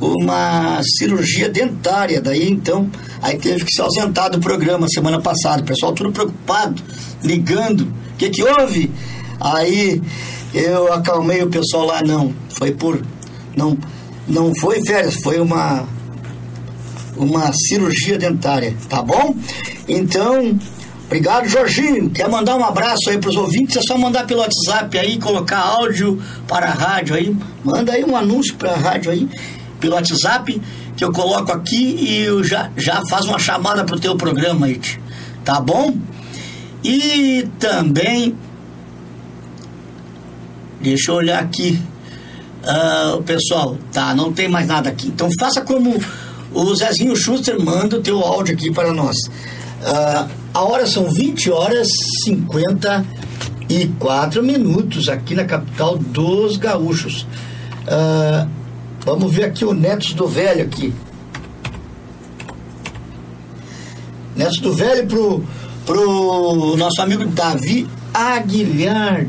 uma 0.00 0.80
cirurgia 0.98 1.48
dentária 1.48 2.20
daí 2.20 2.50
então 2.50 2.90
aí 3.22 3.36
teve 3.38 3.64
que 3.64 3.72
se 3.72 3.80
ausentar 3.80 4.30
do 4.30 4.40
programa 4.40 4.88
semana 4.88 5.20
passada 5.20 5.62
o 5.62 5.64
pessoal 5.66 5.92
tudo 5.92 6.12
preocupado 6.12 6.82
ligando 7.22 7.82
o 7.82 8.16
que 8.16 8.30
que 8.30 8.42
houve 8.42 8.90
aí 9.40 10.00
eu 10.54 10.92
acalmei 10.92 11.42
o 11.42 11.48
pessoal 11.48 11.86
lá 11.86 12.02
não 12.02 12.34
foi 12.58 12.72
por 12.72 13.02
não 13.56 13.76
não 14.26 14.54
foi 14.54 14.84
férias 14.84 15.14
foi 15.22 15.40
uma 15.40 15.84
uma 17.16 17.52
cirurgia 17.52 18.18
dentária 18.18 18.74
tá 18.88 19.02
bom 19.02 19.34
então 19.88 20.58
Obrigado, 21.10 21.48
Jorginho. 21.48 22.08
Quer 22.08 22.28
mandar 22.28 22.54
um 22.54 22.64
abraço 22.64 23.10
aí 23.10 23.18
para 23.18 23.30
os 23.30 23.36
ouvintes? 23.36 23.76
É 23.76 23.80
só 23.82 23.98
mandar 23.98 24.28
pelo 24.28 24.42
WhatsApp 24.42 24.96
aí, 24.96 25.18
colocar 25.18 25.58
áudio 25.58 26.22
para 26.46 26.68
a 26.68 26.70
rádio 26.70 27.16
aí. 27.16 27.36
Manda 27.64 27.90
aí 27.90 28.04
um 28.04 28.16
anúncio 28.16 28.54
para 28.54 28.70
a 28.70 28.76
rádio 28.76 29.10
aí, 29.10 29.28
pelo 29.80 29.94
WhatsApp, 29.94 30.62
que 31.00 31.04
eu 31.04 31.12
coloco 31.12 31.50
aqui 31.50 31.96
e 31.98 32.24
eu 32.24 32.44
já, 32.44 32.70
já 32.76 33.00
faz 33.08 33.24
uma 33.24 33.38
chamada 33.38 33.82
para 33.84 33.96
o 33.96 33.98
teu 33.98 34.14
programa 34.16 34.66
aí. 34.66 34.78
Tá 35.42 35.58
bom? 35.58 35.96
E 36.84 37.48
também. 37.58 38.36
Deixa 40.78 41.10
eu 41.10 41.14
olhar 41.14 41.42
aqui. 41.42 41.80
Uh, 42.62 43.22
pessoal, 43.22 43.78
tá, 43.90 44.14
não 44.14 44.30
tem 44.30 44.46
mais 44.46 44.66
nada 44.66 44.90
aqui. 44.90 45.06
Então 45.06 45.30
faça 45.40 45.62
como 45.62 45.98
o 46.52 46.76
Zezinho 46.76 47.16
Schuster 47.16 47.58
manda 47.58 47.96
o 47.96 48.02
teu 48.02 48.20
áudio 48.20 48.54
aqui 48.54 48.70
para 48.70 48.92
nós. 48.92 49.16
Uh, 49.16 50.28
a 50.52 50.62
hora 50.62 50.86
são 50.86 51.10
20 51.10 51.50
horas 51.50 51.88
54 52.24 54.42
minutos 54.42 55.08
aqui 55.08 55.34
na 55.34 55.46
capital 55.46 55.96
dos 55.96 56.58
gaúchos. 56.58 57.26
Uh, 57.86 58.59
vamos 59.04 59.32
ver 59.32 59.44
aqui 59.44 59.64
o 59.64 59.72
Netos 59.72 60.12
do 60.12 60.26
Velho 60.26 60.64
aqui. 60.64 60.92
Netos 64.36 64.58
do 64.58 64.72
Velho 64.72 65.06
pro, 65.06 65.44
pro 65.86 66.76
nosso 66.76 67.00
amigo 67.02 67.26
Davi 67.26 67.86
Aguilhar. 68.12 69.26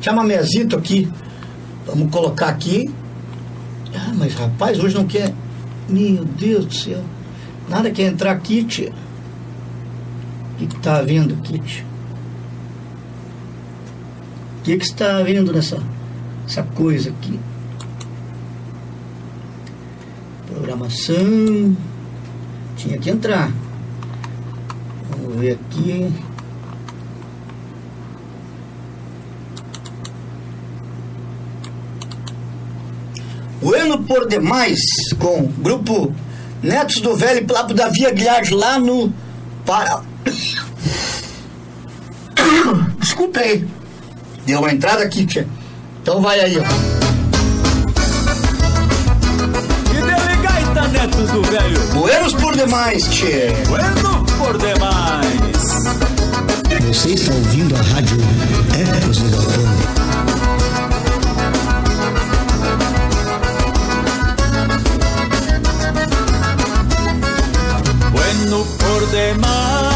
Chama 0.00 0.24
Mezito 0.24 0.76
aqui. 0.76 1.10
Vamos 1.86 2.10
colocar 2.10 2.48
aqui. 2.48 2.90
Ah, 3.94 4.12
mas 4.14 4.34
rapaz, 4.34 4.78
hoje 4.78 4.94
não 4.94 5.04
quer. 5.04 5.32
Meu 5.88 6.24
Deus 6.24 6.64
do 6.66 6.74
céu. 6.74 7.02
Nada 7.68 7.90
quer 7.90 8.04
entrar 8.04 8.32
aqui, 8.32 8.64
tia 8.64 8.92
que 10.66 10.76
está 10.76 10.98
havendo, 10.98 11.36
Kit? 11.36 11.84
O 14.58 14.62
que, 14.62 14.76
que 14.76 14.84
está 14.84 15.18
havendo 15.18 15.52
nessa 15.52 15.78
essa 16.46 16.62
coisa 16.62 17.10
aqui? 17.10 17.38
Programação. 20.60 21.74
Tinha 22.76 22.98
que 22.98 23.08
entrar. 23.08 23.50
Vamos 25.08 25.40
ver 25.40 25.52
aqui. 25.52 26.12
Bueno 33.62 34.04
por 34.04 34.28
demais, 34.28 34.80
com 35.18 35.46
grupo 35.46 36.14
Netos 36.62 37.00
do 37.00 37.16
Velho 37.16 37.46
lá 37.50 37.64
pro 37.64 37.74
Davi 37.74 38.04
Aguilar 38.04 38.42
lá 38.52 38.78
no 38.78 39.10
para 39.64 40.02
Desculpe 43.00 43.38
aí. 43.38 43.66
Deu 44.44 44.60
uma 44.60 44.70
entrada 44.70 45.04
aqui, 45.04 45.24
tia. 45.24 45.48
Então 46.02 46.20
vai 46.20 46.38
aí, 46.38 46.58
ó. 46.58 46.99
Do 51.40 51.50
velho. 51.50 51.80
Buenos 51.94 52.34
por 52.34 52.56
demais, 52.56 53.04
tia. 53.08 53.52
Bueno 53.68 54.24
por 54.38 54.58
demais. 54.58 55.40
Você 56.88 57.10
está 57.10 57.32
ouvindo 57.32 57.74
a 57.76 57.82
rádio 57.82 58.16
Ecos 58.98 59.18
do 59.18 59.30
Galpão. 59.30 59.64
Bueno 68.12 68.66
por 68.78 69.06
demais. 69.06 69.89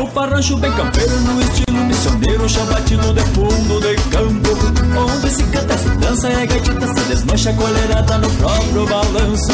O 0.00 0.06
parrancho 0.06 0.56
bem 0.58 0.70
campeiro 0.72 1.20
no 1.20 1.40
estilo 1.40 1.84
missioneiro, 1.84 2.48
chão 2.48 2.64
batido 2.66 3.12
de 3.12 3.20
fundo 3.32 3.80
de 3.80 3.96
campo. 4.10 4.50
Onde 4.96 5.30
se 5.30 5.42
canta, 5.44 5.76
se 5.76 5.88
dança, 5.96 6.28
é 6.28 6.46
gaitita, 6.46 6.86
se 6.86 7.00
desmancha, 7.08 7.52
colherada 7.54 8.18
no 8.18 8.30
próprio 8.30 8.86
balanço. 8.86 9.52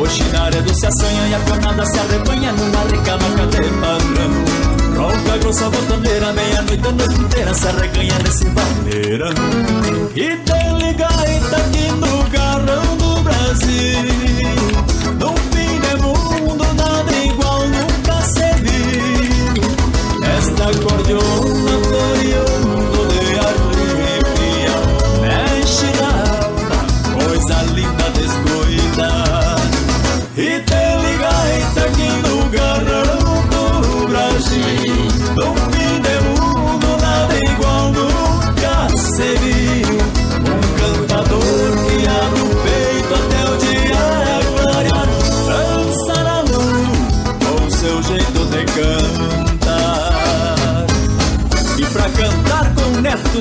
O 0.00 0.06
chinaredo 0.08 0.72
se 0.74 0.86
assanha 0.86 1.28
e 1.28 1.34
a 1.34 1.40
cornada 1.40 1.84
se 1.86 1.98
arrebanha 1.98 2.52
numa 2.52 2.82
recamaca 2.84 3.46
de 3.46 3.68
padrão. 3.80 4.30
Ronca 4.96 5.38
grossa 5.38 5.70
botoneira, 5.70 6.32
meia-noite, 6.34 6.86
a 6.86 6.92
noite 6.92 7.20
inteira 7.20 7.54
se 7.54 7.66
arreganha 7.66 8.18
nesse 8.22 8.44
bandeirão. 8.44 9.34
E 10.14 10.36
tem 10.36 10.78
ligaita 10.78 11.56
aqui 11.56 11.90
no 11.92 12.22
garrão 12.30 12.96
do 12.96 13.22
Brasil. 13.22 14.04
Num 15.18 15.36
fim 15.50 15.80
de 15.80 15.96
mundo, 16.02 16.64
nada 16.74 17.12
igual 17.24 17.39
Esta 20.60 20.78
acordeona 20.78 21.49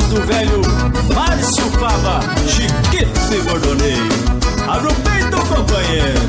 do 0.09 0.25
velho 0.25 0.61
Márcio 1.13 1.63
Fava, 1.79 2.19
Chiquito 2.47 3.33
e 3.33 3.41
Bordoneio. 3.41 4.09
Abra 4.67 4.89
o 4.89 4.95
peito, 4.95 5.37
companheiro. 5.37 6.19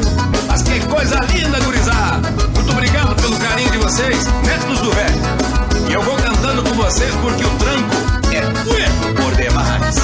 Mas 0.46 0.62
que 0.62 0.80
coisa 0.80 1.18
linda, 1.32 1.58
gurizada! 1.60 2.30
Muito 2.54 2.72
obrigado 2.72 3.14
pelo 3.16 3.36
carinho 3.38 3.70
de 3.70 3.78
vocês, 3.78 4.26
netos 4.44 4.80
do 4.80 4.90
velho. 4.90 5.88
E 5.88 5.92
eu 5.94 6.02
vou 6.02 6.14
cantando 6.16 6.62
com 6.62 6.74
vocês 6.74 7.14
porque 7.22 7.44
o 7.44 7.50
tranco 7.50 7.96
é 8.34 8.40
bueno 8.64 9.14
por 9.16 9.34
demais. 9.36 9.96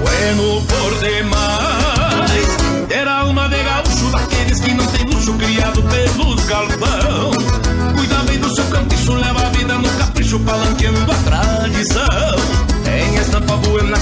Bueno 0.00 0.62
por 0.66 0.98
demais. 1.00 2.56
Ter 2.88 3.06
alma 3.06 3.48
de 3.48 3.62
gaúcho 3.62 4.10
daqueles 4.10 4.60
que 4.60 4.72
não 4.72 4.86
tem 4.86 5.04
luxo 5.04 5.34
criado 5.34 5.82
pelos 5.82 6.44
galpão. 6.46 7.30
Cuida 7.94 8.16
bem 8.26 8.38
do 8.38 8.54
seu 8.54 8.64
campicho, 8.66 9.12
leva 9.12 9.46
a 9.46 9.50
vida 9.50 9.74
no 9.74 10.03
capricho, 10.34 10.38
palanqueando 10.40 11.12
a 11.12 11.14
tradição. 11.16 12.36
Tem 12.84 13.14
estampa 13.16 13.56
buena, 13.56 13.96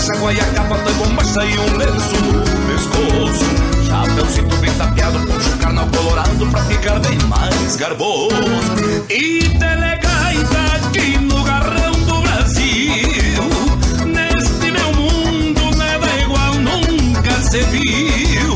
capa, 0.55 0.78
tem 0.78 0.95
bombacha 0.95 1.45
e 1.45 1.59
um 1.59 1.76
lenço 1.76 2.16
no 2.22 2.43
pescoço. 2.66 3.45
Chapéucito 3.87 4.57
bem 4.57 4.72
tapeado, 4.74 5.18
puxa 5.26 5.51
o 5.51 5.59
carnal 5.59 5.87
colorado 5.89 6.47
pra 6.47 6.64
ficar 6.64 6.99
bem 7.01 7.18
mais 7.28 7.76
garboso. 7.76 8.35
E 9.11 9.49
telegaita 9.59 10.59
aqui 10.76 11.18
no 11.18 11.43
garrão 11.45 11.93
do 11.93 12.22
Brasil. 12.22 13.45
Neste 14.07 14.70
meu 14.70 14.93
mundo 14.95 15.76
nada 15.76 16.07
igual 16.20 16.55
nunca 16.55 17.41
se 17.43 17.61
viu. 17.64 18.55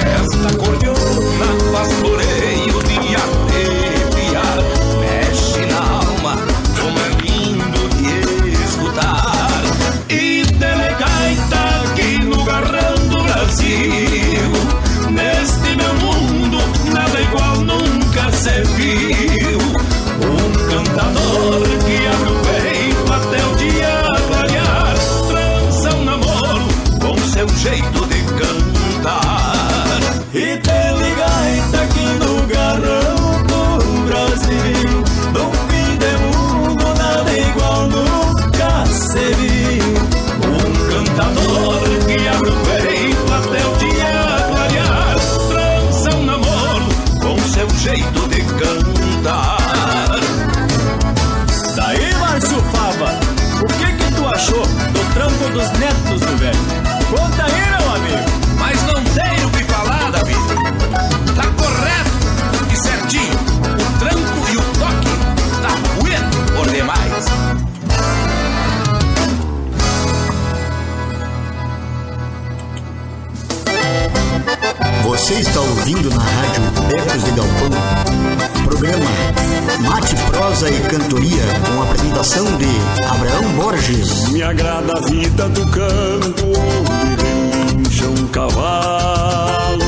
Esta 0.00 0.56
cordiona 0.56 0.94
pastoreio 1.72 2.23
Você 75.24 75.40
está 75.40 75.58
ouvindo 75.58 76.10
na 76.10 76.22
rádio 76.22 76.62
Ecos 76.98 77.24
de 77.24 77.30
Galpão, 77.30 77.70
programa 78.62 79.06
Mate, 79.88 80.14
Prosa 80.30 80.68
e 80.68 80.78
Cantoria, 80.80 81.42
com 81.66 81.82
apresentação 81.82 82.44
de 82.58 82.66
Abraão 83.02 83.50
Borges. 83.56 84.28
Me 84.28 84.42
agrada 84.42 84.98
a 84.98 85.00
vida 85.00 85.48
do 85.48 85.66
campo, 85.70 86.52
onde 86.58 87.22
relincha 87.72 88.06
um 88.06 88.26
cavalo. 88.26 89.84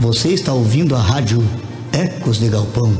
Você 0.00 0.28
está 0.28 0.52
ouvindo 0.52 0.94
a 0.94 1.00
rádio 1.00 1.42
Ecos 1.90 2.38
de 2.38 2.50
Galpão. 2.50 2.94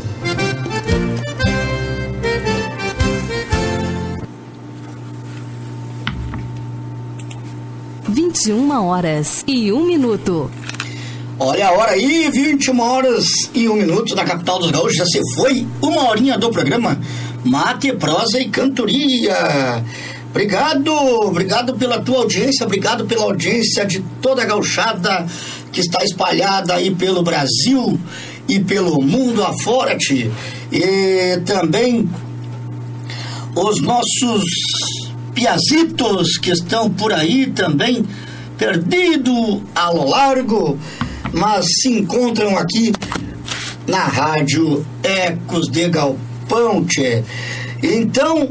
Vinte 8.31 8.47
e 8.47 8.53
uma 8.53 8.81
horas 8.81 9.43
e 9.45 9.72
um 9.72 9.85
minuto. 9.85 10.49
Olha 11.37 11.66
a 11.66 11.72
hora 11.72 11.91
aí, 11.91 12.31
21 12.31 12.78
horas 12.78 13.26
e 13.53 13.68
um 13.68 13.74
minuto 13.74 14.14
na 14.14 14.22
capital 14.22 14.61
dos 14.61 14.70
gaúchos. 14.70 14.99
Já 14.99 15.05
se 15.05 15.18
foi 15.35 15.66
uma 15.83 16.09
horinha 16.09 16.39
do 16.39 16.49
programa 16.49 16.97
Mate, 17.45 17.93
Prosa 17.95 18.39
e 18.39 18.49
Cantoria. 18.49 19.85
Obrigado, 20.31 20.93
obrigado 20.93 21.74
pela 21.74 22.01
tua 22.01 22.18
audiência, 22.18 22.64
obrigado 22.64 23.05
pela 23.05 23.24
audiência 23.24 23.85
de 23.85 23.99
toda 24.22 24.43
a 24.43 24.47
gauchada 24.47 25.26
que 25.72 25.81
está 25.81 26.05
espalhada 26.05 26.74
aí 26.74 26.95
pelo 26.95 27.24
Brasil 27.24 27.99
e 28.47 28.61
pelo 28.61 29.03
mundo 29.03 29.43
afora, 29.43 29.97
-te. 29.97 30.31
E 30.70 31.41
também 31.45 32.09
os 33.57 33.83
nossos 33.83 34.45
piazitos 35.35 36.37
que 36.39 36.51
estão 36.51 36.91
por 36.91 37.12
aí 37.12 37.47
também, 37.51 38.05
perdido 38.59 39.62
ao 39.74 40.07
largo, 40.09 40.78
mas 41.33 41.66
se 41.81 41.89
encontram 41.89 42.59
aqui 42.59 42.93
na 43.87 44.05
rádio 44.05 44.85
Ecos 45.03 45.68
de 45.68 45.89
Galpão, 45.89 46.85
tchê. 46.85 47.22
Então, 47.83 48.49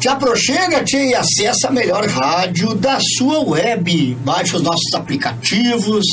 te 0.00 0.08
aproxega, 0.08 0.82
tchê, 0.84 1.10
e 1.10 1.14
acessa 1.14 1.68
a 1.68 1.72
melhor 1.72 2.06
rádio 2.06 2.74
da 2.74 2.98
sua 3.16 3.40
web. 3.40 4.16
Baixe 4.24 4.56
os 4.56 4.62
nossos 4.62 4.92
aplicativos. 4.94 6.04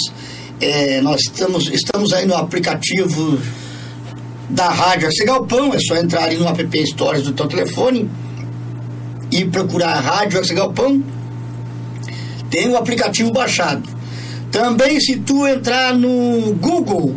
É, 0.60 1.02
nós 1.02 1.22
estamos, 1.22 1.68
estamos 1.68 2.14
aí 2.14 2.26
no 2.26 2.36
aplicativo 2.36 3.40
da 4.50 4.70
Rádio 4.70 5.08
Ecos 5.08 5.16
de 5.16 5.26
Galpão. 5.26 5.74
É 5.74 5.80
só 5.80 5.96
entrar 5.96 6.26
ali 6.26 6.38
no 6.38 6.48
app 6.48 6.88
Stories 6.88 7.24
do 7.24 7.34
teu 7.34 7.48
telefone 7.48 8.10
e 9.32 9.46
procurar 9.46 9.94
a 9.94 10.00
Rádio 10.00 10.42
de 10.42 10.54
Galpão. 10.54 11.04
Tem 12.50 12.68
o 12.70 12.78
aplicativo 12.78 13.32
baixado. 13.32 13.88
Também 14.52 15.00
se 15.00 15.18
tu 15.18 15.48
entrar 15.48 15.96
no 15.96 16.54
Google 16.56 17.16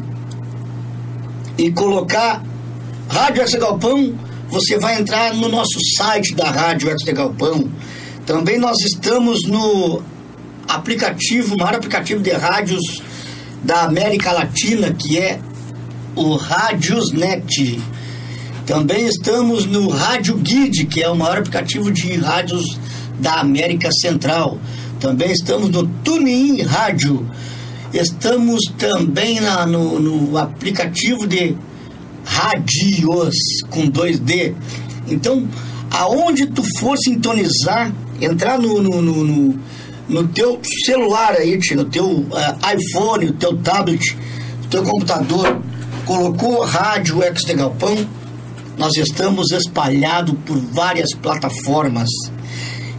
e 1.59 1.73
colocar 1.73 2.43
Rádio 3.09 3.45
de 3.45 3.59
Galpão, 3.59 4.15
você 4.49 4.79
vai 4.79 5.01
entrar 5.01 5.35
no 5.35 5.49
nosso 5.49 5.79
site 5.97 6.35
da 6.35 6.51
Rádio 6.51 6.97
de 6.97 7.13
Galpão. 7.13 7.69
Também 8.25 8.59
nós 8.59 8.79
estamos 8.81 9.45
no 9.47 10.03
aplicativo, 10.69 11.57
maior 11.57 11.75
aplicativo 11.75 12.23
de 12.23 12.31
rádios 12.31 13.03
da 13.63 13.83
América 13.83 14.33
Latina, 14.33 14.93
que 14.93 15.19
é 15.19 15.41
o 16.15 16.37
Rádiosnet. 16.37 17.81
Também 18.67 19.07
estamos 19.07 19.67
no 19.67 19.89
Rádio 19.89 20.37
Guide, 20.37 20.87
que 20.87 21.03
é 21.03 21.09
o 21.11 21.15
maior 21.15 21.39
aplicativo 21.39 21.91
de 21.93 22.17
rádios 22.17 22.65
da 23.21 23.41
América 23.41 23.91
Central. 23.93 24.59
Também 24.99 25.31
estamos 25.33 25.69
no 25.69 25.87
TuneIn 25.87 26.63
Rádio. 26.63 27.29
Estamos 27.93 28.61
também 28.79 29.39
na, 29.39 29.67
no, 29.67 30.01
no 30.01 30.39
aplicativo 30.39 31.27
de 31.27 31.55
Radios 32.25 33.35
com 33.69 33.87
2D. 33.87 34.55
Então, 35.09 35.47
aonde 35.91 36.47
tu 36.47 36.63
for 36.79 36.97
sintonizar, 36.97 37.93
entrar 38.19 38.59
no, 38.59 38.83
no, 38.83 39.03
no, 39.03 39.25
no, 39.25 39.61
no 40.09 40.29
teu 40.29 40.59
celular 40.87 41.35
aí, 41.35 41.61
no 41.77 41.85
teu 41.85 42.07
uh, 42.07 42.27
iPhone, 42.75 43.27
o 43.27 43.33
teu 43.35 43.59
tablet, 43.59 44.17
o 44.65 44.69
teu 44.69 44.83
computador, 44.83 45.61
colocou 46.07 46.65
Rádio 46.65 47.23
Ex 47.23 47.43
de 47.43 47.53
Galpão, 47.53 48.24
nós 48.77 48.97
estamos 48.97 49.51
espalhados 49.51 50.35
por 50.45 50.59
várias 50.59 51.15
plataformas. 51.15 52.09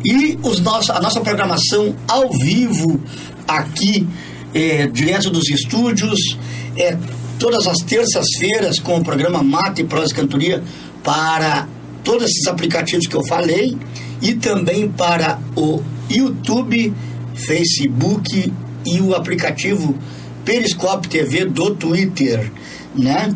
E 0.03 0.37
os 0.43 0.59
nossos, 0.59 0.89
a 0.91 0.99
nossa 1.01 1.19
programação 1.21 1.95
ao 2.07 2.31
vivo 2.31 2.99
aqui, 3.47 4.07
é, 4.53 4.87
direto 4.87 5.29
dos 5.29 5.49
estúdios, 5.49 6.37
é 6.77 6.97
todas 7.39 7.67
as 7.67 7.77
terças-feiras 7.79 8.79
com 8.79 8.97
o 8.97 9.03
programa 9.03 9.43
Mate 9.43 9.81
e 9.81 9.85
Prosa 9.85 10.13
Cantoria 10.13 10.63
para 11.03 11.67
todos 12.03 12.29
esses 12.29 12.47
aplicativos 12.47 13.07
que 13.07 13.15
eu 13.15 13.25
falei 13.25 13.77
e 14.21 14.33
também 14.35 14.89
para 14.89 15.39
o 15.55 15.81
YouTube, 16.09 16.93
Facebook 17.33 18.53
e 18.85 19.01
o 19.01 19.15
aplicativo 19.15 19.97
Periscope 20.45 21.07
TV 21.07 21.45
do 21.45 21.75
Twitter. 21.75 22.51
né? 22.95 23.35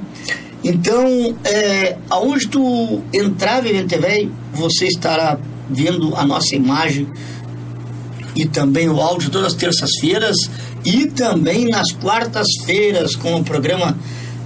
Então, 0.63 1.35
é, 1.43 1.97
aonde 2.09 2.47
tu 2.47 3.01
entrar, 3.13 3.61
Verente 3.61 3.97
Velho, 3.97 4.31
você 4.53 4.87
estará 4.87 5.37
vendo 5.69 6.15
a 6.15 6.25
nossa 6.25 6.55
imagem 6.55 7.07
e 8.35 8.45
também 8.45 8.89
o 8.89 8.99
áudio 8.99 9.29
todas 9.29 9.53
as 9.53 9.53
terças-feiras 9.53 10.35
e 10.85 11.07
também 11.07 11.67
nas 11.67 11.91
quartas-feiras 11.91 13.15
com 13.15 13.35
o 13.35 13.43
programa 13.43 13.97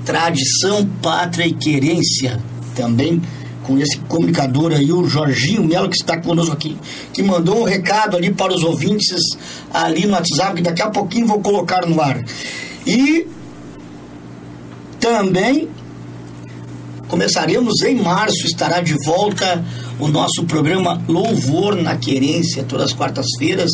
Tradição, 0.05 0.85
Pátria 1.01 1.45
e 1.45 1.53
Querência, 1.53 2.39
também 2.75 3.21
com 3.63 3.77
esse 3.79 3.97
comunicador 3.99 4.73
aí, 4.73 4.91
o 4.91 5.07
Jorginho 5.07 5.63
Melo, 5.63 5.89
que 5.89 5.95
está 5.95 6.19
conosco 6.19 6.51
aqui, 6.51 6.77
que 7.13 7.23
mandou 7.23 7.61
um 7.61 7.63
recado 7.63 8.17
ali 8.17 8.31
para 8.31 8.53
os 8.53 8.61
ouvintes 8.63 9.21
ali 9.73 10.05
no 10.05 10.13
WhatsApp, 10.13 10.55
que 10.55 10.61
daqui 10.61 10.81
a 10.81 10.89
pouquinho 10.89 11.27
vou 11.27 11.39
colocar 11.39 11.85
no 11.87 11.99
ar. 12.01 12.21
E 12.85 13.25
também 14.99 15.69
começaremos 17.13 17.83
em 17.83 18.01
março, 18.01 18.43
estará 18.47 18.81
de 18.81 18.95
volta 19.05 19.63
o 19.99 20.07
nosso 20.07 20.45
programa 20.45 20.99
Louvor 21.07 21.75
na 21.75 21.95
Querência, 21.95 22.63
todas 22.63 22.87
as 22.87 22.93
quartas-feiras, 22.93 23.69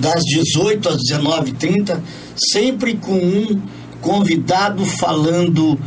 das 0.00 0.20
18 0.24 0.88
às 0.88 0.96
19h30, 0.96 2.00
sempre 2.34 2.94
com 2.96 3.14
um 3.14 3.62
convidado 4.00 4.84
falando 4.84 5.78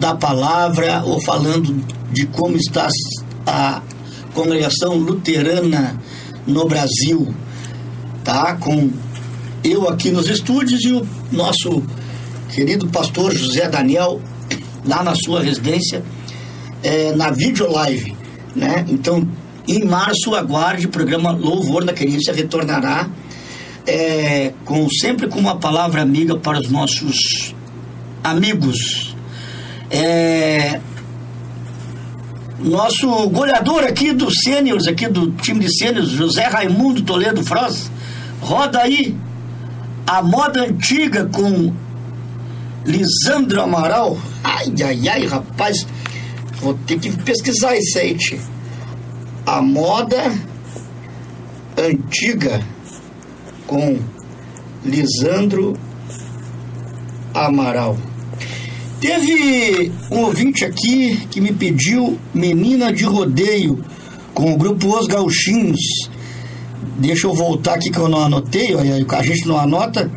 da 0.00 0.16
palavra 0.16 1.04
ou 1.04 1.20
falando 1.20 1.72
de 2.10 2.26
como 2.26 2.56
está 2.56 2.88
a 3.46 3.80
congregação 4.34 4.96
luterana 4.96 6.02
no 6.48 6.66
Brasil, 6.66 7.32
tá? 8.24 8.56
Com 8.56 8.90
eu 9.62 9.88
aqui 9.88 10.10
nos 10.10 10.28
estúdios 10.28 10.84
e 10.84 10.90
o 10.94 11.06
nosso 11.30 11.80
querido 12.52 12.88
pastor 12.88 13.32
José 13.32 13.68
Daniel 13.68 14.20
lá 14.84 15.04
na 15.04 15.14
sua 15.14 15.44
residência 15.44 16.02
é, 16.82 17.12
na 17.14 17.30
videolive, 17.30 18.16
né? 18.54 18.84
Então, 18.88 19.26
em 19.66 19.84
março, 19.84 20.34
aguarde 20.34 20.86
o 20.86 20.88
programa 20.88 21.30
Louvor 21.30 21.84
da 21.84 21.92
Querência 21.92 22.32
retornará 22.32 23.08
é, 23.86 24.52
com 24.64 24.88
sempre 24.88 25.28
com 25.28 25.38
uma 25.38 25.56
palavra 25.56 26.02
amiga 26.02 26.36
para 26.36 26.58
os 26.58 26.70
nossos 26.70 27.54
amigos. 28.22 29.16
É, 29.90 30.80
nosso 32.58 33.08
goleador 33.28 33.84
aqui 33.84 34.12
do 34.12 34.30
sêniors, 34.30 34.86
aqui 34.86 35.08
do 35.08 35.32
time 35.32 35.60
de 35.60 35.76
sêniors, 35.76 36.10
José 36.10 36.44
Raimundo 36.44 37.02
Toledo 37.02 37.42
Froz, 37.42 37.90
roda 38.40 38.80
aí 38.80 39.16
a 40.06 40.22
moda 40.22 40.62
antiga 40.62 41.24
com 41.26 41.72
Lisandro 42.84 43.62
Amaral. 43.62 44.18
Ai, 44.44 44.72
ai, 44.84 45.08
ai, 45.08 45.26
rapaz, 45.26 45.86
vou 46.60 46.74
ter 46.86 46.98
que 46.98 47.10
pesquisar 47.10 47.76
isso 47.76 47.98
aí, 47.98 48.14
tio. 48.14 48.38
A 49.46 49.60
moda 49.62 50.32
antiga 51.76 52.62
com 53.66 53.98
Lisandro 54.84 55.76
Amaral. 57.34 57.96
Teve 59.00 59.90
um 60.10 60.18
ouvinte 60.18 60.64
aqui 60.64 61.16
que 61.30 61.40
me 61.40 61.52
pediu 61.52 62.18
Menina 62.34 62.92
de 62.92 63.04
Rodeio 63.04 63.82
com 64.34 64.52
o 64.52 64.56
grupo 64.58 64.98
Os 64.98 65.06
Gauchinhos. 65.06 65.80
Deixa 66.98 67.26
eu 67.26 67.34
voltar 67.34 67.74
aqui 67.74 67.90
que 67.90 67.98
eu 67.98 68.08
não 68.08 68.22
anotei, 68.24 68.74
a 68.74 69.22
gente 69.22 69.48
não 69.48 69.58
anota. 69.58 70.10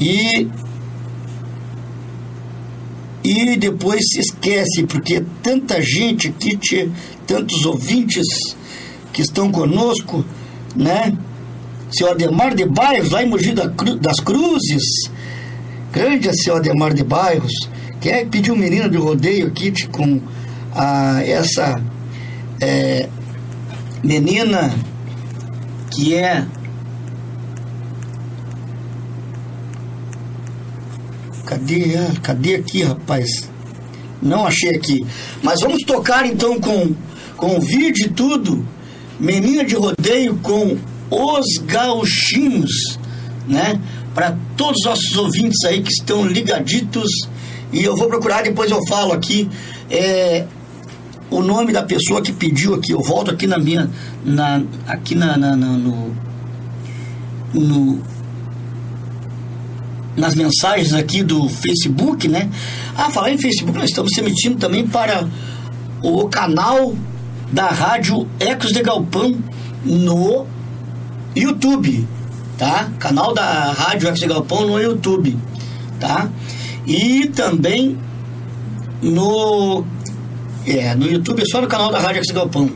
E 0.00 0.48
e 3.24 3.56
depois 3.56 4.00
se 4.08 4.20
esquece, 4.20 4.84
porque 4.84 5.22
tanta 5.42 5.80
gente 5.80 6.28
aqui, 6.28 6.56
tia, 6.56 6.90
tantos 7.26 7.64
ouvintes 7.64 8.26
que 9.12 9.22
estão 9.22 9.50
conosco, 9.50 10.24
né? 10.74 11.16
Seu 11.90 12.10
Ademar 12.10 12.54
de 12.54 12.64
Bairros, 12.64 13.10
lá 13.10 13.22
em 13.22 13.28
Mogi 13.28 13.52
das 14.00 14.18
Cruzes, 14.20 14.82
grande 15.92 16.34
seu 16.42 16.56
Ademar 16.56 16.94
de 16.94 17.04
Bairros, 17.04 17.52
que 18.00 18.08
é 18.08 18.24
que 18.24 18.30
pediu 18.30 18.54
um 18.54 18.58
menino 18.58 18.88
de 18.88 18.96
rodeio 18.96 19.48
aqui 19.48 19.70
tia, 19.70 19.86
com 19.88 20.20
a, 20.74 21.22
essa 21.22 21.80
é, 22.60 23.08
menina 24.02 24.74
que 25.90 26.14
é 26.14 26.44
Cadê? 31.52 31.98
Cadê 32.22 32.54
aqui, 32.54 32.82
rapaz? 32.82 33.50
Não 34.22 34.46
achei 34.46 34.70
aqui. 34.70 35.04
Mas 35.42 35.60
vamos 35.60 35.82
tocar 35.82 36.24
então 36.24 36.58
com, 36.58 36.94
com 37.36 37.60
vídeo 37.60 38.06
e 38.06 38.08
tudo. 38.08 38.66
Menina 39.20 39.62
de 39.62 39.74
rodeio 39.74 40.36
com 40.42 40.78
os 41.10 41.58
gauchinhos, 41.66 42.98
né? 43.46 43.78
Para 44.14 44.34
todos 44.56 44.78
os 44.78 44.84
nossos 44.86 45.16
ouvintes 45.16 45.62
aí 45.66 45.82
que 45.82 45.92
estão 45.92 46.26
ligaditos. 46.26 47.10
E 47.70 47.84
eu 47.84 47.96
vou 47.96 48.08
procurar, 48.08 48.42
depois 48.42 48.70
eu 48.70 48.80
falo 48.86 49.12
aqui. 49.12 49.48
É, 49.90 50.46
o 51.30 51.42
nome 51.42 51.70
da 51.70 51.82
pessoa 51.82 52.22
que 52.22 52.32
pediu 52.32 52.74
aqui. 52.74 52.92
Eu 52.92 53.02
volto 53.02 53.30
aqui 53.30 53.46
na 53.46 53.58
minha. 53.58 53.90
Na, 54.24 54.62
aqui 54.86 55.14
na, 55.14 55.36
na, 55.36 55.54
na 55.54 55.66
no, 55.66 56.16
no 57.52 58.11
nas 60.16 60.34
mensagens 60.34 60.92
aqui 60.92 61.22
do 61.22 61.48
Facebook, 61.48 62.28
né? 62.28 62.50
Ah, 62.96 63.10
falar 63.10 63.32
em 63.32 63.38
Facebook, 63.38 63.78
nós 63.78 63.90
estamos 63.90 64.16
emitindo 64.16 64.56
também 64.56 64.86
para 64.86 65.28
o 66.02 66.28
canal 66.28 66.94
da 67.50 67.68
Rádio 67.68 68.26
Ecos 68.40 68.72
de 68.72 68.82
Galpão 68.82 69.38
no 69.84 70.46
YouTube, 71.34 72.06
tá? 72.58 72.90
Canal 72.98 73.32
da 73.34 73.72
Rádio 73.72 74.08
Ecos 74.08 74.20
de 74.20 74.26
Galpão 74.26 74.66
no 74.66 74.80
YouTube, 74.80 75.36
tá? 75.98 76.28
E 76.86 77.28
também 77.28 77.98
no 79.02 79.84
é, 80.66 80.94
no 80.94 81.10
YouTube, 81.10 81.42
é 81.42 81.46
só 81.46 81.60
no 81.60 81.66
canal 81.66 81.90
da 81.90 81.98
Rádio 81.98 82.16
Ecos 82.16 82.28
de 82.28 82.34
Galpão. 82.34 82.70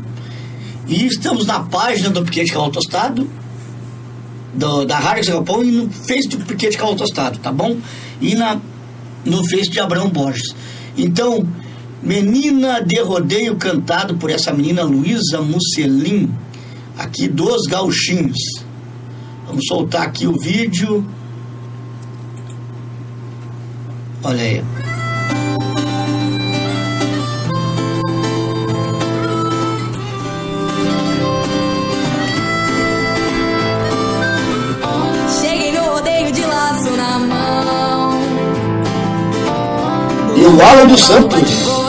E 0.89 1.07
estamos 1.07 1.47
na 1.47 1.61
página 1.61 2.11
do 2.11 2.22
Piquete 2.22 2.53
Cavalo 2.53 2.72
Tostado, 2.72 3.28
do, 4.57 4.85
da 4.85 4.99
Rádio 4.99 5.33
Galpão 5.33 5.63
e 5.63 5.71
no 5.71 5.91
Face 5.91 6.29
do 6.29 6.39
Piquete 6.39 6.77
Cavalo 6.77 6.97
Tostado, 6.97 7.39
tá 7.39 7.53
bom? 7.53 7.77
E 8.21 8.35
na, 8.35 8.59
no 9.25 9.45
Face 9.45 9.71
de 9.71 9.79
Abraão 9.79 10.09
Borges. 10.09 10.55
Então, 10.97 11.47
Menina 12.07 12.81
de 12.81 13.01
Rodeio 13.01 13.57
cantado 13.57 14.17
por 14.17 14.31
essa 14.31 14.53
menina 14.53 14.85
Luísa 14.85 15.41
Musselin, 15.41 16.33
aqui 16.97 17.27
dos 17.27 17.67
Gauchinhos. 17.67 18.39
Vamos 19.47 19.65
soltar 19.67 20.03
aqui 20.03 20.27
o 20.27 20.39
vídeo. 20.39 21.05
Olha 24.23 24.43
aí. 24.43 24.96
E 40.47 40.49
o 40.49 40.63
Alan 40.63 40.87
dos 40.87 41.01
Santos. 41.01 41.86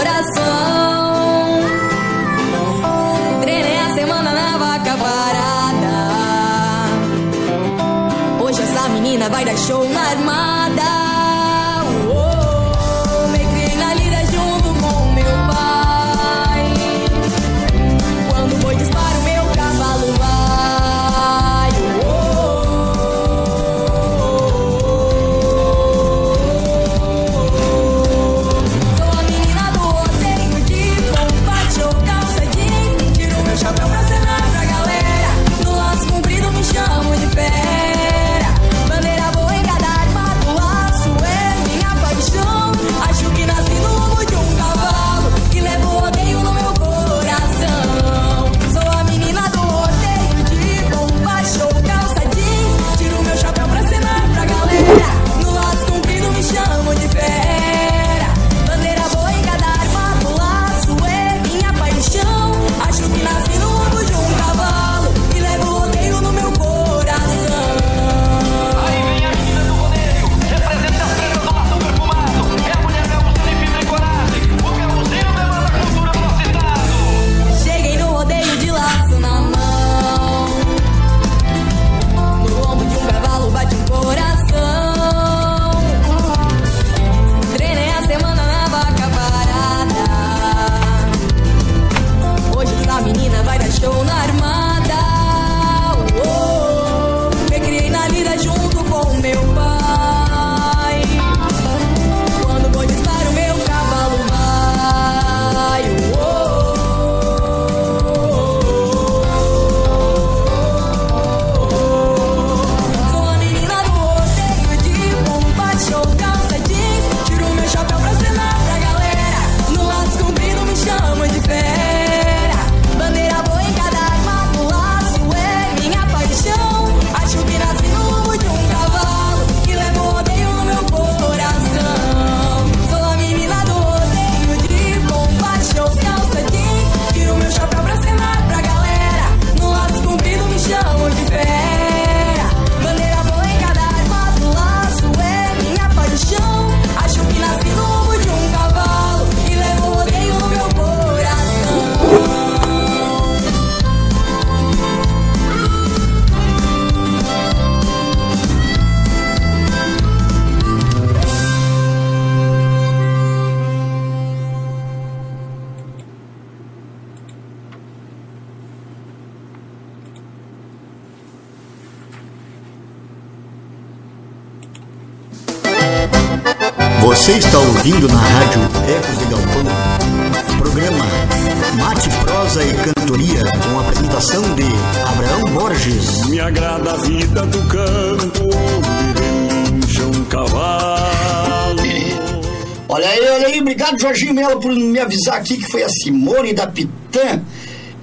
Avisar 195.07 195.37
aqui 195.37 195.57
que 195.57 195.71
foi 195.71 195.83
a 195.83 195.89
Simone 195.89 196.53
da 196.53 196.67
Pitã 196.67 197.41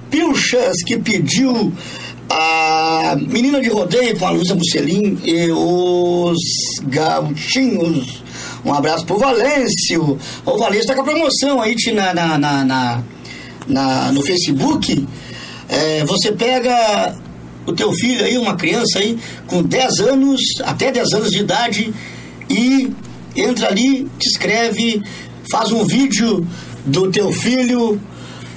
Pilchas 0.09 0.77
que 0.85 0.97
pediu 0.97 1.71
a 2.29 3.15
Menina 3.15 3.61
de 3.61 3.69
Rodeio 3.69 4.17
com 4.17 4.25
a 4.25 4.31
Luísa 4.31 4.55
Musselin 4.55 5.19
e 5.23 5.51
os 5.51 6.39
Gauchinhos. 6.83 8.23
Um 8.63 8.73
abraço 8.73 9.05
pro 9.05 9.17
Valêncio. 9.17 10.17
O 10.43 10.57
Valêncio 10.57 10.87
tá 10.87 10.95
com 10.95 11.01
a 11.01 11.03
promoção 11.03 11.61
aí 11.61 11.75
na, 11.93 12.13
na, 12.13 12.37
na, 12.37 13.03
na, 13.67 14.11
no 14.11 14.23
Facebook. 14.23 15.07
É, 15.69 16.03
você 16.05 16.31
pega 16.31 17.15
o 17.67 17.73
teu 17.73 17.91
filho 17.93 18.25
aí, 18.25 18.37
uma 18.37 18.55
criança 18.55 18.99
aí, 18.99 19.17
com 19.47 19.61
10 19.61 19.99
anos, 19.99 20.41
até 20.63 20.91
10 20.91 21.13
anos 21.13 21.29
de 21.29 21.39
idade, 21.39 21.93
e 22.49 22.91
entra 23.35 23.67
ali, 23.67 24.07
te 24.19 24.27
escreve, 24.29 25.01
faz 25.51 25.71
um 25.71 25.83
vídeo 25.85 26.45
do 26.85 27.09
teu 27.11 27.31
filho 27.31 27.99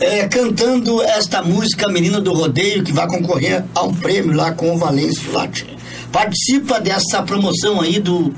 é, 0.00 0.26
cantando 0.28 1.02
esta 1.02 1.42
música 1.42 1.88
Menina 1.88 2.20
do 2.20 2.32
Rodeio, 2.32 2.82
que 2.84 2.92
vai 2.92 3.06
concorrer 3.08 3.64
a 3.74 3.82
um 3.82 3.94
prêmio 3.94 4.32
lá 4.36 4.52
com 4.52 4.74
o 4.74 4.78
Valêncio 4.78 5.32
Lati. 5.32 5.66
Participa 6.12 6.80
dessa 6.80 7.22
promoção 7.22 7.80
aí 7.80 7.98
do, 7.98 8.32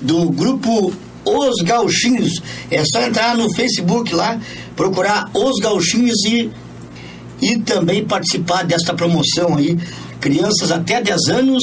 do 0.00 0.28
grupo 0.30 0.92
Os 1.24 1.62
Gauchinhos. 1.64 2.40
É 2.70 2.82
só 2.84 3.00
entrar 3.02 3.36
no 3.36 3.52
Facebook 3.54 4.14
lá, 4.14 4.38
procurar 4.76 5.30
Os 5.34 5.58
Gauchinhos 5.60 6.24
e 6.26 6.50
e 7.40 7.58
também 7.58 8.02
participar 8.02 8.64
desta 8.64 8.94
promoção 8.94 9.56
aí. 9.58 9.78
Crianças 10.20 10.72
até 10.72 11.02
10 11.02 11.28
anos 11.28 11.62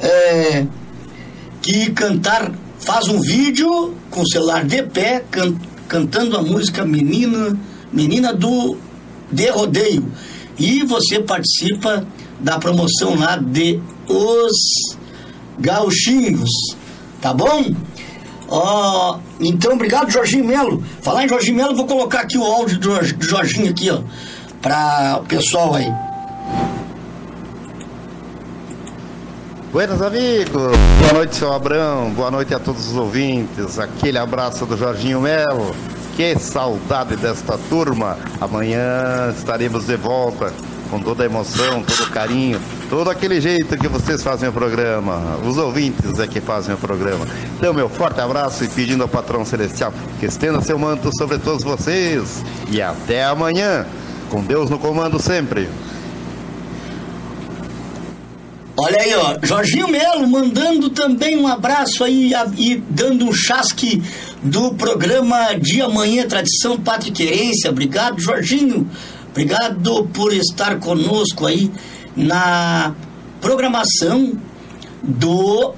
é, 0.00 0.64
que 1.60 1.90
cantar, 1.90 2.52
faz 2.78 3.08
um 3.08 3.20
vídeo 3.20 3.94
com 4.10 4.20
o 4.22 4.28
celular 4.28 4.64
de 4.64 4.80
pé, 4.84 5.24
can- 5.28 5.56
cantando 5.92 6.38
a 6.38 6.42
música 6.42 6.86
Menina, 6.86 7.54
Menina 7.92 8.32
do 8.32 8.78
de 9.30 9.50
Rodeio. 9.50 10.10
E 10.58 10.82
você 10.84 11.20
participa 11.20 12.06
da 12.40 12.58
promoção 12.58 13.14
lá 13.14 13.36
de 13.36 13.78
Os 14.08 14.96
Gauchinhos. 15.58 16.48
Tá 17.20 17.34
bom? 17.34 17.74
Então, 19.38 19.74
obrigado, 19.74 20.10
Jorginho 20.10 20.46
Melo. 20.46 20.82
Falar 21.02 21.26
em 21.26 21.28
Jorginho 21.28 21.56
Melo, 21.58 21.76
vou 21.76 21.86
colocar 21.86 22.20
aqui 22.20 22.38
o 22.38 22.42
áudio 22.42 22.78
do 22.78 23.26
Jorginho 23.26 23.70
aqui, 23.70 23.90
ó, 23.90 24.00
para 24.62 25.20
o 25.20 25.26
pessoal 25.26 25.74
aí. 25.74 25.92
Buenos 29.72 30.02
amigos, 30.02 30.76
boa 31.00 31.12
noite 31.14 31.34
seu 31.34 31.50
Abrão, 31.50 32.10
boa 32.10 32.30
noite 32.30 32.52
a 32.52 32.58
todos 32.58 32.88
os 32.88 32.94
ouvintes, 32.94 33.78
aquele 33.78 34.18
abraço 34.18 34.66
do 34.66 34.76
Jorginho 34.76 35.18
Melo, 35.18 35.74
que 36.14 36.38
saudade 36.38 37.16
desta 37.16 37.56
turma, 37.70 38.18
amanhã 38.38 39.32
estaremos 39.34 39.86
de 39.86 39.96
volta 39.96 40.52
com 40.90 41.00
toda 41.00 41.22
a 41.22 41.26
emoção, 41.26 41.82
todo 41.82 42.06
o 42.06 42.10
carinho, 42.10 42.60
todo 42.90 43.08
aquele 43.08 43.40
jeito 43.40 43.78
que 43.78 43.88
vocês 43.88 44.22
fazem 44.22 44.50
o 44.50 44.52
programa, 44.52 45.38
os 45.42 45.56
ouvintes 45.56 46.18
é 46.18 46.26
que 46.26 46.42
fazem 46.42 46.74
o 46.74 46.78
programa. 46.78 47.26
Então 47.56 47.72
meu 47.72 47.88
forte 47.88 48.20
abraço 48.20 48.64
e 48.64 48.68
pedindo 48.68 49.02
ao 49.02 49.08
patrão 49.08 49.42
celestial 49.42 49.90
que 50.20 50.26
estenda 50.26 50.60
seu 50.60 50.78
manto 50.78 51.08
sobre 51.16 51.38
todos 51.38 51.64
vocês. 51.64 52.44
E 52.68 52.82
até 52.82 53.24
amanhã, 53.24 53.86
com 54.28 54.42
Deus 54.42 54.68
no 54.68 54.78
comando 54.78 55.18
sempre. 55.18 55.66
Olha 58.74 58.98
aí, 58.98 59.14
ó, 59.14 59.36
Jorginho 59.42 59.86
Melo 59.86 60.26
mandando 60.26 60.88
também 60.88 61.36
um 61.36 61.46
abraço 61.46 62.04
aí 62.04 62.32
e 62.56 62.76
dando 62.88 63.26
um 63.26 63.32
chasque 63.32 64.02
do 64.42 64.72
programa 64.74 65.52
de 65.54 65.82
amanhã, 65.82 66.26
Tradição 66.26 66.78
Patriquerência. 66.78 67.70
Obrigado, 67.70 68.18
Jorginho. 68.18 68.88
Obrigado 69.30 70.08
por 70.14 70.32
estar 70.32 70.78
conosco 70.78 71.46
aí 71.46 71.70
na 72.16 72.94
programação 73.42 74.38
do 75.02 75.74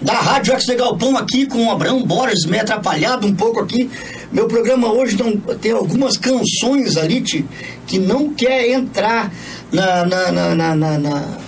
da 0.00 0.14
Rádio 0.14 0.56
de 0.56 0.74
Galpão 0.76 1.16
aqui 1.16 1.44
com 1.46 1.66
o 1.66 1.70
Abraão 1.70 2.04
Borges, 2.04 2.46
me 2.46 2.58
atrapalhado 2.58 3.26
um 3.26 3.34
pouco 3.34 3.60
aqui. 3.60 3.90
Meu 4.30 4.46
programa 4.46 4.92
hoje 4.92 5.16
não, 5.16 5.36
tem 5.56 5.72
algumas 5.72 6.16
canções 6.16 6.96
ali 6.96 7.20
que 7.20 7.98
não 7.98 8.32
quer 8.32 8.70
entrar 8.70 9.32
na, 9.72 10.04
na, 10.06 10.54
na, 10.54 10.98
na- 10.98 11.38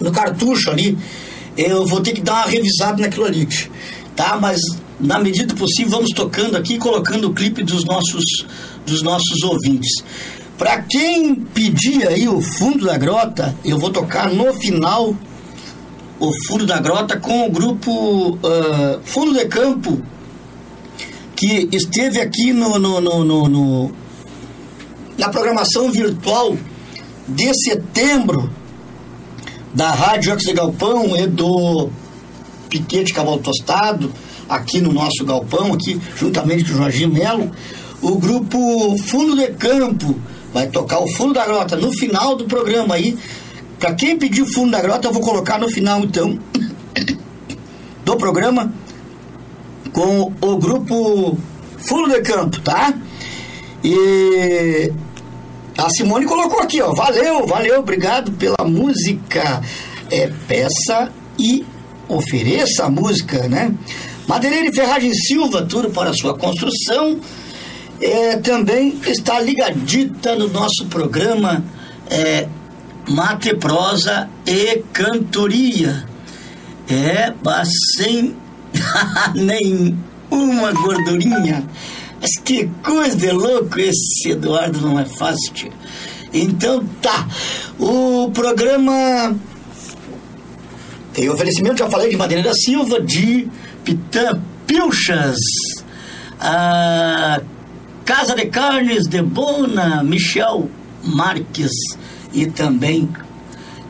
no 0.00 0.12
cartucho 0.12 0.70
ali. 0.70 0.96
Eu 1.56 1.86
vou 1.86 2.00
ter 2.00 2.12
que 2.12 2.20
dar 2.20 2.34
uma 2.34 2.46
revisada 2.50 3.00
naquilo 3.00 3.24
ali, 3.24 3.48
tá? 4.14 4.36
Mas 4.40 4.60
na 5.00 5.18
medida 5.18 5.46
do 5.46 5.54
possível 5.58 5.90
vamos 5.92 6.10
tocando 6.10 6.56
aqui, 6.56 6.78
colocando 6.78 7.28
o 7.28 7.34
clipe 7.34 7.62
dos 7.62 7.84
nossos, 7.84 8.24
dos 8.86 9.02
nossos 9.02 9.42
ouvintes. 9.42 9.90
Para 10.58 10.82
quem 10.82 11.34
pedir 11.34 12.06
aí 12.08 12.28
o 12.28 12.40
fundo 12.40 12.84
da 12.86 12.96
grota, 12.98 13.54
eu 13.64 13.78
vou 13.78 13.90
tocar 13.90 14.30
no 14.30 14.52
final 14.54 15.14
o 16.18 16.32
Fundo 16.46 16.64
da 16.64 16.78
Grota 16.80 17.18
com 17.18 17.46
o 17.46 17.50
grupo 17.50 18.38
ah, 18.42 18.98
Fundo 19.04 19.34
de 19.34 19.44
Campo, 19.46 20.00
que 21.34 21.68
esteve 21.72 22.20
aqui 22.22 22.54
no- 22.54 22.78
no- 22.78 23.00
no- 23.02 23.48
no- 23.48 23.92
na 25.18 25.28
programação 25.28 25.92
virtual 25.92 26.56
de 27.28 27.52
setembro 27.54 28.50
da 29.74 29.90
Rádio 29.90 30.32
Ex 30.32 30.42
de 30.42 30.52
Galpão 30.52 31.16
e 31.16 31.26
do 31.26 31.90
Piquete 32.68 33.12
Cavalo 33.12 33.38
Tostado, 33.38 34.12
aqui 34.48 34.80
no 34.80 34.92
nosso 34.92 35.24
galpão, 35.24 35.72
aqui 35.72 36.00
juntamente 36.16 36.64
com 36.64 36.72
o 36.72 36.76
Jorginho 36.76 37.12
Melo, 37.12 37.50
o 38.00 38.16
grupo 38.16 38.96
Fundo 38.98 39.36
de 39.36 39.48
Campo 39.48 40.16
vai 40.52 40.68
tocar 40.68 41.00
o 41.00 41.08
Fundo 41.12 41.34
da 41.34 41.44
Grota 41.44 41.76
no 41.76 41.92
final 41.92 42.36
do 42.36 42.44
programa 42.44 42.94
aí. 42.94 43.18
Para 43.78 43.94
quem 43.94 44.16
pediu 44.16 44.46
Fundo 44.46 44.70
da 44.70 44.80
Grota, 44.80 45.08
eu 45.08 45.12
vou 45.12 45.22
colocar 45.22 45.58
no 45.58 45.68
final 45.68 46.00
então 46.00 46.38
do 48.04 48.16
programa 48.16 48.72
com 49.92 50.32
o 50.40 50.56
grupo 50.56 51.36
Fundo 51.78 52.08
de 52.08 52.20
Campo, 52.22 52.60
tá? 52.60 52.94
E 53.84 54.92
a 55.78 55.90
Simone 55.90 56.24
colocou 56.24 56.60
aqui, 56.60 56.80
ó. 56.80 56.92
Valeu, 56.94 57.46
valeu, 57.46 57.80
obrigado 57.80 58.32
pela 58.32 58.64
música. 58.64 59.60
É, 60.10 60.30
peça 60.48 61.12
e 61.38 61.64
ofereça 62.08 62.84
a 62.84 62.90
música, 62.90 63.48
né? 63.48 63.74
Madeireira 64.26 64.68
e 64.68 64.74
Ferragem 64.74 65.12
Silva, 65.12 65.62
tudo 65.62 65.90
para 65.90 66.12
sua 66.14 66.36
construção. 66.36 67.20
É, 68.00 68.36
também 68.36 68.98
está 69.06 69.40
ligadita 69.40 70.34
no 70.34 70.48
nosso 70.48 70.86
programa 70.86 71.64
é, 72.10 72.48
Mate 73.08 73.54
Prosa 73.56 74.28
e 74.46 74.82
Cantoria. 74.92 76.04
É, 76.88 77.32
sem 77.96 78.34
nenhuma 79.34 80.72
gordurinha. 80.72 81.64
Mas 82.20 82.30
que 82.44 82.68
coisa 82.82 83.16
de 83.16 83.30
louco 83.30 83.78
esse 83.78 84.30
Eduardo 84.30 84.80
não 84.80 84.98
é 84.98 85.04
fácil. 85.04 85.52
tio. 85.52 85.72
Então 86.32 86.84
tá. 87.00 87.26
O 87.78 88.30
programa 88.32 89.36
tem 91.12 91.30
oferecimento, 91.30 91.78
já 91.78 91.88
falei 91.88 92.10
de 92.10 92.16
Madeireira 92.16 92.52
Silva, 92.54 93.00
de 93.00 93.48
Pitã 93.82 94.38
Pilchas, 94.66 95.38
a 96.38 97.40
Casa 98.04 98.34
de 98.34 98.46
Carnes 98.46 99.08
de 99.08 99.22
Bona, 99.22 100.02
Michel 100.02 100.68
Marques 101.02 101.72
e 102.34 102.46
também 102.46 103.08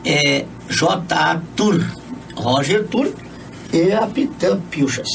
é, 0.05 0.45
J.A. 0.69 1.41
Tur, 1.55 1.85
Roger 2.33 2.87
Tur 2.87 3.13
e 3.73 3.91
a 3.91 4.07
Pitã 4.07 4.59
Pilchas. 4.71 5.09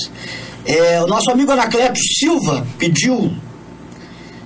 É, 0.64 1.02
o 1.02 1.06
nosso 1.06 1.30
amigo 1.30 1.50
Anacleto 1.50 1.98
Silva 1.98 2.66
pediu 2.78 3.32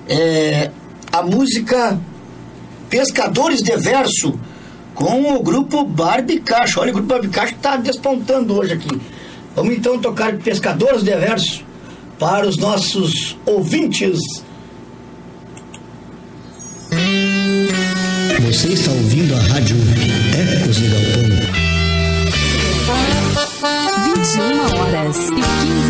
é, 0.09 0.71
a 1.13 1.23
música 1.23 1.99
Pescadores 2.89 3.61
de 3.61 3.77
Verso 3.77 4.39
com 4.95 5.35
o 5.35 5.43
grupo 5.43 5.85
Barbicacho. 5.85 6.81
Olha, 6.81 6.91
o 6.91 6.95
grupo 6.95 7.09
Barbicacho 7.09 7.55
está 7.55 7.77
despontando 7.77 8.59
hoje 8.59 8.75
aqui. 8.75 9.01
Vamos 9.55 9.77
então 9.77 9.99
tocar 9.99 10.37
Pescadores 10.39 11.03
de 11.03 11.15
Verso 11.15 11.65
para 12.19 12.47
os 12.47 12.57
nossos 12.57 13.37
ouvintes. 13.45 14.19
Você 18.47 18.69
está 18.69 18.91
ouvindo 18.93 19.35
a 19.35 19.41
rádio 19.41 19.77
Ecos 20.63 20.77
de 20.77 20.89
Galpão. 20.89 21.67
21 24.15 24.79
horas 24.79 25.17
e 25.29 25.43
15 25.43 25.86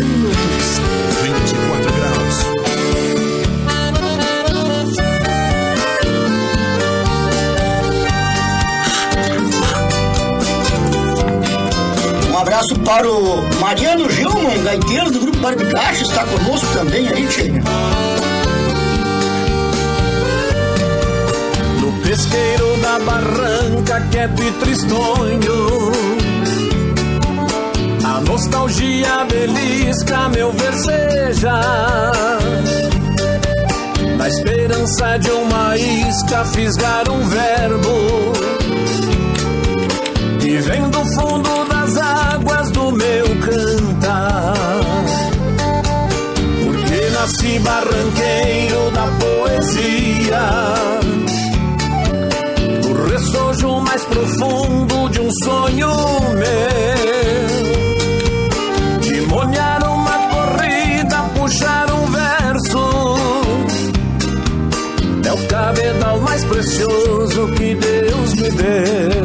abraço 12.57 12.79
para 12.79 13.07
o 13.07 13.59
Mariano 13.59 14.09
Gilman, 14.09 14.63
gaiteiro 14.63 15.11
do 15.11 15.19
Grupo 15.19 15.37
Barbicacho, 15.37 16.01
está 16.01 16.25
conosco 16.25 16.65
também 16.73 17.07
aí, 17.07 17.27
Tchê. 17.27 17.51
No 21.79 21.91
pesqueiro 22.01 22.77
da 22.81 22.99
barranca, 22.99 24.01
quieto 24.11 24.41
e 24.41 24.51
tristonho. 24.53 25.91
A 28.03 28.21
nostalgia 28.21 29.25
belisca 29.29 30.29
meu 30.29 30.51
verseja. 30.53 31.61
Na 34.17 34.27
esperança 34.27 35.17
de 35.19 35.29
uma 35.29 35.77
isca, 35.77 36.43
fisgar 36.45 37.07
um 37.09 37.23
verbo. 37.27 38.33
E 40.43 40.57
vem 40.57 40.89
do 40.89 41.05
fundo 41.13 41.66
nasci 47.27 47.59
barranqueiro 47.59 48.91
da 48.91 49.07
poesia. 49.19 50.45
O 52.85 52.93
ressojo 53.09 53.81
mais 53.81 54.03
profundo 54.05 55.09
de 55.09 55.19
um 55.19 55.29
sonho 55.43 55.89
meu. 56.35 57.47
De 59.01 59.21
molhar 59.27 59.83
uma 59.83 60.17
corrida, 60.29 61.17
puxar 61.35 61.91
um 61.91 62.05
verso. 62.11 63.15
É 65.25 65.33
o 65.33 65.47
cabedal 65.47 66.21
mais 66.21 66.45
precioso 66.45 67.47
que 67.57 67.75
Deus 67.75 68.33
me 68.35 68.49
deu. 68.51 69.16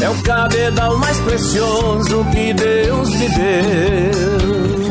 É 0.00 0.08
o 0.08 0.22
cabedal 0.22 0.96
mais 0.98 1.18
precioso 1.20 2.24
que 2.32 2.54
Deus 2.54 3.10
me 3.10 3.28
deu. 3.28 4.88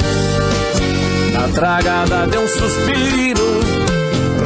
Na 1.34 1.48
tragada 1.54 2.28
de 2.28 2.38
um 2.38 2.48
suspiro, 2.48 3.60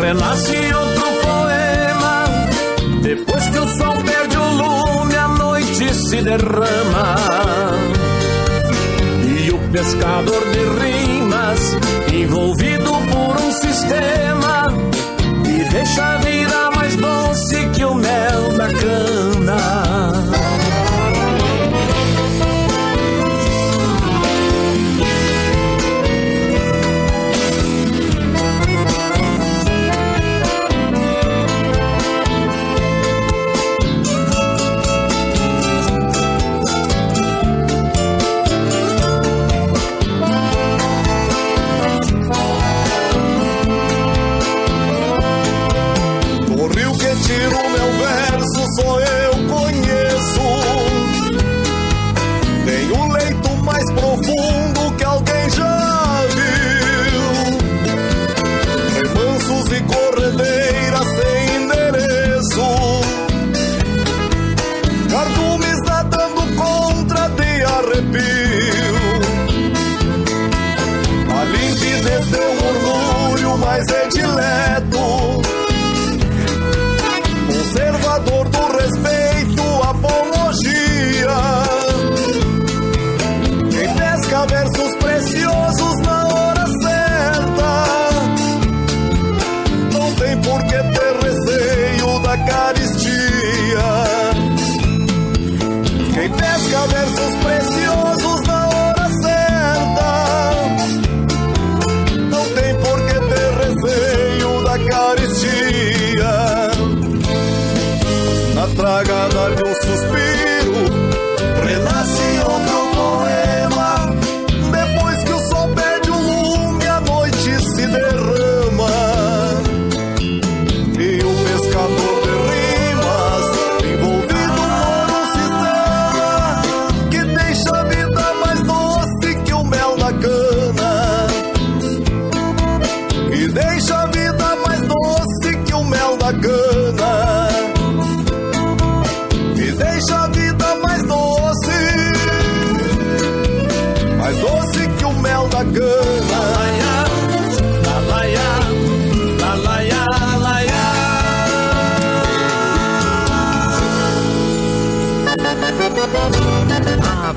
renasce 0.01 0.73
outro 0.73 1.05
poema. 1.23 2.25
Depois 3.01 3.49
que 3.49 3.59
o 3.59 3.67
sol 3.69 3.95
perde 4.05 4.37
o 4.37 4.51
lume, 4.51 5.15
a 5.15 5.27
noite 5.29 5.93
se 5.95 6.21
derrama. 6.21 7.15
E 9.25 9.51
o 9.51 9.57
pescador 9.71 10.43
de 10.51 10.59
rimas, 10.85 11.77
envolvido 12.13 12.91
por 13.11 13.41
um 13.41 13.51
sistema, 13.51 14.67
e 15.43 15.63
deixa 15.71 16.03
a 16.03 16.17
vida 16.17 16.71
mais 16.75 16.95
doce 16.95 17.65
que 17.73 17.83
o 17.83 17.95
mel 17.95 18.57
da 18.57 18.67
cana. 18.67 20.00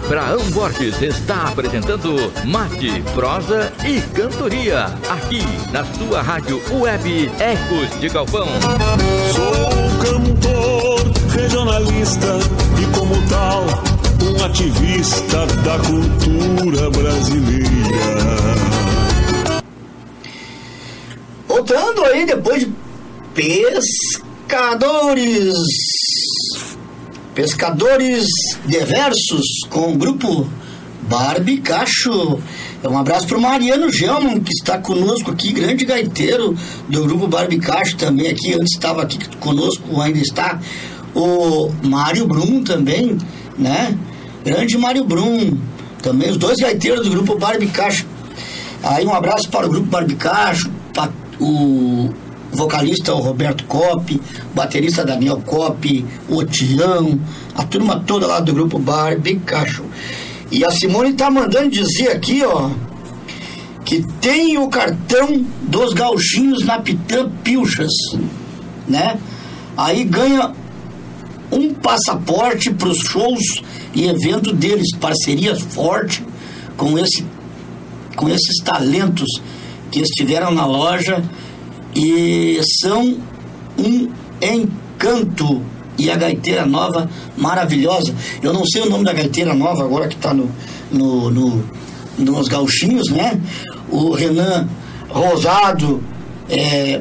Abraão 0.04 0.44
Borges 0.50 1.00
está 1.00 1.48
apresentando 1.48 2.30
Mate, 2.44 3.02
Prosa 3.14 3.72
e 3.86 4.02
Cantoria, 4.14 4.84
aqui 5.08 5.40
na 5.72 5.82
sua 5.94 6.20
rádio 6.20 6.60
web 6.78 7.30
Ecos 7.40 7.98
de 8.00 8.10
Galpão. 8.10 8.46
Sou 9.34 9.70
cantor 10.04 11.00
regionalista 11.30 12.38
e, 12.80 12.86
como 12.94 13.14
tal, 13.28 13.64
um 14.22 14.44
ativista 14.44 15.46
da 15.64 15.78
cultura 15.78 16.90
brasileira. 16.90 17.64
Voltando 21.48 22.04
aí 22.04 22.26
depois 22.26 22.60
de 22.60 22.70
pescadores. 24.44 25.54
Pescadores 27.34 28.26
diversos 28.64 29.44
com 29.74 29.92
o 29.92 29.96
grupo 29.96 30.48
Barbicacho. 31.02 32.38
Um 32.88 32.96
abraço 32.96 33.26
para 33.26 33.38
o 33.38 33.40
Mariano 33.40 33.90
Gelman, 33.90 34.38
que 34.38 34.52
está 34.52 34.78
conosco 34.78 35.32
aqui, 35.32 35.52
grande 35.52 35.84
gaiteiro 35.84 36.56
do 36.88 37.02
grupo 37.02 37.26
Barbicacho 37.26 37.96
também 37.96 38.28
aqui. 38.28 38.54
Antes 38.54 38.74
estava 38.74 39.02
aqui 39.02 39.18
conosco, 39.38 40.00
ainda 40.00 40.20
está 40.20 40.60
o 41.12 41.72
Mário 41.82 42.24
Brum 42.24 42.62
também, 42.62 43.18
né? 43.58 43.98
Grande 44.44 44.78
Mário 44.78 45.04
Brum, 45.04 45.58
também 46.00 46.30
os 46.30 46.36
dois 46.36 46.56
gaiteiros 46.58 47.04
do 47.04 47.10
grupo 47.10 47.36
Barbicacho. 47.36 48.06
Aí 48.80 49.04
um 49.04 49.12
abraço 49.12 49.50
para 49.50 49.66
o 49.66 49.70
grupo 49.70 49.86
Barbicacho, 49.86 50.70
para 50.94 51.10
o 51.40 52.10
vocalista 52.54 53.12
o 53.14 53.20
Roberto 53.20 53.64
Cop, 53.64 54.20
baterista 54.54 55.04
Daniel 55.04 55.40
Cop, 55.44 56.06
o 56.28 56.44
Tião, 56.44 57.20
a 57.54 57.64
turma 57.64 58.02
toda 58.06 58.26
lá 58.26 58.40
do 58.40 58.52
grupo 58.52 58.78
Barbicacho. 58.78 59.84
E 60.50 60.64
a 60.64 60.70
Simone 60.70 61.14
tá 61.14 61.30
mandando 61.30 61.70
dizer 61.70 62.10
aqui, 62.10 62.42
ó, 62.44 62.70
que 63.84 64.02
tem 64.20 64.56
o 64.56 64.68
cartão 64.68 65.44
dos 65.62 65.92
gauchinhos 65.92 66.64
na 66.64 66.78
Pitã 66.78 67.28
Pilchas, 67.42 67.92
né? 68.88 69.18
Aí 69.76 70.04
ganha 70.04 70.52
um 71.50 71.74
passaporte 71.74 72.72
para 72.72 72.88
os 72.88 72.98
shows 72.98 73.62
e 73.94 74.06
eventos 74.06 74.52
deles, 74.52 74.94
parceria 74.96 75.56
forte 75.56 76.24
com 76.76 76.98
esse 76.98 77.24
com 78.16 78.28
esses 78.28 78.62
talentos 78.62 79.28
que 79.90 80.00
estiveram 80.00 80.52
na 80.52 80.64
loja 80.64 81.22
e 81.94 82.60
são 82.80 83.16
um 83.78 84.10
encanto 84.42 85.62
e 85.98 86.10
a 86.10 86.16
gaiteira 86.16 86.66
nova 86.66 87.08
maravilhosa. 87.36 88.14
Eu 88.42 88.52
não 88.52 88.64
sei 88.66 88.82
o 88.82 88.90
nome 88.90 89.04
da 89.04 89.12
gaiteira 89.12 89.54
nova 89.54 89.84
agora 89.84 90.08
que 90.08 90.16
está 90.16 90.34
no, 90.34 90.50
no, 90.90 91.30
no, 91.30 91.64
nos 92.18 92.48
gauchinhos, 92.48 93.10
né? 93.10 93.40
O 93.90 94.10
Renan 94.12 94.68
Rosado 95.08 96.02
é, 96.48 97.00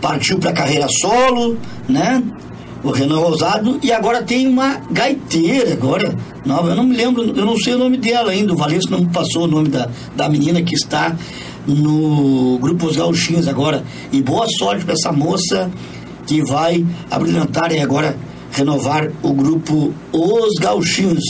partiu 0.00 0.38
para 0.38 0.52
carreira 0.52 0.86
solo, 1.00 1.58
né? 1.88 2.22
O 2.82 2.90
Renan 2.90 3.18
Rosado 3.18 3.78
e 3.82 3.92
agora 3.92 4.22
tem 4.22 4.46
uma 4.46 4.80
gaiteira 4.90 5.72
agora 5.72 6.14
nova. 6.46 6.70
Eu 6.70 6.76
não 6.76 6.84
me 6.84 6.96
lembro, 6.96 7.22
eu 7.24 7.44
não 7.44 7.56
sei 7.58 7.74
o 7.74 7.78
nome 7.78 7.96
dela 7.96 8.30
ainda. 8.30 8.52
O 8.52 8.56
Valenço 8.56 8.90
não 8.90 9.00
me 9.00 9.08
passou 9.08 9.44
o 9.44 9.46
nome 9.48 9.68
da, 9.68 9.90
da 10.16 10.28
menina 10.28 10.62
que 10.62 10.74
está 10.74 11.14
no 11.68 12.58
grupo 12.58 12.86
Os 12.86 12.96
Gauchinhos 12.96 13.46
agora. 13.46 13.84
E 14.10 14.22
boa 14.22 14.46
sorte 14.58 14.84
para 14.84 14.94
essa 14.94 15.12
moça 15.12 15.70
que 16.26 16.42
vai 16.42 16.84
abrilhantar 17.10 17.70
e 17.72 17.78
agora 17.78 18.16
renovar 18.50 19.10
o 19.22 19.32
grupo 19.32 19.92
Os 20.12 20.54
Gauchinhos. 20.58 21.24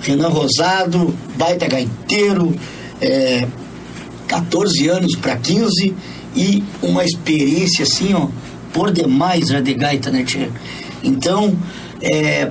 Renan 0.00 0.28
Rosado, 0.28 1.14
baita 1.36 1.66
gaiteiro, 1.66 2.54
é, 3.00 3.46
14 4.28 4.88
anos 4.88 5.16
para 5.16 5.36
15 5.36 5.94
e 6.36 6.62
uma 6.82 7.04
experiência 7.04 7.84
assim, 7.84 8.14
ó, 8.14 8.28
por 8.72 8.92
demais 8.92 9.48
já 9.48 9.60
de 9.60 9.74
gaita, 9.74 10.10
né, 10.10 10.24
tia? 10.24 10.50
Então, 11.02 11.56
é, 12.02 12.50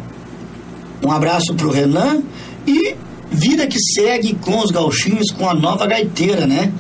um 1.06 1.12
abraço 1.12 1.54
pro 1.54 1.70
Renan 1.70 2.24
e 2.66 2.96
vida 3.32 3.68
que 3.68 3.78
segue 3.80 4.34
com 4.36 4.60
os 4.60 4.72
gauchinhos, 4.72 5.32
com 5.32 5.50
a 5.50 5.54
nova 5.54 5.86
gaiteira, 5.86 6.46
né? 6.48 6.72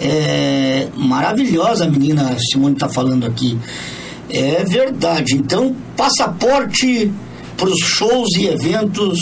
É, 0.00 0.88
maravilhosa 0.96 1.84
a 1.84 1.88
menina 1.88 2.36
Simone 2.38 2.76
tá 2.76 2.88
falando 2.88 3.26
aqui. 3.26 3.58
É 4.30 4.64
verdade. 4.64 5.34
Então, 5.34 5.76
passaporte 5.96 7.12
para 7.56 7.68
os 7.68 7.78
shows 7.78 8.30
e 8.36 8.46
eventos. 8.46 9.18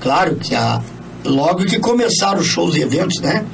Claro 0.00 0.36
que 0.36 0.54
a, 0.54 0.82
logo 1.24 1.64
que 1.64 1.78
começaram 1.78 2.40
os 2.40 2.46
shows 2.46 2.76
e 2.76 2.82
eventos, 2.82 3.20
né? 3.20 3.44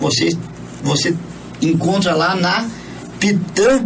Você, 0.00 0.36
você 0.82 1.14
encontra 1.60 2.14
lá 2.14 2.34
na 2.34 2.66
Pitã 3.18 3.84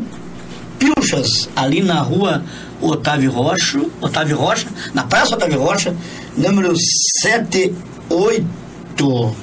Pilchas, 0.79 1.49
ali 1.57 1.83
na 1.83 2.01
rua 2.01 2.45
Otávio 2.81 3.31
Rocha, 3.31 3.81
Otávio 4.01 4.37
Rocha, 4.37 4.69
na 4.93 5.05
Praça 5.05 5.35
Otávio 5.35 5.61
Rocha, 5.61 5.97
número 6.37 6.75
78. 7.23 9.35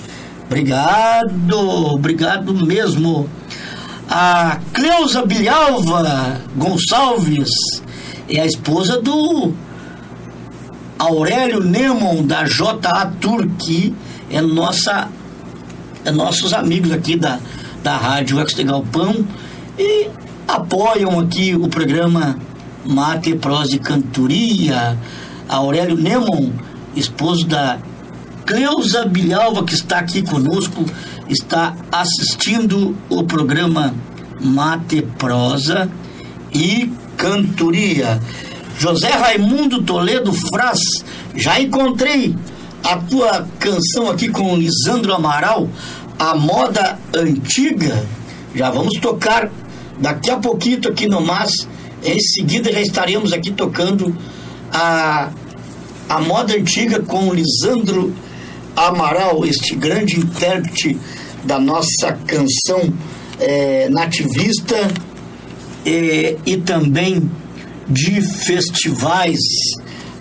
Obrigado, 0.52 1.94
obrigado 1.94 2.54
mesmo. 2.54 3.30
A 4.10 4.60
Cleusa 4.74 5.26
Bilhalva 5.26 6.42
Gonçalves 6.58 7.50
é 8.28 8.42
a 8.42 8.46
esposa 8.46 9.02
do 9.02 9.54
Aurélio 11.00 11.64
Nemon 11.64 12.26
da 12.26 12.44
JA 12.44 13.14
Tour, 13.22 13.48
que 13.60 13.96
é 14.30 14.42
nossa 14.42 15.08
é 16.04 16.12
nossos 16.12 16.52
amigos 16.52 16.92
aqui 16.92 17.16
da, 17.16 17.40
da 17.82 17.96
Rádio 17.96 18.42
Ex 18.42 18.54
de 18.54 18.66
Galpão 18.66 19.26
e 19.80 20.10
apoiam 20.50 21.18
aqui 21.18 21.56
o 21.56 21.70
programa 21.70 22.38
Mate, 22.84 23.36
Prosa 23.36 23.78
e 23.78 23.80
Cantoria. 23.80 24.98
Aurélio 25.48 25.96
Nemon, 25.96 26.52
esposo 26.94 27.46
da 27.48 27.80
Cleusa 28.52 29.06
Bilhalva, 29.06 29.64
que 29.64 29.74
está 29.74 30.00
aqui 30.00 30.22
conosco, 30.22 30.84
está 31.30 31.74
assistindo 31.90 32.98
o 33.10 33.24
programa 33.24 33.96
Mate, 34.42 35.04
Prosa 35.18 35.90
e 36.54 36.92
Cantoria. 37.16 38.20
José 38.78 39.08
Raimundo 39.08 39.84
Toledo 39.84 40.34
Fraz, 40.34 40.82
já 41.34 41.62
encontrei 41.62 42.36
a 42.84 42.98
tua 42.98 43.48
canção 43.58 44.12
aqui 44.12 44.28
com 44.28 44.52
o 44.52 44.58
Lisandro 44.58 45.14
Amaral, 45.14 45.70
a 46.20 46.36
moda 46.36 47.00
antiga. 47.16 48.06
Já 48.54 48.70
vamos 48.70 49.00
tocar 49.00 49.50
daqui 49.98 50.30
a 50.30 50.36
pouquinho 50.36 50.90
aqui 50.90 51.08
no 51.08 51.22
Mas. 51.22 51.70
Em 52.04 52.20
seguida 52.20 52.70
já 52.70 52.82
estaremos 52.82 53.32
aqui 53.32 53.50
tocando 53.50 54.14
a, 54.74 55.30
a 56.10 56.20
moda 56.20 56.54
antiga 56.54 57.00
com 57.00 57.30
o 57.30 57.34
Lisandro 57.34 58.02
Amaral, 58.02 58.31
este 59.46 59.76
grande 59.76 60.20
intérprete 60.20 60.98
da 61.44 61.60
nossa 61.60 62.14
canção 62.26 62.94
é, 63.40 63.90
nativista 63.90 64.76
e, 65.86 66.38
e 66.46 66.58
também 66.58 67.30
de 67.88 68.22
festivais 68.22 69.40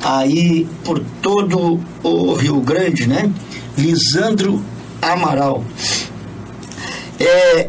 aí 0.02 0.66
por 0.84 1.00
todo 1.20 1.80
o 2.02 2.34
Rio 2.34 2.60
Grande, 2.60 3.06
né? 3.06 3.30
Lisandro 3.76 4.62
Amaral. 5.00 5.64
É, 7.18 7.68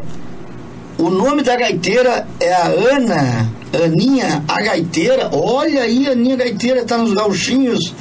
o 0.98 1.10
nome 1.10 1.42
da 1.42 1.56
gaiteira 1.56 2.26
é 2.40 2.52
a 2.52 2.66
Ana, 2.66 3.50
Aninha, 3.84 4.44
a 4.48 4.62
gaiteira. 4.62 5.30
Olha 5.32 5.82
aí, 5.82 6.06
Aninha 6.08 6.36
Gaiteira 6.36 6.84
tá 6.84 6.96
nos 6.96 7.12
gauchinhos. 7.12 7.94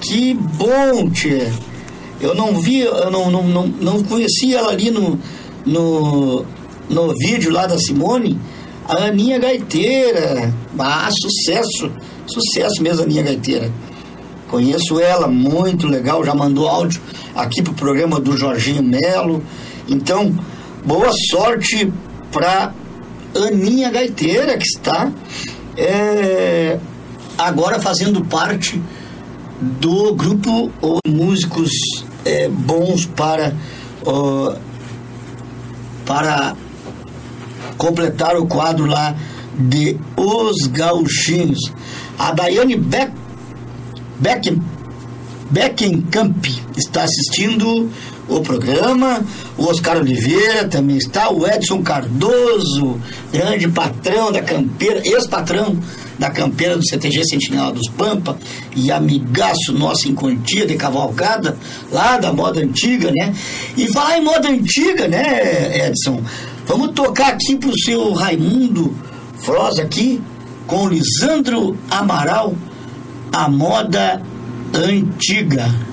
Que 0.00 0.34
bom, 0.34 1.10
tia. 1.10 1.52
Eu 2.22 2.36
não 2.36 2.60
vi, 2.60 2.78
eu 2.78 3.10
não, 3.10 3.28
não, 3.32 3.42
não, 3.42 3.66
não 3.66 4.04
conhecia 4.04 4.58
ela 4.58 4.70
ali 4.70 4.92
no, 4.92 5.18
no, 5.66 6.44
no 6.88 7.18
vídeo 7.18 7.50
lá 7.50 7.66
da 7.66 7.76
Simone. 7.76 8.38
A 8.88 9.06
Aninha 9.06 9.40
Gaiteira. 9.40 10.54
Ah, 10.78 11.08
sucesso. 11.10 11.90
Sucesso 12.24 12.80
mesmo, 12.80 13.02
Aninha 13.02 13.24
Gaiteira. 13.24 13.72
Conheço 14.48 15.00
ela, 15.00 15.26
muito 15.26 15.88
legal. 15.88 16.24
Já 16.24 16.32
mandou 16.32 16.68
áudio 16.68 17.00
aqui 17.34 17.60
pro 17.60 17.74
programa 17.74 18.20
do 18.20 18.36
Jorginho 18.36 18.84
Melo. 18.84 19.42
Então, 19.88 20.32
boa 20.84 21.10
sorte 21.28 21.92
para 22.30 22.72
Aninha 23.34 23.90
Gaiteira, 23.90 24.56
que 24.56 24.64
está 24.64 25.10
é, 25.76 26.78
agora 27.36 27.80
fazendo 27.80 28.24
parte 28.24 28.80
do 29.60 30.14
grupo 30.14 30.70
Músicos 31.06 31.70
é, 32.24 32.48
Bons 32.48 33.06
para, 33.06 33.54
ó, 34.04 34.54
para 36.04 36.56
completar 37.76 38.36
o 38.36 38.46
quadro 38.46 38.86
lá 38.86 39.14
de 39.58 39.98
Os 40.16 40.66
Gauchinhos. 40.68 41.72
A 42.18 42.32
Daiane 42.32 42.76
Beck, 42.76 43.12
Beck, 44.20 44.58
Beckenkamp 45.50 46.46
está 46.76 47.02
assistindo 47.04 47.90
o 48.28 48.40
programa. 48.40 49.22
O 49.58 49.66
Oscar 49.66 49.98
Oliveira 49.98 50.68
também 50.68 50.96
está. 50.96 51.30
O 51.30 51.46
Edson 51.46 51.82
Cardoso, 51.82 53.00
grande 53.32 53.68
patrão 53.68 54.32
da 54.32 54.42
campeira, 54.42 55.02
ex-patrão 55.04 55.76
da 56.18 56.30
campeira 56.30 56.76
do 56.76 56.86
CTG 56.86 57.24
Sentinela 57.24 57.72
dos 57.72 57.88
Pampa 57.88 58.38
e 58.74 58.90
amigaço 58.90 59.72
nosso 59.72 60.08
em 60.08 60.14
quantia 60.14 60.66
de 60.66 60.74
cavalgada, 60.74 61.56
lá 61.90 62.18
da 62.18 62.32
moda 62.32 62.60
antiga, 62.60 63.10
né? 63.10 63.34
E 63.76 63.90
falar 63.92 64.18
em 64.18 64.22
moda 64.22 64.48
antiga, 64.48 65.08
né, 65.08 65.86
Edson? 65.88 66.22
Vamos 66.66 66.92
tocar 66.92 67.28
aqui 67.28 67.56
pro 67.56 67.72
seu 67.80 68.12
Raimundo 68.12 68.94
Froz 69.40 69.78
aqui, 69.78 70.22
com 70.66 70.88
Lisandro 70.88 71.76
Amaral, 71.90 72.54
a 73.32 73.48
moda 73.48 74.22
antiga. 74.72 75.91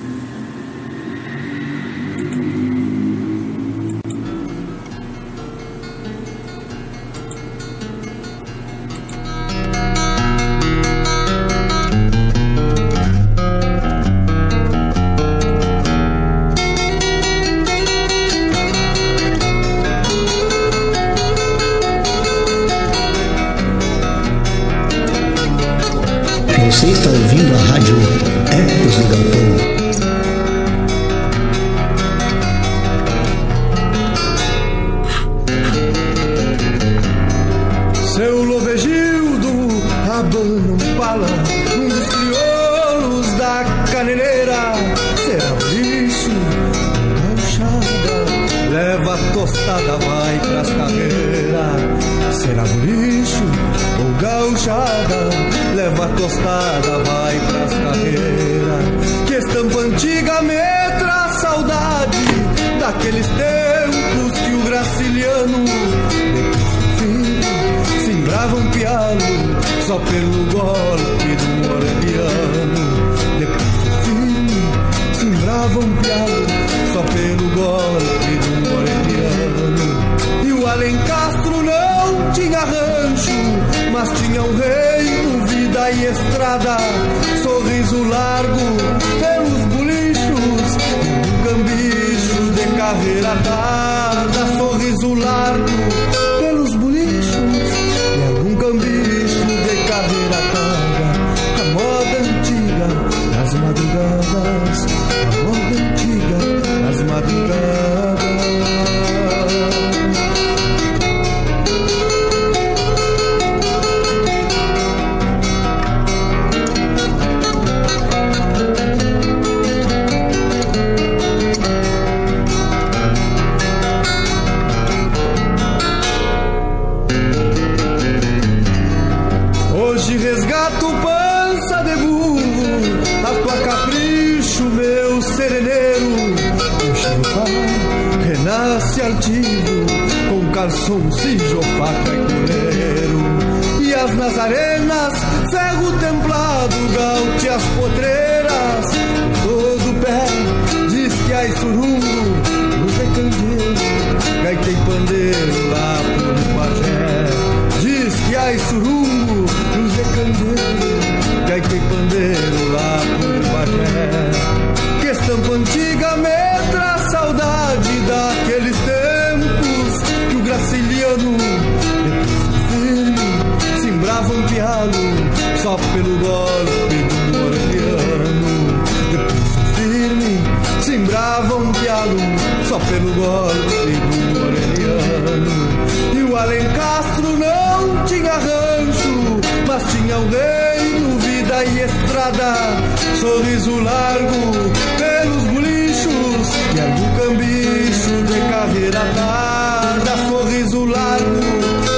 Carreira 198.90 199.12
dada, 199.14 200.28
sorriso 200.28 200.84
largo 200.84 201.40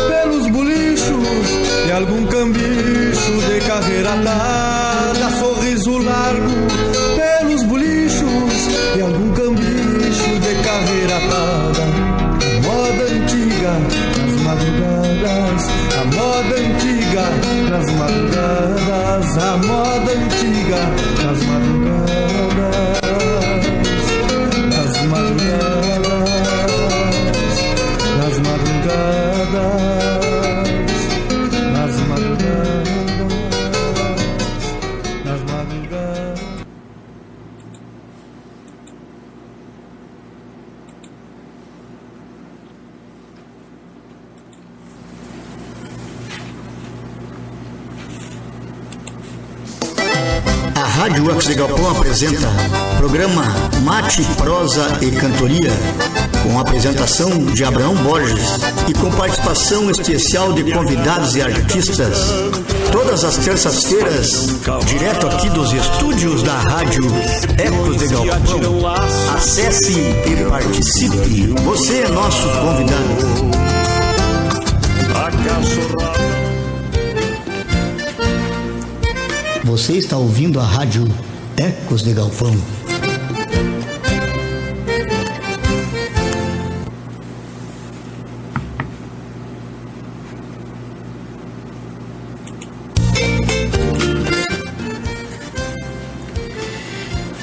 pelos 0.09 0.47
bolichos 0.51 1.49
e 1.87 1.93
algum 1.93 2.27
cambicho 2.27 3.33
de 3.49 3.61
carreira 3.67 4.17
dada, 4.23 5.31
sorriso 5.39 5.99
largo 5.99 6.51
pelos 7.17 7.63
bolichos 7.65 8.69
e 8.97 9.01
algum 9.01 9.33
cambicho 9.33 10.39
de 10.41 10.55
carreira 10.63 11.19
dada. 11.31 11.87
Moda 12.63 13.05
antiga 13.05 13.73
nas 14.19 14.41
madrugadas, 14.43 15.63
a 15.99 16.05
moda 16.05 16.55
antiga 16.57 17.25
nas 17.71 17.91
madrugadas, 17.93 19.39
a 19.39 19.57
moda 19.57 20.13
antiga 20.13 21.12
Galpão 51.63 51.91
apresenta 51.93 52.49
programa 52.99 53.45
Mate, 53.85 54.25
Prosa 54.37 54.85
e 55.01 55.13
Cantoria, 55.13 55.71
com 56.43 56.59
apresentação 56.59 57.31
de 57.31 57.65
Abraão 57.65 57.95
Borges 57.95 58.49
e 58.89 58.93
com 58.95 59.09
participação 59.13 59.89
especial 59.89 60.53
de 60.53 60.65
convidados 60.73 61.37
e 61.37 61.43
artistas. 61.43 62.19
Todas 62.91 63.23
as 63.23 63.37
terças-feiras, 63.37 64.49
direto 64.87 65.29
aqui 65.29 65.49
dos 65.51 65.73
estúdios 65.73 66.43
da 66.43 66.55
Rádio 66.55 67.05
Ecos 67.57 67.97
de 67.97 68.09
Galpão. 68.09 68.85
Acesse 69.33 69.93
e 69.93 70.45
participe. 70.49 71.55
Você 71.63 72.01
é 72.01 72.09
nosso 72.09 72.49
convidado. 72.59 73.53
Você 79.65 79.93
está 79.93 80.17
ouvindo 80.17 80.59
a 80.59 80.65
rádio 80.65 81.07
Ecos 81.57 82.03
de 82.03 82.13
Galpão. 82.13 82.57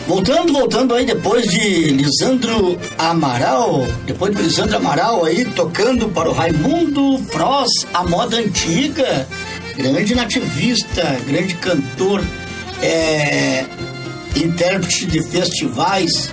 Voltando, 0.08 0.54
voltando 0.54 0.96
aí 0.96 1.06
depois 1.06 1.46
de 1.50 1.92
Lisandro 1.92 2.80
Amaral, 2.98 3.86
depois 4.06 4.36
de 4.36 4.42
Lisandro 4.42 4.78
Amaral 4.78 5.24
aí 5.24 5.46
tocando 5.46 6.10
para 6.10 6.28
o 6.28 6.34
Raimundo 6.34 7.20
Froz, 7.26 7.70
a 7.94 8.04
moda 8.04 8.38
antiga, 8.38 9.28
grande 9.78 10.16
nativista, 10.16 11.04
grande 11.28 11.54
cantor, 11.56 12.24
é, 12.82 13.66
intérprete 14.44 15.06
de 15.06 15.22
festivais 15.24 16.32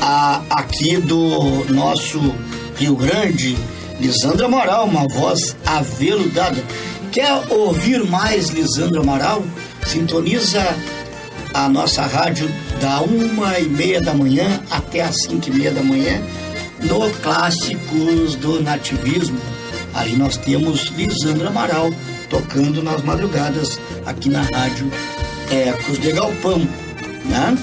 a- 0.00 0.42
aqui 0.50 0.96
do 0.98 1.64
nosso 1.72 2.34
Rio 2.76 2.96
Grande, 2.96 3.56
Lisandro 4.00 4.46
Amaral, 4.46 4.86
uma 4.86 5.06
voz 5.08 5.56
aveludada. 5.66 6.62
Quer 7.10 7.32
ouvir 7.50 8.04
mais 8.04 8.48
Lisandro 8.50 9.00
Amaral? 9.00 9.42
Sintoniza 9.86 10.62
a 11.54 11.68
nossa 11.68 12.02
rádio 12.02 12.48
da 12.80 13.00
uma 13.00 13.58
e 13.58 13.64
meia 13.68 14.00
da 14.00 14.14
manhã 14.14 14.60
até 14.70 15.00
as 15.00 15.16
cinco 15.22 15.48
e 15.48 15.52
meia 15.52 15.72
da 15.72 15.82
manhã 15.82 16.22
no 16.82 17.10
Clássicos 17.22 18.36
do 18.36 18.62
Nativismo. 18.62 19.38
Ali 19.94 20.14
nós 20.16 20.36
temos 20.36 20.92
Lisandro 20.96 21.48
Amaral 21.48 21.90
tocando 22.30 22.82
nas 22.82 23.02
madrugadas 23.02 23.80
aqui 24.06 24.28
na 24.28 24.42
rádio 24.42 24.90
Ecos 25.50 25.98
de 25.98 26.12
Galpão. 26.12 26.68
Né? 27.28 27.56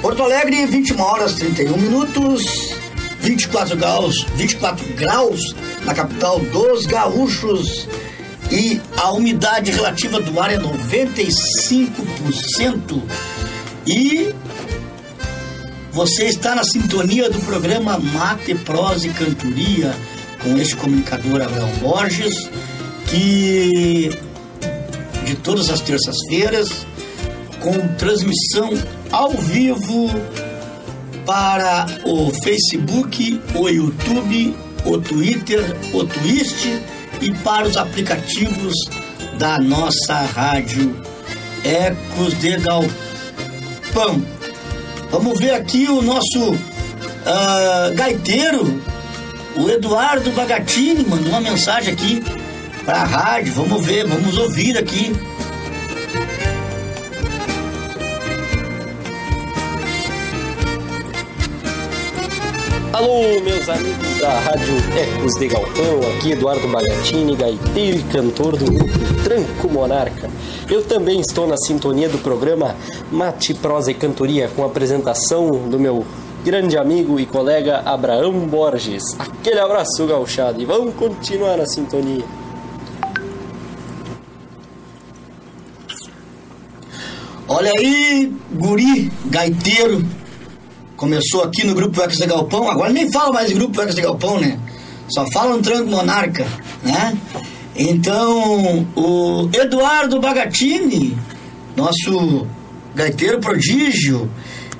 Porto 0.00 0.22
Alegre, 0.22 0.64
21 0.66 1.00
horas 1.00 1.34
31 1.34 1.76
minutos, 1.76 2.74
24 3.20 3.76
graus, 3.76 4.24
24 4.34 4.84
graus 4.94 5.54
na 5.84 5.94
capital 5.94 6.40
dos 6.40 6.86
gaúchos. 6.86 7.86
E 8.50 8.80
a 8.96 9.12
umidade 9.12 9.70
relativa 9.70 10.20
do 10.20 10.40
ar 10.40 10.52
é 10.52 10.58
95% 10.58 13.00
e 13.86 14.34
você 15.92 16.24
está 16.24 16.54
na 16.54 16.64
sintonia 16.64 17.30
do 17.30 17.38
programa 17.40 17.98
Mate, 17.98 18.54
Prosa 18.56 19.06
e 19.06 19.12
Cantoria 19.12 19.94
com 20.42 20.56
este 20.58 20.76
comunicador 20.76 21.42
Abraão 21.42 21.70
Borges, 21.80 22.50
que 23.06 24.10
de 25.24 25.36
todas 25.36 25.70
as 25.70 25.80
terças-feiras, 25.80 26.86
com 27.60 27.72
transmissão 27.96 28.70
ao 29.10 29.30
vivo 29.30 30.10
para 31.24 31.86
o 32.04 32.30
Facebook, 32.42 33.40
o 33.54 33.68
YouTube, 33.68 34.56
o 34.84 34.98
Twitter, 34.98 35.64
o 35.92 36.04
Twist 36.04 36.80
e 37.20 37.32
para 37.42 37.68
os 37.68 37.76
aplicativos 37.76 38.74
da 39.38 39.58
nossa 39.58 40.14
rádio 40.14 41.00
Ecos 41.64 42.38
de 42.38 42.56
Galpão. 42.58 44.22
Vamos 45.10 45.38
ver 45.38 45.54
aqui 45.54 45.86
o 45.88 46.02
nosso 46.02 46.56
ah, 47.24 47.90
gaiteiro, 47.94 48.82
o 49.56 49.70
Eduardo 49.70 50.30
Bagatini, 50.32 51.04
mandou 51.04 51.28
uma 51.28 51.40
mensagem 51.40 51.92
aqui 51.92 52.22
para 52.84 53.02
a 53.02 53.04
rádio. 53.04 53.52
Vamos 53.54 53.84
ver, 53.84 54.06
vamos 54.06 54.36
ouvir 54.38 54.76
aqui. 54.78 55.12
Alô, 62.92 63.40
meus 63.40 63.68
amigos 63.68 64.18
da 64.20 64.38
Rádio 64.40 64.74
Ecos 64.96 65.34
de 65.34 65.48
Galpão, 65.48 66.00
aqui 66.14 66.32
Eduardo 66.32 66.68
Bagatini, 66.68 67.34
gaiteiro 67.34 67.98
e 67.98 68.02
cantor 68.04 68.56
do 68.56 68.66
grupo 68.66 69.24
Tranco 69.24 69.68
Monarca. 69.68 70.30
Eu 70.70 70.84
também 70.84 71.18
estou 71.18 71.46
na 71.46 71.56
sintonia 71.56 72.08
do 72.08 72.18
programa 72.18 72.76
Mate, 73.10 73.54
Prosa 73.54 73.90
e 73.90 73.94
Cantoria, 73.94 74.48
com 74.54 74.62
a 74.62 74.66
apresentação 74.66 75.48
do 75.68 75.80
meu 75.80 76.04
grande 76.44 76.76
amigo 76.76 77.20
e 77.20 77.26
colega 77.26 77.82
Abraão 77.84 78.46
Borges. 78.46 79.02
Aquele 79.18 79.60
abraço 79.60 80.06
gauchado 80.06 80.60
e 80.60 80.64
vamos 80.64 80.94
continuar 80.94 81.56
na 81.56 81.66
sintonia. 81.66 82.24
Olha 87.48 87.72
aí, 87.76 88.32
guri, 88.52 89.12
gaiteiro. 89.26 90.04
Começou 90.96 91.42
aqui 91.42 91.66
no 91.66 91.74
Grupo 91.74 92.00
Ecos 92.00 92.16
de 92.16 92.26
Galpão, 92.26 92.70
agora 92.70 92.92
nem 92.92 93.10
fala 93.10 93.32
mais 93.32 93.50
em 93.50 93.54
Grupo 93.54 93.80
Ecos 93.80 93.94
de 93.94 94.02
Galpão, 94.02 94.40
né? 94.40 94.58
Só 95.08 95.26
fala 95.32 95.56
no 95.56 95.62
Tranco 95.62 95.90
Monarca, 95.90 96.46
né? 96.82 97.16
Então, 97.76 98.86
o 98.94 99.48
Eduardo 99.52 100.20
Bagatini, 100.20 101.16
nosso 101.76 102.46
gaiteiro 102.94 103.40
prodígio, 103.40 104.30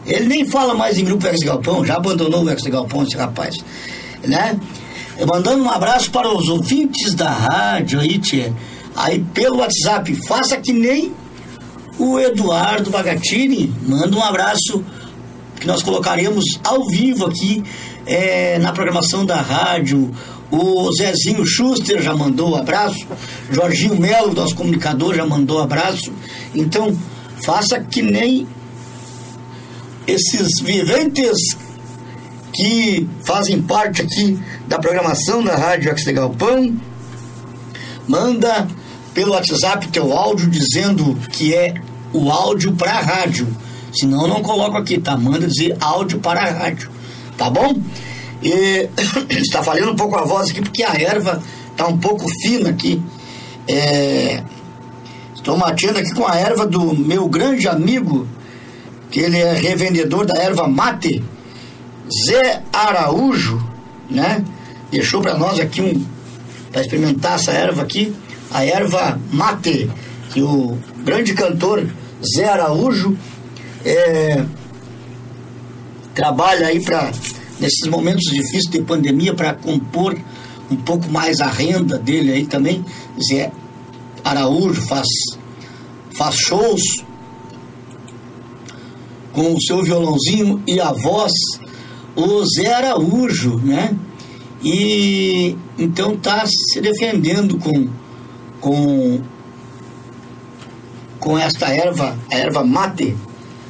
ele 0.07 0.27
nem 0.27 0.45
fala 0.45 0.75
mais 0.75 0.99
em 0.99 1.05
Grupo 1.05 1.29
de 1.29 1.45
Galpão, 1.45 1.85
já 1.85 1.97
abandonou 1.97 2.45
o 2.45 2.55
de 2.55 2.71
Galpão, 2.71 3.03
esse 3.03 3.17
rapaz, 3.17 3.57
né? 4.25 4.59
Mandando 5.27 5.63
um 5.63 5.71
abraço 5.71 6.11
para 6.11 6.29
os 6.35 6.49
ouvintes 6.49 7.15
da 7.15 7.31
rádio 7.31 8.01
aí, 8.01 8.19
tia. 8.19 8.53
Aí 8.97 9.25
pelo 9.33 9.59
WhatsApp, 9.59 10.15
faça 10.27 10.57
que 10.57 10.73
nem 10.73 11.13
o 11.99 12.19
Eduardo 12.19 12.91
Bagatini, 12.91 13.73
manda 13.87 14.17
um 14.17 14.23
abraço 14.23 14.85
que 15.61 15.67
nós 15.67 15.83
colocaremos 15.83 16.45
ao 16.65 16.89
vivo 16.89 17.27
aqui 17.27 17.63
é, 18.05 18.59
na 18.59 18.73
programação 18.73 19.25
da 19.25 19.41
rádio. 19.41 20.11
O 20.51 20.93
Zezinho 20.93 21.47
Schuster 21.47 22.03
já 22.03 22.15
mandou 22.15 22.51
um 22.51 22.57
abraço, 22.57 23.07
Jorginho 23.51 23.99
Melo, 23.99 24.35
nosso 24.35 24.55
comunicador, 24.55 25.15
já 25.15 25.25
mandou 25.25 25.61
um 25.61 25.63
abraço. 25.63 26.13
Então, 26.55 26.97
faça 27.45 27.81
que 27.81 28.03
nem 28.03 28.47
esses 30.07 30.61
viventes 30.63 31.57
que 32.53 33.09
fazem 33.25 33.63
parte 33.63 34.03
aqui 34.03 34.39
da 34.69 34.79
programação 34.79 35.43
da 35.43 35.57
Rádio 35.57 35.95
de 35.95 36.13
Galpão, 36.13 36.77
manda 38.07 38.69
pelo 39.15 39.33
WhatsApp 39.33 39.89
teu 39.89 40.13
áudio 40.13 40.49
dizendo 40.49 41.17
que 41.31 41.55
é 41.55 41.75
o 42.13 42.31
áudio 42.31 42.73
para 42.73 42.93
a 42.93 43.01
rádio. 43.01 43.49
Senão 43.95 44.23
eu 44.23 44.29
não 44.29 44.43
coloco 44.43 44.77
aqui, 44.77 44.99
tá? 44.99 45.17
Manda 45.17 45.47
dizer 45.47 45.77
áudio 45.81 46.19
para 46.19 46.41
a 46.43 46.51
rádio, 46.51 46.91
tá 47.37 47.49
bom? 47.51 47.75
E 48.43 48.89
está 49.31 49.63
falhando 49.63 49.93
um 49.93 49.97
pouco 49.97 50.17
a 50.17 50.25
voz 50.25 50.51
aqui 50.51 50.61
porque 50.61 50.83
a 50.83 50.95
erva 50.95 51.43
tá 51.77 51.87
um 51.87 51.99
pouco 51.99 52.27
fina 52.43 52.71
aqui. 52.71 53.03
É, 53.69 54.43
estou 55.35 55.57
mateando 55.57 55.99
aqui 55.99 56.15
com 56.15 56.27
a 56.27 56.37
erva 56.37 56.67
do 56.67 56.95
meu 56.95 57.29
grande 57.29 57.69
amigo, 57.69 58.27
que 59.13 59.21
ele 59.21 59.39
é 59.39 59.53
revendedor 59.53 60.25
da 60.25 60.35
erva 60.43 60.67
mate, 60.67 61.23
Zé 62.27 62.63
Araújo, 62.73 63.63
né? 64.11 64.43
Deixou 64.91 65.21
para 65.21 65.37
nós 65.37 65.61
aqui 65.61 65.83
um 65.83 66.05
para 66.73 66.81
experimentar 66.81 67.35
essa 67.35 67.53
erva 67.53 67.83
aqui, 67.83 68.15
a 68.51 68.65
erva 68.65 69.21
mate, 69.31 69.91
que 70.31 70.41
o 70.41 70.79
grande 71.05 71.35
cantor 71.35 71.87
Zé 72.35 72.49
Araújo 72.49 73.17
é, 73.85 74.43
trabalha 76.15 76.69
aí 76.69 76.83
para 76.83 77.13
nesses 77.61 77.87
momentos 77.89 78.25
difíceis 78.31 78.65
de 78.65 78.81
pandemia 78.81 79.35
para 79.35 79.53
compor 79.53 80.19
um 80.71 80.77
pouco 80.77 81.11
mais 81.11 81.41
a 81.41 81.49
renda 81.49 81.99
dele 81.99 82.33
aí 82.33 82.47
também. 82.47 82.83
Zé 83.29 83.53
Araújo 84.25 84.81
faz 84.81 85.07
faz 86.17 86.35
shows 86.37 86.83
com 89.33 89.55
o 89.55 89.63
seu 89.63 89.83
violãozinho 89.83 90.63
e 90.67 90.81
a 90.81 90.93
voz 90.93 91.33
o 92.15 92.45
Zé 92.45 92.73
Araújo, 92.73 93.59
né? 93.59 93.97
E 94.63 95.57
então 95.79 96.17
tá 96.17 96.45
se 96.47 96.81
defendendo 96.81 97.59
com 97.59 97.89
com 98.61 99.21
com 101.19 101.39
esta 101.39 101.69
erva, 101.69 102.19
a 102.31 102.35
erva 102.35 102.65
mate, 102.65 103.17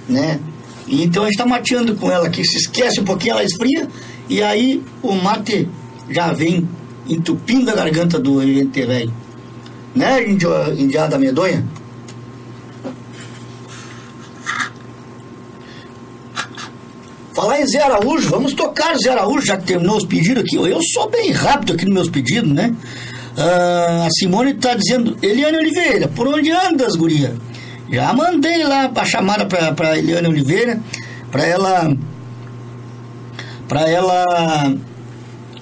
né? 0.09 0.40
E 0.86 1.05
então 1.05 1.22
a 1.22 1.26
gente 1.26 1.34
está 1.34 1.47
mateando 1.47 1.94
com 1.94 2.10
ela 2.10 2.26
aqui, 2.26 2.44
se 2.44 2.56
esquece 2.56 3.01
um 3.01 3.05
pouquinho, 3.05 3.32
ela 3.32 3.44
esfria, 3.44 3.89
e 4.28 4.43
aí 4.43 4.82
o 5.02 5.12
mate 5.12 5.68
já 6.10 6.32
vem 6.32 6.68
entupindo 7.09 7.70
a 7.70 7.74
garganta 7.74 8.18
do 8.18 8.43
ente 8.43 8.84
velho. 8.84 9.12
Né, 9.94 10.24
indiada 10.78 11.18
medonha? 11.18 11.64
Falar 17.43 17.60
em 17.60 17.66
Zé 17.66 17.82
Araújo, 17.82 18.28
vamos 18.28 18.55
tocar 18.55 18.97
Zé 18.97 19.10
Araújo, 19.10 19.44
já 19.44 19.56
que 19.56 19.64
terminou 19.64 19.97
os 19.97 20.06
pedidos 20.06 20.44
aqui. 20.44 20.55
Eu 20.55 20.78
sou 20.94 21.10
bem 21.10 21.32
rápido 21.32 21.73
aqui 21.73 21.85
nos 21.85 21.94
meus 21.94 22.09
pedidos, 22.09 22.48
né? 22.48 22.73
Ah, 23.36 24.06
a 24.06 24.09
Simone 24.12 24.52
está 24.52 24.74
dizendo, 24.74 25.19
Eliane 25.20 25.59
Oliveira, 25.59 26.06
por 26.06 26.28
onde 26.28 26.52
andas, 26.52 26.94
guria? 26.94 27.35
Já 27.90 28.12
mandei 28.12 28.62
lá 28.62 28.89
a 28.94 29.05
chamada 29.05 29.44
para 29.74 29.98
Eliane 29.98 30.28
Oliveira, 30.28 30.81
para 31.32 31.44
ela 31.44 31.97
para 33.66 33.90
ela 33.90 34.73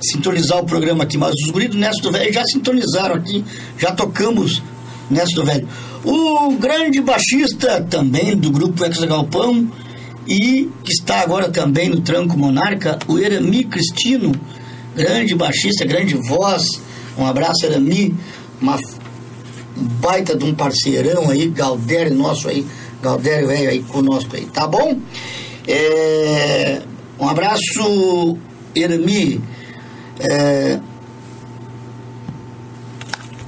sintonizar 0.02 0.58
o 0.58 0.66
programa 0.66 1.04
aqui, 1.04 1.16
mas 1.16 1.32
os 1.32 1.50
guris 1.50 1.74
Nesto 1.74 2.02
do 2.02 2.12
Velho 2.12 2.30
já 2.30 2.44
sintonizaram 2.44 3.14
aqui, 3.14 3.42
já 3.78 3.90
tocamos 3.90 4.62
Nesto 5.10 5.36
do 5.36 5.46
Velho. 5.46 5.66
O 6.04 6.52
grande 6.58 7.00
baixista 7.00 7.80
também 7.88 8.36
do 8.36 8.50
grupo 8.50 8.84
Ex 8.84 8.98
Galpão 8.98 9.66
e 10.30 10.70
que 10.84 10.92
está 10.92 11.22
agora 11.22 11.48
também 11.50 11.88
no 11.88 12.00
Tranco 12.02 12.38
Monarca, 12.38 13.00
o 13.08 13.18
Erami 13.18 13.64
Cristino, 13.64 14.32
grande 14.94 15.34
baixista, 15.34 15.84
grande 15.84 16.14
voz. 16.14 16.62
Um 17.18 17.26
abraço, 17.26 17.66
Erami, 17.66 18.14
uma 18.62 18.78
baita 20.00 20.36
de 20.36 20.44
um 20.44 20.54
parceirão 20.54 21.28
aí, 21.28 21.48
Galdério 21.48 22.14
nosso 22.14 22.48
aí, 22.48 22.64
Galdério 23.02 23.48
velho 23.48 23.70
aí 23.70 23.82
conosco 23.82 24.36
aí, 24.36 24.46
tá 24.46 24.68
bom? 24.68 25.00
É, 25.66 26.80
um 27.18 27.28
abraço, 27.28 28.38
Erami, 28.72 29.42
é, 30.20 30.78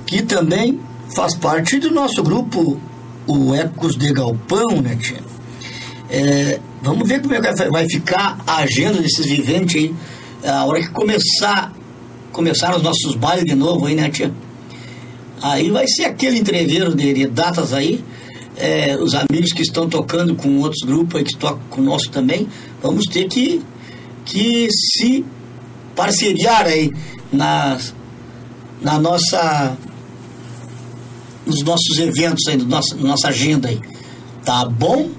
que 0.05 0.21
também 0.23 0.81
faz 1.15 1.37
parte 1.37 1.79
do 1.79 1.93
nosso 1.93 2.25
grupo, 2.25 2.81
o 3.25 3.55
Ecos 3.55 3.97
de 3.97 4.13
Galpão, 4.13 4.83
né, 4.83 4.97
tia? 4.97 5.21
É, 6.11 6.59
vamos 6.83 7.09
ver 7.09 7.23
como 7.23 7.35
é 7.35 7.41
que 7.41 7.71
vai 7.71 7.87
ficar 7.89 8.39
a 8.47 8.59
agenda 8.59 9.01
desses 9.01 9.25
viventes 9.25 9.77
aí, 9.77 9.95
a 10.45 10.65
hora 10.65 10.81
que 10.81 10.91
começar, 10.91 11.73
começar 12.33 12.77
os 12.77 12.83
nossos 12.83 13.15
bailes 13.15 13.45
de 13.45 13.55
novo 13.55 13.87
aí, 13.87 13.95
né, 13.95 14.11
tia? 14.11 14.33
Aí 15.41 15.71
vai 15.71 15.87
ser 15.89 16.05
aquele 16.05 16.39
entreveiro 16.39 16.95
de, 16.95 17.13
de 17.13 17.27
datas 17.27 17.73
aí. 17.73 18.05
É, 18.57 18.97
os 18.97 19.15
amigos 19.15 19.53
que 19.53 19.63
estão 19.63 19.89
tocando 19.89 20.37
com 20.37 20.59
outros 20.59 20.83
grupos 20.87 21.17
aí 21.17 21.25
que 21.25 21.35
tocam 21.37 21.63
conosco 21.71 22.13
também, 22.13 22.47
vamos 22.83 23.07
ter 23.07 23.27
que, 23.27 23.63
que 24.25 24.69
se 24.71 25.25
parceriar 25.97 26.67
aí 26.67 26.91
na, 27.33 27.79
na 28.83 28.99
nossa 28.99 29.77
nos 31.47 31.63
nossos 31.63 31.99
eventos 31.99 32.47
aí, 32.47 32.57
no 32.57 32.67
nosso, 32.67 32.97
na 32.97 33.09
nossa 33.09 33.29
agenda 33.29 33.69
aí. 33.69 33.81
Tá 34.45 34.65
bom? 34.65 35.11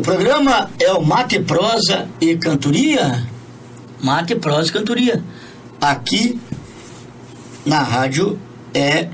O 0.00 0.02
programa 0.02 0.70
é 0.80 0.90
o 0.94 1.02
Mate 1.02 1.38
Prosa 1.40 2.08
e 2.18 2.34
Cantoria. 2.34 3.22
Mate 4.02 4.34
Prosa 4.34 4.70
e 4.70 4.72
Cantoria. 4.72 5.22
Aqui 5.78 6.40
na 7.66 7.82
rádio 7.82 8.40
é 8.72 9.10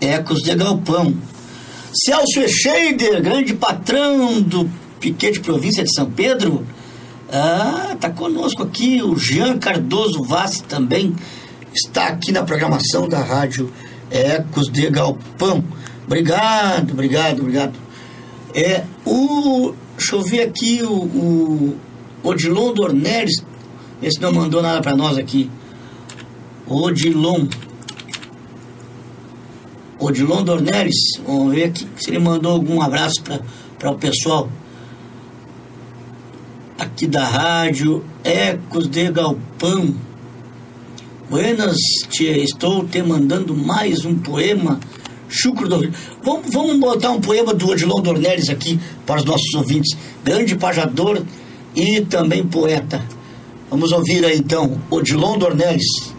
Ecos 0.00 0.42
de 0.42 0.54
Galpão. 0.54 1.12
Celso 1.92 2.38
Echeider, 2.38 3.20
grande 3.20 3.52
patrão 3.52 4.40
do 4.40 4.70
Piquete 5.00 5.40
Província 5.40 5.82
de 5.82 5.92
São 5.92 6.08
Pedro. 6.08 6.64
Ah, 7.32 7.96
tá 7.98 8.10
conosco 8.10 8.62
aqui 8.62 9.02
o 9.02 9.16
Jean 9.16 9.58
Cardoso 9.58 10.22
Vaz 10.22 10.60
também 10.60 11.12
está 11.74 12.06
aqui 12.06 12.30
na 12.30 12.44
programação 12.44 13.08
da 13.08 13.18
rádio 13.18 13.72
Ecos 14.08 14.70
de 14.70 14.88
Galpão. 14.88 15.64
Obrigado, 16.06 16.92
obrigado, 16.92 17.40
obrigado. 17.40 17.83
É, 18.54 18.84
o, 19.04 19.74
deixa 19.96 20.14
eu 20.14 20.22
ver 20.22 20.42
aqui 20.42 20.82
o, 20.82 20.92
o 20.92 21.76
Odilon 22.22 22.72
Dornelles, 22.72 23.44
esse 24.00 24.20
não 24.20 24.32
mandou 24.32 24.62
nada 24.62 24.80
para 24.80 24.94
nós 24.94 25.18
aqui. 25.18 25.50
Odilon. 26.66 27.46
Odilon 29.98 30.44
Dornelles, 30.44 31.18
vamos 31.26 31.54
ver 31.54 31.64
aqui 31.64 31.88
se 31.96 32.10
ele 32.10 32.18
mandou 32.18 32.52
algum 32.52 32.80
abraço 32.80 33.22
para 33.78 33.90
o 33.90 33.96
pessoal 33.96 34.48
aqui 36.78 37.06
da 37.06 37.24
rádio 37.24 38.04
Ecos 38.22 38.88
de 38.88 39.10
Galpão. 39.10 39.94
Buenas, 41.28 41.76
tia, 42.08 42.36
estou 42.36 42.86
te 42.86 43.02
mandando 43.02 43.54
mais 43.56 44.04
um 44.04 44.16
poema. 44.16 44.78
Chucro 45.36 45.68
do 45.68 45.90
vamos, 46.22 46.52
vamos 46.52 46.78
botar 46.78 47.10
um 47.10 47.20
poema 47.20 47.52
do 47.52 47.68
Odilon 47.68 48.00
Dornelles 48.00 48.48
aqui 48.48 48.78
para 49.04 49.16
os 49.16 49.24
nossos 49.24 49.52
ouvintes. 49.54 49.96
Grande 50.22 50.54
pajador 50.54 51.24
e 51.74 52.02
também 52.02 52.46
poeta. 52.46 53.04
Vamos 53.68 53.90
ouvir 53.90 54.24
aí 54.24 54.38
então, 54.38 54.80
Odilon 54.88 55.36
Dornelles. 55.36 56.14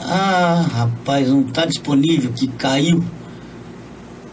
Ah, 0.00 0.64
rapaz, 0.72 1.28
não 1.28 1.40
está 1.40 1.66
disponível, 1.66 2.32
que 2.32 2.46
caiu. 2.46 3.02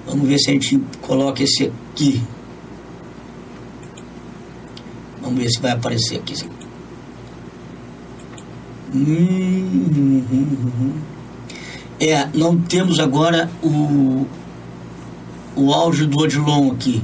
Vamos 0.06 0.28
ver 0.28 0.38
se 0.38 0.52
a 0.52 0.54
gente 0.54 0.80
coloca 1.02 1.42
esse 1.42 1.72
aqui. 1.92 2.22
Vamos 5.24 5.40
ver 5.40 5.50
se 5.50 5.60
vai 5.60 5.72
aparecer 5.72 6.18
aqui. 6.18 6.55
Hum, 8.94 10.22
é, 12.00 12.28
não 12.34 12.58
temos 12.58 13.00
agora 13.00 13.50
o, 13.64 14.26
o 15.56 15.74
áudio 15.74 16.08
do 16.08 16.20
Odilon 16.20 16.72
aqui. 16.72 17.02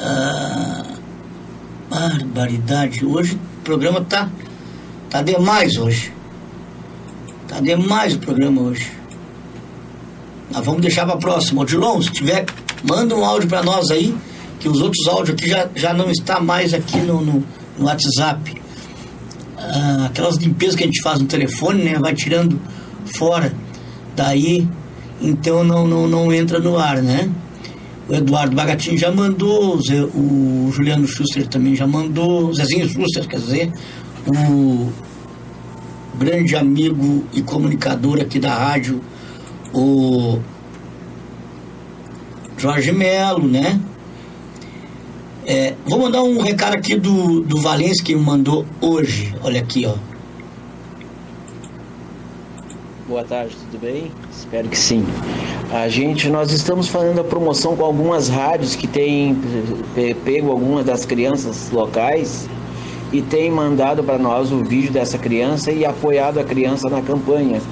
Ah, 0.00 0.84
barbaridade. 1.90 3.04
Hoje 3.04 3.34
o 3.34 3.62
programa 3.64 4.00
tá, 4.02 4.30
tá 5.10 5.22
demais 5.22 5.76
hoje. 5.76 6.12
Tá 7.46 7.60
demais 7.60 8.14
o 8.14 8.18
programa 8.18 8.62
hoje. 8.62 8.92
Nós 10.50 10.64
vamos 10.64 10.80
deixar 10.80 11.04
para 11.04 11.16
próxima. 11.16 11.62
Odilon, 11.62 12.00
se 12.00 12.12
tiver, 12.12 12.46
manda 12.88 13.14
um 13.14 13.24
áudio 13.24 13.48
para 13.48 13.62
nós 13.62 13.90
aí, 13.90 14.16
que 14.60 14.68
os 14.68 14.80
outros 14.80 15.06
áudios 15.06 15.30
aqui 15.30 15.48
já, 15.48 15.68
já 15.74 15.92
não 15.92 16.10
está 16.10 16.40
mais 16.40 16.72
aqui 16.72 16.98
no, 16.98 17.20
no, 17.20 17.44
no 17.76 17.86
WhatsApp. 17.86 18.58
Ah, 19.58 20.06
aquelas 20.06 20.36
limpezas 20.36 20.76
que 20.76 20.84
a 20.84 20.86
gente 20.86 21.02
faz 21.02 21.20
no 21.20 21.26
telefone, 21.26 21.82
né? 21.82 21.98
Vai 21.98 22.14
tirando 22.14 22.60
fora. 23.16 23.52
Daí, 24.14 24.66
então 25.20 25.64
não, 25.64 25.86
não, 25.86 26.06
não 26.06 26.32
entra 26.32 26.58
no 26.58 26.78
ar, 26.78 27.02
né? 27.02 27.28
O 28.08 28.14
Eduardo 28.14 28.56
Bagatinho 28.56 28.96
já 28.96 29.10
mandou, 29.10 29.76
o, 29.76 29.82
Zé, 29.82 30.02
o 30.02 30.70
Juliano 30.72 31.06
Schuster 31.06 31.46
também 31.46 31.76
já 31.76 31.86
mandou, 31.86 32.48
o 32.48 32.54
Zezinho 32.54 32.88
Schuster, 32.88 33.28
quer 33.28 33.38
dizer, 33.38 33.72
o 34.26 34.90
grande 36.18 36.56
amigo 36.56 37.24
e 37.34 37.42
comunicador 37.42 38.18
aqui 38.20 38.38
da 38.38 38.54
rádio, 38.54 39.02
o 39.74 40.38
Jorge 42.56 42.90
Melo, 42.92 43.46
né? 43.46 43.78
É, 45.50 45.72
vou 45.86 46.00
mandar 46.00 46.22
um 46.22 46.42
recado 46.42 46.74
aqui 46.74 46.94
do, 46.94 47.40
do 47.40 47.56
Valência 47.56 48.04
que 48.04 48.14
me 48.14 48.20
mandou 48.20 48.66
hoje. 48.82 49.34
Olha 49.42 49.62
aqui, 49.62 49.86
ó. 49.86 49.94
Boa 53.08 53.24
tarde, 53.24 53.56
tudo 53.56 53.80
bem? 53.80 54.12
Espero 54.30 54.68
que 54.68 54.76
sim. 54.76 55.06
A 55.72 55.88
gente, 55.88 56.28
nós 56.28 56.52
estamos 56.52 56.88
fazendo 56.88 57.22
a 57.22 57.24
promoção 57.24 57.74
com 57.74 57.82
algumas 57.82 58.28
rádios 58.28 58.76
que 58.76 58.86
têm 58.86 59.38
pego 60.22 60.50
algumas 60.50 60.84
das 60.84 61.06
crianças 61.06 61.70
locais 61.70 62.46
e 63.10 63.22
tem 63.22 63.50
mandado 63.50 64.04
para 64.04 64.18
nós 64.18 64.52
o 64.52 64.62
vídeo 64.62 64.92
dessa 64.92 65.16
criança 65.16 65.72
e 65.72 65.82
apoiado 65.82 66.38
a 66.38 66.44
criança 66.44 66.90
na 66.90 67.00
campanha. 67.00 67.62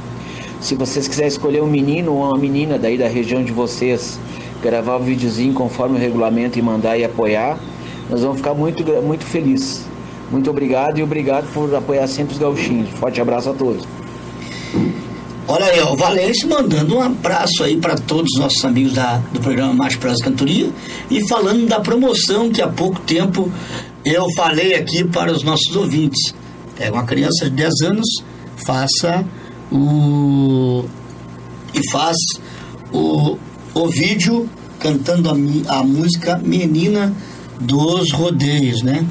Se 0.62 0.74
vocês 0.74 1.06
quiserem 1.06 1.28
escolher 1.28 1.62
um 1.62 1.66
menino 1.66 2.14
ou 2.14 2.22
uma 2.22 2.38
menina 2.38 2.78
daí 2.78 2.96
da 2.96 3.06
região 3.06 3.44
de 3.44 3.52
vocês, 3.52 4.18
gravar 4.66 4.96
o 4.96 5.00
videozinho 5.00 5.54
conforme 5.54 5.96
o 5.96 6.00
regulamento 6.00 6.58
e 6.58 6.62
mandar 6.62 6.98
e 6.98 7.04
apoiar, 7.04 7.58
nós 8.10 8.20
vamos 8.22 8.38
ficar 8.38 8.54
muito, 8.54 8.84
muito 9.02 9.24
felizes. 9.24 9.84
Muito 10.30 10.50
obrigado 10.50 10.98
e 10.98 11.02
obrigado 11.02 11.46
por 11.52 11.72
apoiar 11.74 12.06
sempre 12.08 12.34
os 12.34 12.38
gauchinhos. 12.38 12.90
Forte 12.90 13.20
abraço 13.20 13.50
a 13.50 13.54
todos. 13.54 13.86
Olha 15.48 15.66
aí, 15.66 15.80
o 15.80 15.94
Valêncio 15.94 16.48
mandando 16.48 16.96
um 16.96 17.00
abraço 17.00 17.62
aí 17.62 17.76
para 17.76 17.94
todos 17.94 18.32
os 18.34 18.40
nossos 18.40 18.64
amigos 18.64 18.94
da, 18.94 19.18
do 19.32 19.38
programa 19.38 19.72
Mais 19.72 19.94
Prazo 19.94 20.18
Cantoria 20.24 20.68
e 21.08 21.26
falando 21.28 21.68
da 21.68 21.78
promoção 21.78 22.50
que 22.50 22.60
há 22.60 22.66
pouco 22.66 22.98
tempo 23.00 23.50
eu 24.04 24.26
falei 24.36 24.74
aqui 24.74 25.04
para 25.04 25.30
os 25.30 25.44
nossos 25.44 25.76
ouvintes. 25.76 26.34
Pega 26.76 26.92
uma 26.92 27.04
criança 27.04 27.44
de 27.44 27.56
10 27.56 27.72
anos, 27.84 28.06
faça 28.66 29.24
o. 29.70 30.84
e 31.72 31.90
faz 31.92 32.16
o, 32.92 33.38
o 33.76 33.90
vídeo 33.90 34.48
cantando 34.80 35.28
a, 35.28 35.78
a 35.78 35.82
música 35.82 36.38
Menina 36.38 37.14
dos 37.60 38.10
Rodeios, 38.12 38.82
né? 38.82 39.06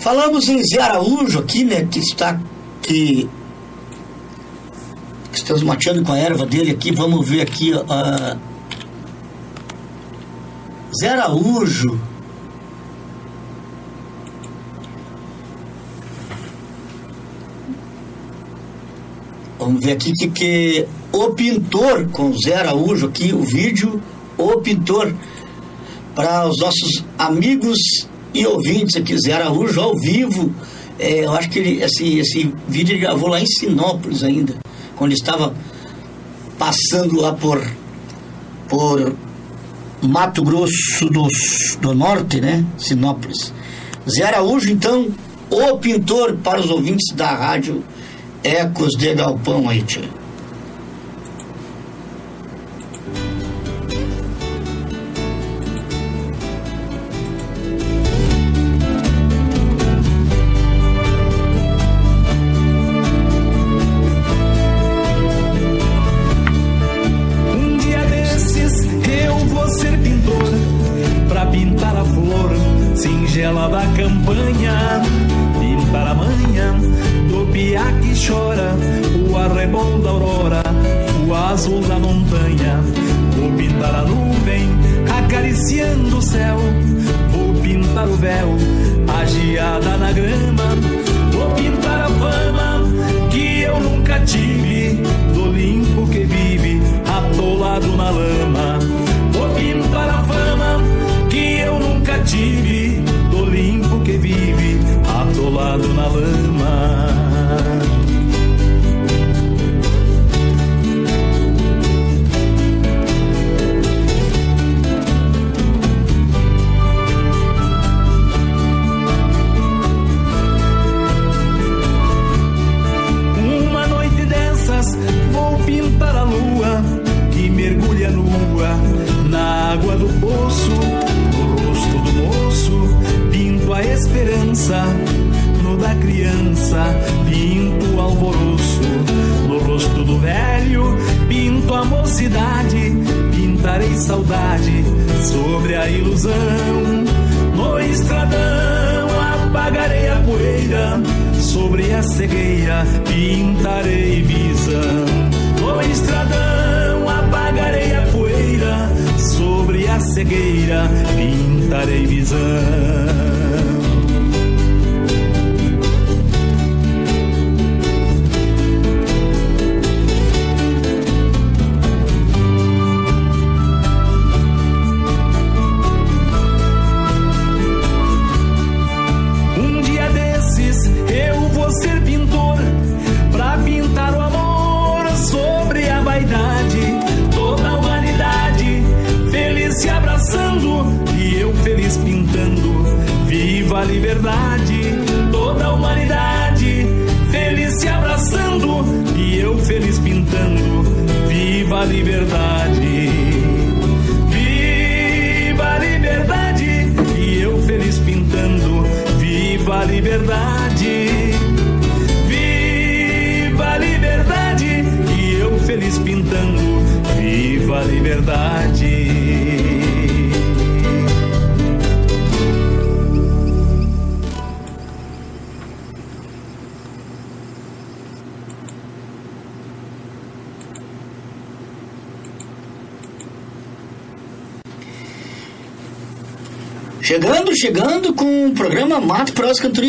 Falamos 0.00 0.48
em 0.48 0.62
Zé 0.64 0.80
Araújo 0.80 1.40
aqui, 1.40 1.64
né? 1.64 1.84
Que 1.84 1.98
está. 1.98 2.40
que 2.82 3.28
que 5.32 5.38
estamos 5.38 5.64
mateando 5.64 6.04
com 6.04 6.12
a 6.12 6.18
erva 6.18 6.46
dele 6.46 6.70
aqui. 6.70 6.92
Vamos 6.92 7.28
ver 7.28 7.40
aqui. 7.40 7.72
Uh, 7.74 8.38
Zé 11.00 11.08
Araújo. 11.08 11.98
Vamos 19.58 19.84
ver 19.84 19.92
aqui 19.92 20.12
que, 20.12 20.28
que 20.28 20.86
o 21.14 21.30
pintor 21.30 22.08
com 22.10 22.32
Zé 22.36 22.56
Araújo 22.56 23.06
aqui, 23.06 23.32
o 23.32 23.42
vídeo, 23.42 24.02
o 24.36 24.60
pintor, 24.60 25.14
para 26.12 26.48
os 26.48 26.58
nossos 26.58 27.04
amigos 27.16 27.78
e 28.34 28.44
ouvintes 28.44 28.96
aqui, 28.96 29.16
Zé 29.16 29.32
Araújo 29.32 29.80
ao 29.80 29.96
vivo. 29.96 30.52
É, 30.98 31.24
eu 31.24 31.32
acho 31.32 31.48
que 31.50 31.60
ele, 31.60 31.82
esse, 31.82 32.18
esse 32.18 32.52
vídeo 32.66 32.94
ele 32.94 33.00
gravou 33.00 33.28
lá 33.28 33.40
em 33.40 33.46
Sinópolis 33.46 34.24
ainda 34.24 34.56
quando 34.96 35.12
estava 35.12 35.54
passando 36.58 37.20
lá 37.20 37.32
por, 37.32 37.64
por 38.68 39.14
Mato 40.02 40.42
Grosso 40.42 41.08
do, 41.10 41.28
do 41.80 41.94
Norte, 41.94 42.40
né? 42.40 42.64
Sinópolis. 42.76 43.52
Zé 44.08 44.24
Araújo, 44.24 44.68
então, 44.68 45.08
o 45.48 45.78
pintor 45.78 46.38
para 46.38 46.58
os 46.58 46.70
ouvintes 46.70 47.14
da 47.14 47.32
rádio 47.32 47.84
Ecos 48.42 48.90
de 48.98 49.14
Galpão 49.14 49.68
aí, 49.68 49.80
tia. 49.82 50.23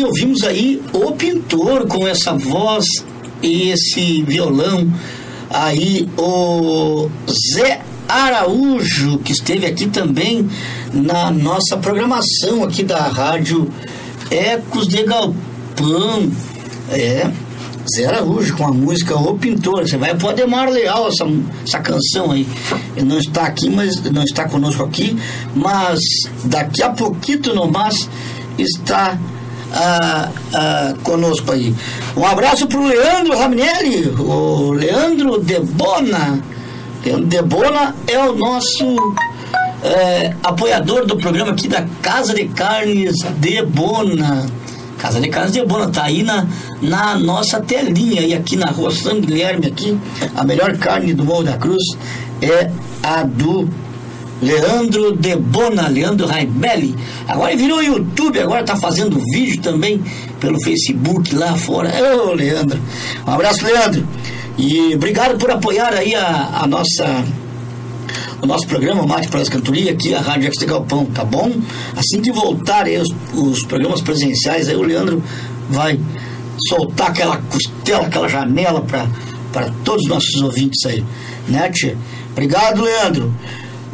Ouvimos 0.04 0.42
aí 0.42 0.82
o 0.92 1.12
pintor 1.12 1.86
com 1.86 2.06
essa 2.06 2.32
voz 2.34 2.84
e 3.42 3.70
esse 3.70 4.22
violão. 4.22 4.90
Aí 5.50 6.08
o 6.18 7.08
Zé 7.54 7.80
Araújo, 8.08 9.18
que 9.18 9.32
esteve 9.32 9.66
aqui 9.66 9.86
também 9.86 10.48
na 10.92 11.30
nossa 11.30 11.76
programação 11.76 12.64
aqui 12.64 12.82
da 12.82 13.00
rádio 13.08 13.70
Ecos 14.30 14.88
de 14.88 15.02
Galpão. 15.04 16.30
É, 16.90 17.30
Zé 17.94 18.06
Araújo 18.06 18.56
com 18.56 18.66
a 18.66 18.72
música 18.72 19.16
O 19.16 19.38
Pintor. 19.38 19.88
Você 19.88 19.96
vai 19.96 20.14
pro 20.14 20.28
Ademar 20.28 20.68
Leal 20.68 21.08
essa, 21.08 21.24
essa 21.64 21.78
canção 21.78 22.32
aí. 22.32 22.46
Ele 22.96 23.06
não 23.06 23.18
está 23.18 23.42
aqui, 23.44 23.70
mas 23.70 24.00
não 24.10 24.24
está 24.24 24.48
conosco 24.48 24.82
aqui, 24.82 25.16
mas 25.54 26.00
daqui 26.44 26.82
a 26.82 26.90
pouquinho 26.90 27.54
no 27.54 27.70
mais 27.70 28.08
está 28.58 29.18
ah, 29.72 30.30
ah, 30.54 30.94
conosco 31.02 31.52
aí. 31.52 31.74
Um 32.16 32.24
abraço 32.24 32.66
pro 32.66 32.86
Leandro 32.86 33.36
Raminelli, 33.36 34.08
o 34.18 34.72
Leandro 34.72 35.38
Debona. 35.38 36.40
Leandro 37.04 37.26
Debona 37.26 37.94
é 38.06 38.18
o 38.18 38.34
nosso 38.34 38.96
eh, 39.82 40.34
apoiador 40.42 41.06
do 41.06 41.16
programa 41.16 41.52
aqui 41.52 41.68
da 41.68 41.86
Casa 42.02 42.34
de 42.34 42.48
Carnes 42.48 43.16
Debona. 43.38 44.46
Casa 44.98 45.20
de 45.20 45.28
Carnes 45.28 45.52
Debona 45.52 45.88
tá 45.88 46.04
aí 46.04 46.22
na, 46.22 46.46
na 46.80 47.18
nossa 47.18 47.60
telinha 47.60 48.22
e 48.22 48.34
aqui 48.34 48.56
na 48.56 48.70
rua 48.70 48.90
São 48.90 49.20
Guilherme 49.20 49.66
aqui, 49.66 49.98
a 50.34 50.42
melhor 50.42 50.76
carne 50.78 51.12
do 51.12 51.24
Morro 51.24 51.44
da 51.44 51.56
Cruz 51.56 51.82
é 52.40 52.70
a 53.02 53.22
do 53.22 53.68
Leandro 54.42 55.16
Debona, 55.16 55.88
Leandro 55.88 56.26
Raibelli. 56.26 56.94
Agora 57.26 57.56
virou 57.56 57.82
YouTube, 57.82 58.40
agora 58.40 58.64
tá 58.64 58.76
fazendo 58.76 59.18
vídeo 59.32 59.60
também 59.60 60.02
pelo 60.40 60.60
Facebook 60.62 61.34
lá 61.34 61.56
fora. 61.56 61.90
Ô, 62.14 62.32
Leandro. 62.32 62.78
Um 63.26 63.30
abraço, 63.30 63.64
Leandro. 63.64 64.06
E 64.58 64.94
obrigado 64.94 65.38
por 65.38 65.50
apoiar 65.50 65.92
aí 65.92 66.14
a, 66.14 66.60
a 66.62 66.66
nossa 66.66 67.24
o 68.40 68.46
nosso 68.46 68.66
programa 68.66 69.06
Mate 69.06 69.28
para 69.28 69.40
as 69.40 69.48
Cantoria 69.48 69.92
aqui, 69.92 70.14
a 70.14 70.20
Rádio 70.20 70.50
de 70.50 70.66
Galpão, 70.66 71.06
tá 71.06 71.24
bom? 71.24 71.50
Assim 71.96 72.20
que 72.20 72.30
voltarem 72.30 72.98
os, 72.98 73.08
os 73.34 73.62
programas 73.64 74.00
presenciais, 74.00 74.68
aí 74.68 74.76
o 74.76 74.82
Leandro 74.82 75.22
vai 75.70 75.98
soltar 76.68 77.08
aquela 77.08 77.38
costela, 77.38 78.06
aquela 78.06 78.28
janela 78.28 78.82
para 78.82 79.70
todos 79.84 80.04
os 80.04 80.08
nossos 80.08 80.42
ouvintes 80.42 80.84
aí, 80.86 81.04
né, 81.48 81.70
tia? 81.70 81.96
Obrigado, 82.32 82.82
Leandro. 82.82 83.32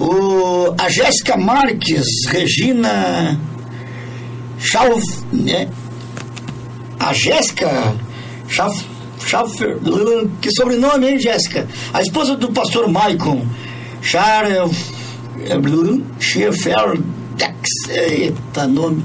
O, 0.03 0.75
a 0.79 0.89
Jéssica 0.89 1.37
Marques, 1.37 2.05
Regina 2.29 3.39
Schauf, 4.59 5.01
né? 5.33 5.69
A 6.99 7.13
Jéssica 7.13 7.95
Schauf, 8.49 8.85
que 10.41 10.51
sobrenome, 10.51 11.07
hein, 11.07 11.19
Jéssica? 11.21 11.69
A 11.95 12.03
esposa 12.03 12.37
do 12.37 12.51
pastor 12.51 12.91
Maicon, 12.91 13.47
Schiffer, 16.19 17.01
eita 17.89 18.67
nome. 18.67 19.05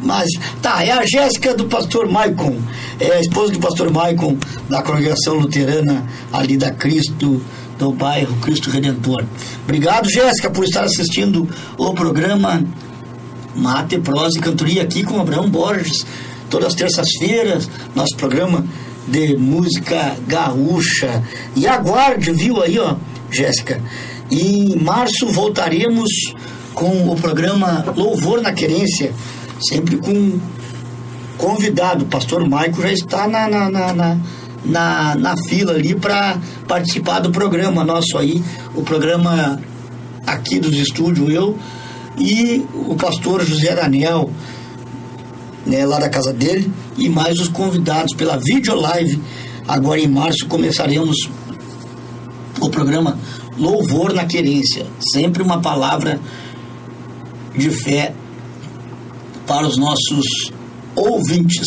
Mas, 0.00 0.28
tá, 0.62 0.84
é 0.84 0.92
a 0.92 1.04
Jéssica 1.04 1.54
do 1.54 1.64
pastor 1.64 2.08
Maicon, 2.08 2.56
é 3.00 3.14
a 3.14 3.20
esposa 3.20 3.52
do 3.52 3.58
pastor 3.58 3.90
Maicon, 3.90 4.36
da 4.70 4.80
congregação 4.80 5.34
luterana 5.34 6.06
ali 6.32 6.56
da 6.56 6.70
Cristo, 6.70 7.42
do 7.78 7.92
bairro 7.92 8.36
Cristo 8.36 8.70
Redentor. 8.70 9.24
Obrigado, 9.64 10.10
Jéssica, 10.10 10.50
por 10.50 10.64
estar 10.64 10.84
assistindo 10.84 11.48
o 11.76 11.92
programa 11.92 12.62
Mate, 13.54 13.98
Prosa 13.98 14.38
e 14.38 14.40
Cantoria 14.40 14.82
aqui 14.82 15.02
com 15.02 15.20
Abraão 15.20 15.48
Borges, 15.48 16.06
todas 16.50 16.68
as 16.68 16.74
terças-feiras, 16.74 17.68
nosso 17.94 18.16
programa 18.16 18.64
de 19.08 19.36
música 19.36 20.16
gaúcha. 20.26 21.22
E 21.54 21.66
aguarde, 21.66 22.32
viu 22.32 22.62
aí, 22.62 22.78
ó, 22.78 22.96
Jéssica. 23.30 23.80
Em 24.30 24.76
março 24.76 25.26
voltaremos 25.28 26.10
com 26.74 27.10
o 27.10 27.16
programa 27.16 27.84
Louvor 27.96 28.42
na 28.42 28.52
Querência, 28.52 29.12
Sempre 29.58 29.96
com 29.96 30.38
convidado. 31.38 32.04
O 32.04 32.08
pastor 32.08 32.46
Maico 32.48 32.82
já 32.82 32.92
está 32.92 33.26
na, 33.26 33.48
na, 33.48 33.70
na, 33.70 33.92
na, 33.92 34.18
na, 34.66 35.14
na 35.14 35.36
fila 35.48 35.72
ali 35.72 35.94
para 35.94 36.38
participar 36.66 37.20
do 37.20 37.30
programa 37.30 37.84
nosso 37.84 38.18
aí, 38.18 38.42
o 38.74 38.82
programa 38.82 39.60
aqui 40.26 40.58
dos 40.58 40.76
estúdios, 40.76 41.30
eu 41.32 41.56
e 42.18 42.64
o 42.74 42.94
pastor 42.96 43.44
José 43.44 43.74
Daniel, 43.74 44.30
né, 45.64 45.84
lá 45.84 45.98
da 45.98 46.08
casa 46.08 46.32
dele, 46.32 46.70
e 46.96 47.08
mais 47.08 47.38
os 47.38 47.48
convidados 47.48 48.14
pela 48.14 48.36
videolive. 48.36 49.22
Agora 49.68 50.00
em 50.00 50.08
março 50.08 50.46
começaremos 50.46 51.16
o 52.60 52.70
programa 52.70 53.18
Louvor 53.58 54.12
na 54.12 54.24
Querência. 54.24 54.86
Sempre 55.12 55.42
uma 55.42 55.60
palavra 55.60 56.20
de 57.56 57.70
fé 57.70 58.14
para 59.46 59.66
os 59.66 59.76
nossos 59.76 60.52
ouvintes. 60.94 61.66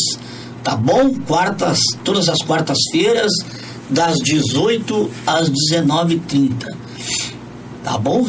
Tá 0.64 0.76
bom? 0.76 1.14
Quartas, 1.26 1.80
todas 2.04 2.28
as 2.30 2.42
quartas-feiras, 2.44 3.32
das 3.90 4.18
18 4.20 5.10
às 5.26 5.50
19h30. 5.50 6.68
Tá 7.84 7.98
bom? 7.98 8.26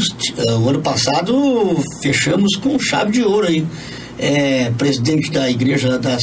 O 0.62 0.69
ano 0.69 0.81
passado 0.81 1.77
fechamos 2.02 2.57
com 2.57 2.78
chave 2.78 3.12
de 3.12 3.23
ouro 3.23 3.47
aí. 3.47 3.66
É, 4.19 4.70
presidente 4.77 5.31
da 5.31 5.51
Igreja 5.51 5.98
das 5.98 6.23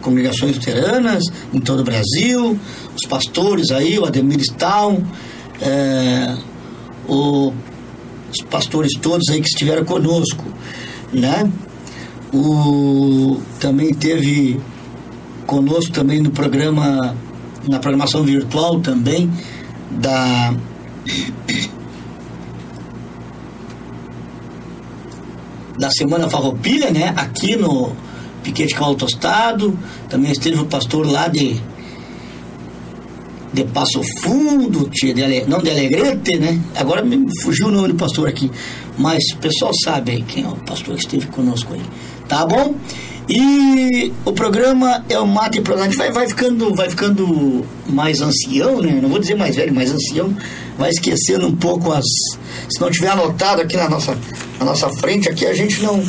Congregações 0.00 0.56
Luteranas 0.56 1.24
em 1.52 1.60
todo 1.60 1.80
o 1.80 1.84
Brasil, 1.84 2.58
os 2.94 3.06
pastores 3.08 3.70
aí, 3.70 3.98
o 3.98 4.04
Ademir 4.04 4.40
Stahl, 4.40 5.02
é, 5.60 6.36
o, 7.08 7.52
os 8.32 8.44
pastores 8.48 8.92
todos 9.00 9.28
aí 9.30 9.40
que 9.40 9.48
estiveram 9.48 9.84
conosco, 9.84 10.44
né? 11.12 11.50
O, 12.32 13.40
também 13.58 13.92
teve 13.92 14.60
conosco 15.48 15.90
também 15.92 16.20
no 16.20 16.30
programa, 16.30 17.16
na 17.66 17.78
programação 17.78 18.22
virtual 18.22 18.80
também, 18.80 19.32
da 19.90 20.54
da 25.78 25.90
Semana 25.90 26.28
Farroupilha, 26.28 26.90
né? 26.90 27.14
Aqui 27.16 27.56
no 27.56 27.92
Piquete 28.42 28.74
Cavalo 28.74 28.96
Tostado. 28.96 29.78
Também 30.10 30.30
esteve 30.30 30.60
o 30.60 30.66
pastor 30.66 31.10
lá 31.10 31.28
de 31.28 31.58
de 33.50 33.64
Passo 33.64 34.02
Fundo, 34.20 34.90
de, 34.90 35.14
não 35.46 35.60
de 35.62 35.70
Alegrete, 35.70 36.36
né? 36.36 36.60
Agora 36.76 37.02
me 37.02 37.26
fugiu 37.42 37.68
o 37.68 37.70
nome 37.70 37.88
do 37.88 37.94
pastor 37.94 38.28
aqui. 38.28 38.50
Mas 38.98 39.24
o 39.32 39.38
pessoal 39.38 39.72
sabe 39.82 40.10
aí 40.10 40.22
quem 40.22 40.44
é 40.44 40.48
o 40.48 40.56
pastor 40.56 40.94
que 40.96 41.00
esteve 41.00 41.26
conosco 41.28 41.72
aí. 41.72 41.80
Tá 42.28 42.44
bom? 42.44 42.74
E 43.28 44.10
o 44.24 44.32
programa 44.32 45.04
é 45.08 45.18
o 45.18 45.26
Mate 45.26 45.60
Pro. 45.60 45.74
A 45.74 45.84
gente 45.84 45.98
vai, 45.98 46.10
vai, 46.10 46.26
ficando, 46.26 46.74
vai 46.74 46.88
ficando 46.88 47.62
mais 47.86 48.22
ancião, 48.22 48.80
né? 48.80 48.98
Não 49.02 49.10
vou 49.10 49.18
dizer 49.18 49.34
mais 49.34 49.54
velho, 49.54 49.74
mais 49.74 49.92
ancião. 49.92 50.34
Vai 50.78 50.88
esquecendo 50.88 51.46
um 51.46 51.54
pouco 51.54 51.92
as. 51.92 52.06
Se 52.70 52.80
não 52.80 52.90
tiver 52.90 53.08
anotado 53.08 53.60
aqui 53.60 53.76
na 53.76 53.88
nossa, 53.88 54.16
na 54.58 54.64
nossa 54.64 54.88
frente, 54.88 55.28
aqui 55.28 55.44
a 55.44 55.52
gente 55.52 55.82
não. 55.82 56.02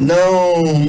Não. 0.00 0.88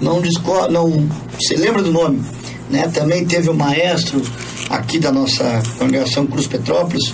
Não 0.00 0.20
discorda. 0.20 0.72
Não. 0.72 1.08
Você 1.38 1.54
lembra 1.54 1.82
do 1.82 1.92
nome? 1.92 2.22
Né? 2.68 2.88
Também 2.88 3.24
teve 3.24 3.48
o 3.48 3.54
maestro 3.54 4.20
aqui 4.68 4.98
da 4.98 5.12
nossa 5.12 5.62
congregação 5.78 6.26
Cruz 6.26 6.46
Petrópolis, 6.46 7.12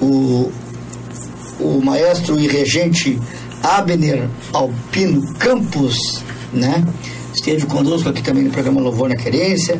o, 0.00 0.50
o 1.60 1.80
maestro 1.82 2.38
e 2.40 2.46
regente 2.46 3.18
Abner 3.62 4.28
Alpino 4.52 5.34
Campos, 5.34 5.96
né? 6.52 6.84
Esteve 7.34 7.66
conosco 7.66 8.08
aqui 8.08 8.22
também 8.22 8.44
no 8.44 8.50
programa 8.50 8.80
Louvor 8.80 9.08
na 9.08 9.16
Querência, 9.16 9.78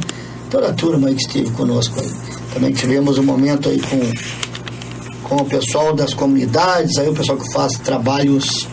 toda 0.50 0.68
a 0.68 0.72
turma 0.72 1.08
aí 1.08 1.14
que 1.14 1.22
esteve 1.22 1.50
conosco 1.50 2.00
aí. 2.00 2.10
Também 2.54 2.72
tivemos 2.72 3.18
um 3.18 3.22
momento 3.22 3.68
aí 3.68 3.80
com, 3.80 5.28
com 5.28 5.42
o 5.42 5.44
pessoal 5.44 5.94
das 5.94 6.14
comunidades, 6.14 6.96
aí 6.98 7.08
o 7.08 7.14
pessoal 7.14 7.38
que 7.38 7.52
faz 7.52 7.72
trabalhos, 7.78 8.66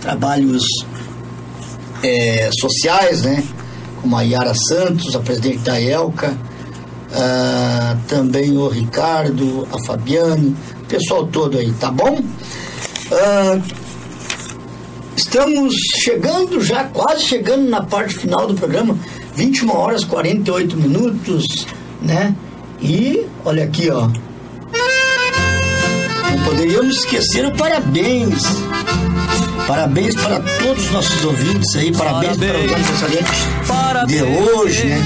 trabalhos 0.00 0.62
é, 2.02 2.50
sociais, 2.60 3.22
né? 3.22 3.42
Como 4.00 4.16
a 4.16 4.22
Yara 4.22 4.54
Santos, 4.54 5.14
a 5.16 5.20
presidente 5.20 5.58
da 5.58 5.80
ELCA, 5.80 6.36
ah, 7.12 7.96
também 8.06 8.56
o 8.56 8.68
Ricardo, 8.68 9.66
a 9.72 9.86
Fabiane, 9.86 10.54
o 10.82 10.84
pessoal 10.86 11.26
todo 11.26 11.58
aí, 11.58 11.72
tá 11.72 11.90
bom? 11.90 12.20
Ah, 13.10 13.58
estamos 15.18 15.74
chegando 16.04 16.60
já, 16.60 16.84
quase 16.84 17.24
chegando 17.24 17.68
na 17.68 17.82
parte 17.82 18.14
final 18.14 18.46
do 18.46 18.54
programa, 18.54 18.96
21 19.34 19.70
horas 19.76 20.04
48 20.04 20.76
minutos, 20.76 21.66
né? 22.00 22.34
E 22.80 23.26
olha 23.44 23.64
aqui, 23.64 23.90
ó. 23.90 24.08
Não 26.30 26.44
poderíamos 26.44 26.98
esquecer 26.98 27.44
o 27.46 27.52
parabéns. 27.52 28.44
Parabéns 29.66 30.14
para 30.14 30.40
todos 30.60 30.84
os 30.84 30.90
nossos 30.92 31.24
ouvintes 31.24 31.76
aí, 31.76 31.92
parabéns, 31.92 32.36
parabéns 32.38 32.70
para 32.70 32.80
os 32.80 33.02
aniversariantes 33.02 34.06
de 34.06 34.22
hoje, 34.22 34.84
né? 34.86 35.04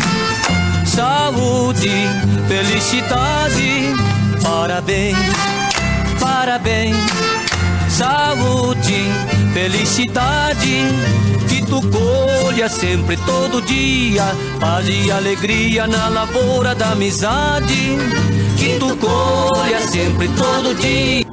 Saúde, 0.86 1.90
felicidade, 2.48 3.94
parabéns, 4.42 5.16
parabéns. 6.20 7.41
Saúde, 7.92 9.04
felicidade, 9.52 10.78
que 11.46 11.62
tu 11.66 11.80
colha 11.90 12.66
sempre 12.68 13.18
todo 13.18 13.60
dia, 13.60 14.24
paz 14.58 14.88
e 14.88 15.10
alegria 15.10 15.86
na 15.86 16.08
lavoura 16.08 16.74
da 16.74 16.92
amizade, 16.92 17.98
que 18.56 18.78
tu 18.78 18.96
colha 18.96 19.80
sempre 19.80 20.26
todo 20.28 20.74
dia. 20.80 21.26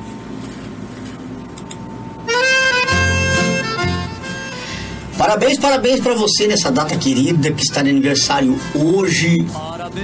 Parabéns, 5.18 5.60
parabéns 5.60 6.00
para 6.02 6.14
você 6.14 6.46
nessa 6.48 6.70
data 6.70 6.96
querida 6.98 7.52
que 7.52 7.64
está 7.64 7.82
de 7.82 7.90
aniversário 7.90 8.60
hoje 8.76 9.46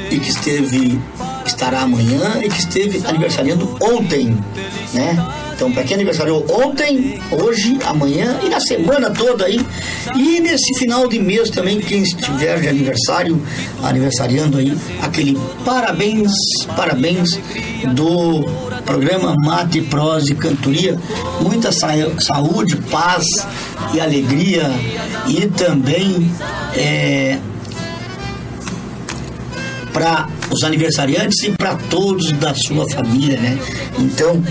e 0.10 0.20
que 0.20 0.30
esteve 0.30 1.02
estará 1.46 1.82
amanhã 1.82 2.40
e 2.44 2.50
que 2.50 2.60
esteve 2.60 3.06
aniversariando 3.06 3.78
ontem, 3.82 4.38
né? 4.94 5.45
Então, 5.56 5.72
para 5.72 5.84
quem 5.84 5.96
aniversariou 5.96 6.46
ontem, 6.50 7.22
hoje, 7.32 7.80
amanhã 7.86 8.38
e 8.44 8.50
na 8.50 8.60
semana 8.60 9.10
toda 9.10 9.46
aí, 9.46 9.66
e 10.14 10.42
nesse 10.42 10.78
final 10.78 11.08
de 11.08 11.18
mês 11.18 11.50
também, 11.50 11.80
quem 11.80 12.04
estiver 12.04 12.60
de 12.60 12.68
aniversário, 12.68 13.42
aniversariando 13.82 14.58
aí, 14.58 14.78
aquele 15.02 15.40
parabéns, 15.64 16.32
parabéns 16.76 17.40
do 17.94 18.44
programa 18.86 19.34
Mate, 19.44 19.82
Prosa 19.82 20.34
e 20.34 20.36
Cantoria. 20.36 21.00
Muita 21.40 21.72
sa 21.72 21.88
saúde, 22.20 22.76
paz 22.92 23.26
e 23.94 24.02
alegria 24.02 24.70
e 25.28 25.48
também 25.48 26.30
é, 26.76 27.40
para 29.94 30.28
os 30.52 30.64
aniversariantes 30.64 31.42
e 31.44 31.52
para 31.52 31.76
todos 31.90 32.34
da 32.34 32.54
sua 32.54 32.86
família, 32.90 33.40
né? 33.40 33.58
Então, 33.98 34.44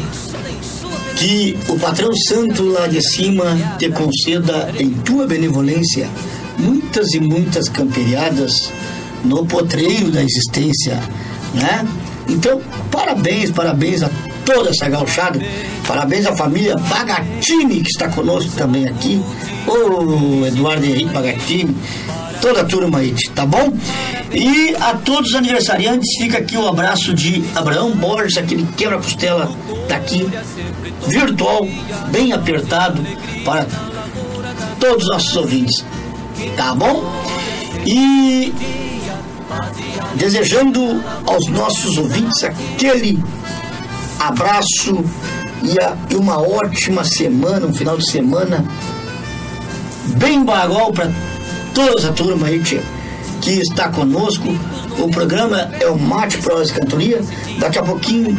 que 1.16 1.56
o 1.68 1.78
patrão 1.78 2.10
santo 2.28 2.64
lá 2.64 2.86
de 2.86 3.00
cima 3.02 3.56
te 3.78 3.88
conceda 3.90 4.72
em 4.78 4.90
tua 4.90 5.26
benevolência 5.26 6.08
muitas 6.58 7.12
e 7.14 7.20
muitas 7.20 7.68
camperiadas 7.68 8.72
no 9.24 9.44
potreiro 9.46 10.10
da 10.10 10.22
existência, 10.22 11.00
né? 11.54 11.86
Então, 12.28 12.60
parabéns, 12.90 13.50
parabéns 13.50 14.02
a 14.02 14.10
toda 14.44 14.70
essa 14.70 14.88
gauchada, 14.88 15.40
parabéns 15.86 16.26
à 16.26 16.34
família 16.36 16.76
Bagatini 16.76 17.80
que 17.80 17.88
está 17.88 18.08
conosco 18.08 18.52
também 18.56 18.86
aqui, 18.86 19.22
o 19.66 20.46
Eduardo 20.46 20.84
Henrique 20.84 21.12
Bagatini, 21.12 21.76
toda 22.44 22.60
a 22.60 22.64
turma 22.66 22.98
aí, 22.98 23.14
tá 23.34 23.46
bom? 23.46 23.72
E 24.30 24.76
a 24.78 24.92
todos 24.96 25.30
os 25.30 25.34
aniversariantes, 25.34 26.06
fica 26.18 26.36
aqui 26.36 26.58
o 26.58 26.68
abraço 26.68 27.14
de 27.14 27.42
Abraão 27.54 27.92
Borges, 27.92 28.36
aquele 28.36 28.66
quebra-costela 28.76 29.50
daqui, 29.88 30.28
virtual, 31.06 31.66
bem 32.10 32.34
apertado 32.34 33.02
para 33.46 33.66
todos 34.78 35.04
os 35.04 35.10
nossos 35.10 35.36
ouvintes, 35.36 35.82
tá 36.54 36.74
bom? 36.74 37.02
E 37.86 38.52
desejando 40.16 41.02
aos 41.26 41.46
nossos 41.46 41.96
ouvintes 41.96 42.44
aquele 42.44 43.24
abraço 44.20 45.02
e, 45.62 46.14
uma 46.14 46.38
ótima 46.42 47.04
semana, 47.04 47.64
um 47.64 47.72
final 47.72 47.96
de 47.96 48.10
semana 48.10 48.62
bem 50.18 50.44
bagual 50.44 50.92
para 50.92 51.10
toda 51.74 52.08
a 52.08 52.12
turma 52.12 52.46
aí 52.46 52.60
que, 52.60 52.80
que 53.42 53.60
está 53.60 53.88
conosco. 53.88 54.48
O 54.98 55.10
programa 55.10 55.70
é 55.80 55.88
o 55.88 55.98
Mate 55.98 56.38
Prosa 56.38 56.72
Cantoria. 56.72 57.20
Daqui 57.58 57.78
a 57.78 57.82
pouquinho 57.82 58.38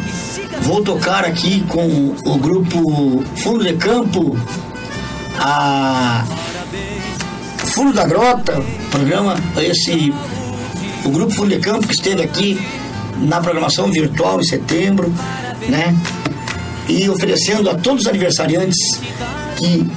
vou 0.62 0.82
tocar 0.82 1.26
aqui 1.26 1.62
com 1.68 2.16
o 2.26 2.38
grupo 2.38 3.24
Fundo 3.36 3.64
de 3.64 3.74
Campo, 3.74 4.38
a 5.38 6.26
Fundo 7.58 7.94
da 7.94 8.06
Grota, 8.06 8.64
programa, 8.90 9.36
esse, 9.58 10.14
o 11.04 11.10
Grupo 11.10 11.34
Fundo 11.34 11.50
de 11.50 11.60
Campo 11.60 11.86
que 11.86 11.94
esteve 11.94 12.24
aqui 12.24 12.60
na 13.18 13.42
programação 13.42 13.92
virtual 13.92 14.40
em 14.40 14.44
setembro, 14.44 15.14
né? 15.68 15.96
E 16.88 17.10
oferecendo 17.10 17.70
a 17.70 17.76
todos 17.76 18.04
os 18.04 18.08
aniversariantes 18.08 18.78
que 19.58 19.90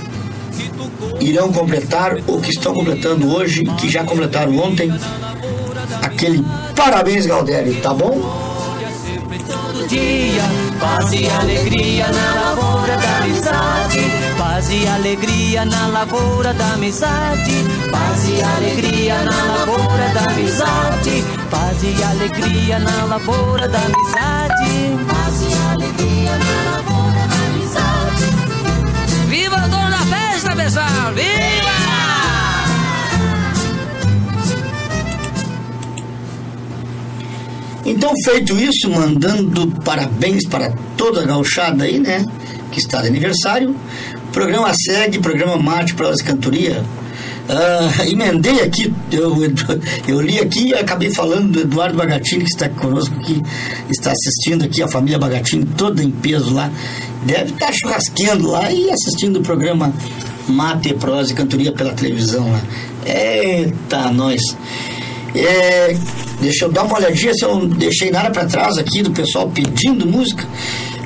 irão 1.21 1.53
completar 1.53 2.17
ou 2.27 2.41
que 2.41 2.51
estão 2.51 2.75
completando 2.75 3.35
hoje, 3.35 3.65
que 3.79 3.89
já 3.89 4.05
completaram 4.05 4.57
ontem, 4.59 4.93
aquele 6.03 6.45
parabéns, 6.75 7.27
Galdério, 7.27 7.75
tá 7.81 7.93
bom? 7.93 8.49
dia. 9.89 10.43
Paz 10.79 11.13
e 11.13 11.27
alegria 11.29 12.07
na 12.13 12.35
lavoura 12.35 12.97
da 12.97 13.19
amizade. 13.19 14.01
Paz 14.37 14.71
e 14.71 14.87
alegria 14.87 15.65
na 15.65 15.89
lavoura 15.89 16.55
da 16.55 16.75
amizade. 16.75 17.65
Paz 17.91 18.29
e 18.29 18.43
alegria 18.43 19.23
na 19.25 19.45
lavoura 19.45 20.09
da 20.15 20.25
amizade. 20.31 21.25
Paz 21.51 21.83
e 21.83 22.03
alegria 22.05 22.79
na 22.79 23.05
lavoura 23.05 23.69
da 23.69 23.79
amizade. 23.79 24.97
Paz 25.09 25.43
e 25.43 25.73
alegria 25.73 26.39
na 26.39 26.73
lavoura 26.73 26.79
da 26.83 26.88
Viva! 31.15 31.79
Então, 37.87 38.13
feito 38.25 38.55
isso, 38.57 38.91
mandando 38.91 39.69
parabéns 39.85 40.47
para 40.47 40.71
toda 40.97 41.23
a 41.23 41.25
gauchada 41.25 41.85
aí, 41.85 41.99
né? 41.99 42.25
Que 42.73 42.81
está 42.81 43.01
de 43.01 43.07
aniversário. 43.07 43.75
Programa 44.33 44.73
segue, 44.75 45.19
programa 45.21 45.57
Mate 45.57 45.95
Prosa 45.95 46.21
e 46.21 46.25
Cantoria. 46.25 46.85
Ah, 47.49 48.05
emendei 48.07 48.61
aqui, 48.61 48.93
eu, 49.11 49.35
eu 50.07 50.21
li 50.21 50.39
aqui 50.39 50.69
e 50.69 50.75
acabei 50.75 51.11
falando 51.11 51.53
do 51.53 51.61
Eduardo 51.61 51.97
Bagatini, 51.97 52.45
que 52.45 52.51
está 52.51 52.69
conosco, 52.69 53.19
que 53.21 53.43
está 53.89 54.13
assistindo 54.13 54.65
aqui, 54.65 54.83
a 54.83 54.89
família 54.89 55.19
Bagatini, 55.19 55.65
toda 55.65 56.03
em 56.03 56.11
peso 56.11 56.53
lá. 56.53 56.71
Deve 57.25 57.53
estar 57.53 57.73
churrasqueando 57.73 58.49
lá 58.49 58.71
e 58.71 58.91
assistindo 58.91 59.39
o 59.39 59.43
programa 59.43 59.95
Mate, 60.49 60.95
Prosa 60.95 61.33
e 61.33 61.35
Cantoria 61.35 61.73
pela 61.73 61.93
televisão 61.93 62.51
lá. 62.51 62.61
Eita, 63.05 64.11
nós. 64.11 64.41
É, 65.35 65.97
deixa 66.41 66.65
eu 66.65 66.73
dar 66.73 66.85
uma 66.85 66.97
olhadinha 66.97 67.33
se 67.35 67.45
eu 67.45 67.55
não 67.55 67.69
deixei 67.69 68.11
nada 68.11 68.31
para 68.31 68.47
trás 68.47 68.77
aqui 68.79 69.03
do 69.03 69.11
pessoal 69.11 69.49
pedindo 69.49 70.07
música. 70.07 70.47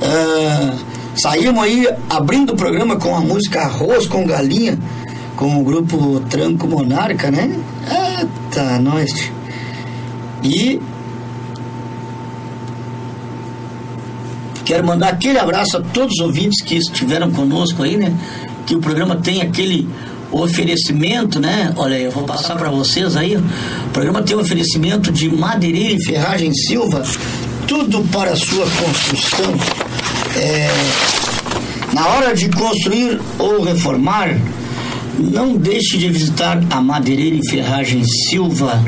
Ah, 0.00 0.74
saímos 1.16 1.62
aí 1.62 1.86
abrindo 2.08 2.52
o 2.52 2.56
programa 2.56 2.96
com 2.96 3.14
a 3.14 3.20
música 3.20 3.62
Arroz 3.62 4.06
com 4.06 4.26
Galinha, 4.26 4.78
com 5.36 5.60
o 5.60 5.64
grupo 5.64 6.20
Tranco 6.30 6.66
Monarca, 6.66 7.30
né? 7.30 7.58
Eita, 7.90 8.78
nós. 8.78 9.30
E 10.42 10.80
quero 14.64 14.86
mandar 14.86 15.08
aquele 15.08 15.38
abraço 15.38 15.76
a 15.76 15.80
todos 15.80 16.14
os 16.14 16.20
ouvintes 16.20 16.62
que 16.64 16.76
estiveram 16.76 17.30
conosco 17.30 17.82
aí, 17.82 17.96
né? 17.96 18.12
Que 18.72 18.76
o 18.76 18.80
programa 18.80 19.16
tem 19.16 19.42
aquele 19.42 19.86
oferecimento, 20.30 21.38
né? 21.38 21.74
Olha, 21.76 21.98
eu 21.98 22.10
vou 22.10 22.24
passar 22.24 22.56
para 22.56 22.70
vocês 22.70 23.18
aí. 23.18 23.36
O 23.36 23.90
programa 23.92 24.22
tem 24.22 24.34
um 24.34 24.40
oferecimento 24.40 25.12
de 25.12 25.28
madeireira 25.28 25.92
e 25.92 26.02
ferragem 26.02 26.50
Silva, 26.54 27.02
tudo 27.68 28.02
para 28.10 28.34
sua 28.34 28.64
construção. 28.64 29.54
É, 30.36 30.70
na 31.92 32.08
hora 32.08 32.34
de 32.34 32.48
construir 32.48 33.20
ou 33.38 33.62
reformar, 33.62 34.40
não 35.18 35.54
deixe 35.54 35.98
de 35.98 36.08
visitar 36.08 36.58
a 36.70 36.80
madeireira 36.80 37.36
e 37.36 37.50
ferragem 37.50 38.02
Silva. 38.30 38.82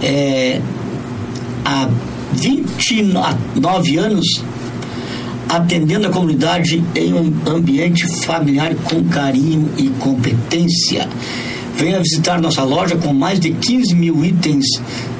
É, 0.00 0.60
há 1.64 1.88
29 2.34 3.98
anos 3.98 4.44
atendendo 5.56 6.08
a 6.08 6.10
comunidade 6.10 6.82
em 6.94 7.12
um 7.12 7.32
ambiente 7.46 8.06
familiar 8.24 8.74
com 8.74 9.04
carinho 9.04 9.70
e 9.78 9.88
competência. 9.88 11.08
Venha 11.76 11.98
visitar 11.98 12.40
nossa 12.40 12.62
loja 12.62 12.96
com 12.96 13.12
mais 13.12 13.38
de 13.38 13.50
15 13.50 13.94
mil 13.94 14.24
itens 14.24 14.66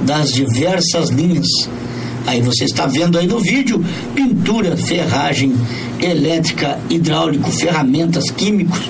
das 0.02 0.32
diversas 0.32 1.10
linhas. 1.10 1.46
Aí 2.26 2.40
você 2.40 2.64
está 2.64 2.86
vendo 2.86 3.18
aí 3.18 3.26
no 3.26 3.38
vídeo 3.38 3.84
pintura, 4.14 4.76
ferragem, 4.76 5.54
elétrica, 6.00 6.78
hidráulico, 6.88 7.50
ferramentas, 7.50 8.30
químicos, 8.30 8.80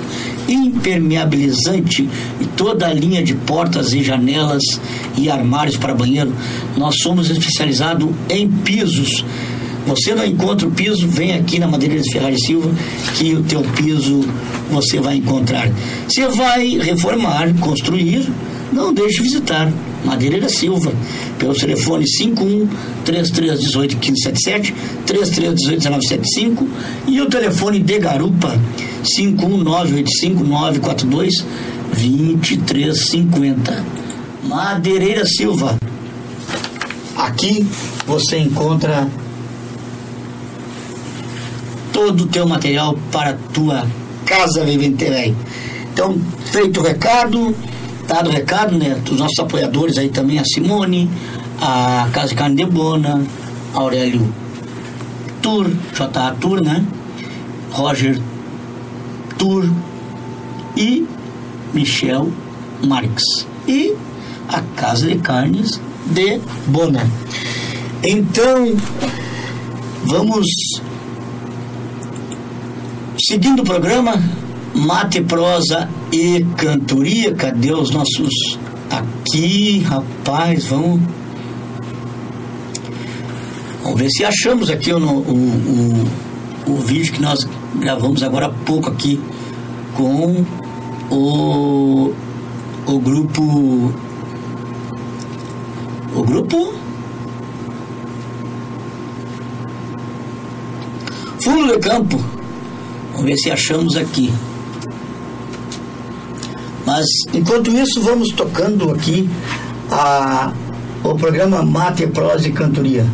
impermeabilizante 0.49 2.09
e 2.41 2.47
toda 2.57 2.87
a 2.87 2.93
linha 2.93 3.23
de 3.23 3.35
portas 3.35 3.93
e 3.93 4.03
janelas 4.03 4.62
e 5.16 5.31
armários 5.31 5.77
para 5.77 5.95
banheiro. 5.95 6.33
Nós 6.77 6.97
somos 7.03 7.31
especializados 7.31 8.09
em 8.29 8.49
pisos 8.49 9.25
você 9.86 10.15
não 10.15 10.24
encontra 10.24 10.66
o 10.66 10.70
piso, 10.70 11.06
vem 11.09 11.35
aqui 11.35 11.59
na 11.59 11.66
Madeireira 11.66 12.02
de 12.02 12.12
Ferrari 12.12 12.40
Silva, 12.40 12.70
que 13.16 13.35
o 13.35 13.43
teu 13.43 13.61
piso 13.62 14.24
você 14.70 14.98
vai 14.98 15.16
encontrar. 15.16 15.70
Você 16.09 16.27
vai 16.28 16.78
reformar, 16.78 17.52
construir, 17.61 18.27
não 18.73 18.94
deixe 18.94 19.19
de 19.19 19.23
visitar 19.23 19.70
Madeireira 20.05 20.48
Silva, 20.48 20.93
pelo 21.39 21.55
telefone 21.55 22.06
51 22.09 22.69
3318 23.05 23.97
1577, 23.97 24.74
3318 25.06 25.81
1975 25.81 26.69
e 27.06 27.20
o 27.20 27.27
telefone 27.27 27.78
de 27.81 27.98
Garupa 27.98 28.59
51985 29.16 30.44
942 30.44 31.44
2350. 31.93 33.85
Madeireira 34.44 35.24
Silva. 35.24 35.78
Aqui 37.16 37.66
você 38.06 38.39
encontra 38.39 39.09
todo 41.95 42.25
o 42.25 42.27
teu 42.27 42.47
material 42.47 42.99
para 43.12 43.35
tua 43.53 43.87
casa 44.27 44.65
Vivente 44.65 45.05
Velho. 45.05 45.37
Então, 45.93 46.21
feito 46.47 46.81
o 46.81 46.83
recado, 46.83 47.55
dado 48.09 48.29
o 48.29 48.33
recado, 48.33 48.77
né, 48.77 49.01
dos 49.05 49.16
nossos 49.16 49.39
apoiadores 49.39 49.97
aí 49.97 50.09
também, 50.09 50.41
a 50.41 50.45
Simone, 50.45 51.09
a 51.61 52.09
Casa 52.12 52.31
de 52.31 52.35
Carne 52.35 52.57
de 52.57 52.66
Bona, 52.66 53.25
Aurélio 53.73 54.29
Tour, 55.41 55.71
J.A. 55.95 56.33
Tour, 56.33 56.61
né, 56.61 56.85
Roger 57.71 58.21
Tour 59.39 59.65
e 60.77 61.07
Michel 61.73 62.33
Marques. 62.85 63.47
E 63.69 63.95
a 64.49 64.61
Casa 64.77 65.07
de 65.07 65.19
Carnes 65.19 65.81
de 66.07 66.41
Bona. 66.66 67.09
Então, 68.03 68.75
vamos 70.05 70.45
Seguindo 73.27 73.63
o 73.63 73.65
programa, 73.65 74.23
mate, 74.75 75.23
prosa 75.23 75.89
e 76.13 76.45
cantoria. 76.59 77.33
Cadê 77.35 77.73
os 77.73 77.91
nossos 77.91 78.59
aqui, 78.91 79.79
rapaz? 79.79 80.67
Vamos. 80.67 81.01
Vamos 83.83 83.99
ver 83.99 84.11
se 84.11 84.25
achamos 84.25 84.69
aqui 84.69 84.93
o, 84.93 84.99
o, 84.99 86.05
o, 86.67 86.73
o 86.73 86.77
vídeo 86.81 87.15
que 87.15 87.23
nós 87.23 87.49
gravamos 87.77 88.23
agora 88.23 88.47
há 88.47 88.51
pouco 88.51 88.91
aqui 88.91 89.19
com 89.97 90.45
o, 91.11 92.13
o 92.87 92.99
grupo. 92.99 93.95
O 96.15 96.23
grupo 96.23 96.75
Fundo 101.43 101.73
de 101.73 101.79
Campo. 101.79 102.34
Vamos 103.15 103.31
ver 103.31 103.36
se 103.39 103.51
achamos 103.51 103.97
aqui. 103.97 104.32
Mas 106.85 107.07
enquanto 107.32 107.70
isso, 107.70 108.03
vamos 108.03 108.31
tocando 108.31 108.91
aqui 108.91 109.31
a, 109.91 110.53
o 111.03 111.15
programa 111.15 111.62
Mate, 111.62 112.09
Prosa 112.09 112.49
e 112.49 112.53
Cantoria. 112.53 113.07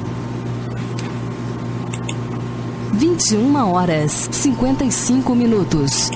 21 2.95 3.55
horas 3.73 4.29
55 4.33 5.35
minutos. 5.35 6.11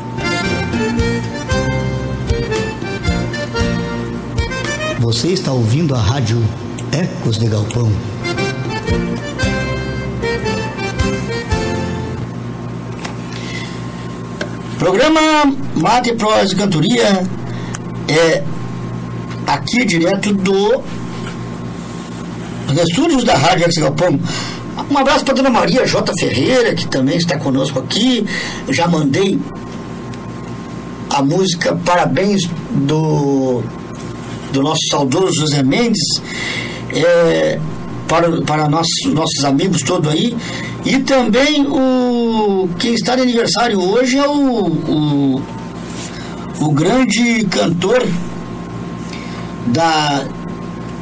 Você 4.98 5.28
está 5.28 5.52
ouvindo 5.52 5.94
a 5.94 6.00
rádio 6.00 6.42
Ecos 6.90 7.38
de 7.38 7.48
Galpão. 7.48 7.92
Programa 14.84 15.46
Mate 15.76 16.12
Prosa 16.12 16.52
e 16.52 16.56
Cantoria 16.56 17.26
é 18.06 18.44
aqui 19.46 19.82
direto 19.82 20.34
do 20.34 20.82
dos 22.68 22.90
estúdios 22.90 23.24
da 23.24 23.34
Rádio 23.34 23.66
Galpão, 23.80 24.20
Um 24.90 24.98
abraço 24.98 25.24
para 25.24 25.32
dona 25.32 25.48
Maria 25.48 25.86
J. 25.86 26.12
Ferreira, 26.20 26.74
que 26.74 26.86
também 26.86 27.16
está 27.16 27.38
conosco 27.38 27.78
aqui. 27.78 28.26
Já 28.68 28.86
mandei 28.86 29.40
a 31.08 31.22
música 31.22 31.74
Parabéns 31.82 32.42
do, 32.70 33.62
do 34.52 34.62
nosso 34.62 34.86
saudoso 34.90 35.32
José 35.40 35.62
Mendes 35.62 36.20
é, 36.92 37.58
para, 38.06 38.42
para 38.42 38.68
nossos, 38.68 39.14
nossos 39.14 39.46
amigos 39.46 39.80
todos 39.80 40.12
aí. 40.12 40.36
E 40.84 40.98
também 40.98 41.66
o 41.66 42.13
quem 42.78 42.94
está 42.94 43.16
de 43.16 43.22
aniversário 43.22 43.80
hoje 43.80 44.18
é 44.18 44.28
o, 44.28 44.66
o, 44.66 45.42
o 46.60 46.72
grande 46.72 47.44
cantor 47.44 48.06
da, 49.66 50.24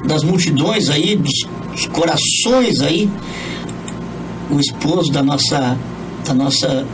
das 0.05 0.23
multidões 0.23 0.89
aí, 0.89 1.17
dos, 1.17 1.33
dos 1.73 1.87
corações 1.87 2.81
aí, 2.81 3.11
o 4.51 4.61
esposo 4.61 5.11
da 5.11 5.23
nossa, 5.23 5.77
da 6.27 6.35
nossa 6.35 6.87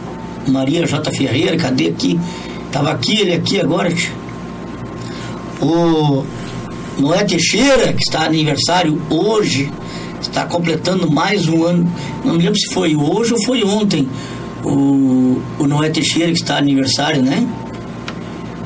Maria 0.46 0.86
J. 0.86 1.10
Ferreira, 1.12 1.56
cadê 1.56 1.88
aqui? 1.88 2.18
Tava 2.72 2.90
aqui, 2.90 3.20
ele 3.20 3.34
aqui 3.34 3.60
agora. 3.60 3.92
O 5.60 6.24
Noé 6.98 7.24
Teixeira, 7.24 7.92
que 7.92 8.02
está 8.02 8.24
aniversário 8.24 9.00
hoje, 9.10 9.70
está 10.20 10.44
completando 10.46 11.10
mais 11.10 11.46
um 11.48 11.64
ano. 11.64 11.92
Não 12.24 12.34
me 12.34 12.42
lembro 12.42 12.58
se 12.58 12.72
foi 12.72 12.96
hoje 12.96 13.34
ou 13.34 13.42
foi 13.44 13.62
ontem. 13.64 14.08
O, 14.64 15.40
o 15.58 15.66
Noé 15.66 15.88
Teixeira, 15.90 16.32
que 16.32 16.38
está 16.38 16.58
aniversário, 16.58 17.22
né? 17.22 17.46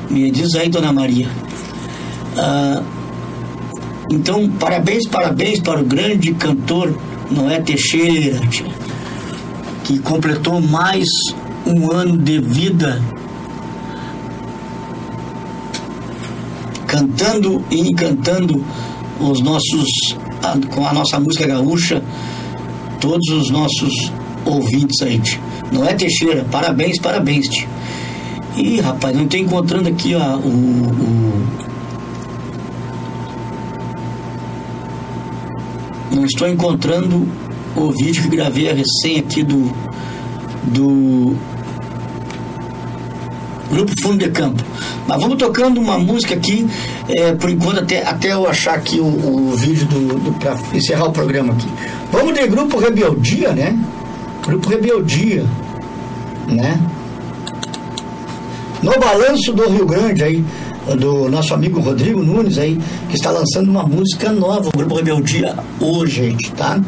Me 0.09 0.31
diz 0.31 0.53
aí, 0.55 0.69
dona 0.69 0.91
Maria. 0.91 1.27
Ah, 2.37 2.81
então, 4.11 4.49
parabéns, 4.59 5.07
parabéns 5.07 5.59
para 5.59 5.79
o 5.81 5.83
grande 5.83 6.33
cantor 6.33 6.95
Noé 7.31 7.59
Teixeira, 7.61 8.39
que 9.83 9.99
completou 9.99 10.61
mais 10.61 11.05
um 11.65 11.91
ano 11.91 12.17
de 12.17 12.39
vida 12.39 13.01
cantando 16.85 17.63
e 17.71 17.89
encantando 17.89 18.63
os 19.19 19.41
nossos 19.41 19.89
com 20.73 20.85
a 20.87 20.93
nossa 20.93 21.19
música 21.19 21.47
gaúcha 21.47 22.01
todos 22.99 23.27
os 23.29 23.49
nossos 23.49 23.93
ouvintes 24.45 25.01
aí 25.01 25.21
não 25.71 25.85
é 25.85 25.93
Teixeira 25.93 26.45
parabéns 26.51 26.99
parabéns 26.99 27.47
tia. 27.47 27.67
Ih, 28.55 28.79
rapaz 28.81 29.15
não 29.15 29.23
estou 29.23 29.39
encontrando 29.39 29.89
aqui 29.89 30.13
ó, 30.15 30.35
o, 30.37 30.47
o- 30.47 31.47
não 36.15 36.25
estou 36.25 36.47
encontrando 36.47 37.27
o 37.75 37.91
vídeo 37.91 38.23
que 38.29 38.35
gravei 38.35 38.69
a 38.69 38.73
recém 38.73 39.19
aqui 39.19 39.43
do 39.43 39.71
do 40.65 41.35
Grupo 43.73 43.91
Fundo 44.01 44.23
de 44.23 44.29
Campo. 44.29 44.63
Mas 45.07 45.19
vamos 45.19 45.37
tocando 45.37 45.81
uma 45.81 45.97
música 45.97 46.35
aqui, 46.35 46.67
é, 47.09 47.33
por 47.33 47.49
enquanto, 47.49 47.79
até, 47.79 48.05
até 48.07 48.33
eu 48.33 48.47
achar 48.47 48.75
aqui 48.75 48.99
o, 48.99 49.05
o 49.05 49.51
vídeo 49.55 49.87
do, 49.87 50.19
do 50.19 50.31
para 50.33 50.55
encerrar 50.73 51.05
o 51.05 51.11
programa 51.11 51.53
aqui. 51.53 51.67
Vamos 52.11 52.33
de 52.33 52.47
Grupo 52.47 52.77
Rebeldia, 52.77 53.51
né? 53.51 53.77
Grupo 54.45 54.69
Rebeldia, 54.69 55.43
né? 56.47 56.79
No 58.83 58.91
balanço 58.99 59.53
do 59.53 59.67
Rio 59.69 59.85
Grande 59.85 60.23
aí, 60.23 60.45
do 60.99 61.29
nosso 61.29 61.53
amigo 61.53 61.79
Rodrigo 61.79 62.21
Nunes 62.21 62.57
aí, 62.57 62.79
que 63.09 63.15
está 63.15 63.31
lançando 63.31 63.71
uma 63.71 63.83
música 63.83 64.31
nova, 64.31 64.69
o 64.69 64.77
Grupo 64.77 64.95
Rebeldia, 64.95 65.55
hoje, 65.79 66.27
gente, 66.27 66.51
tá? 66.51 66.79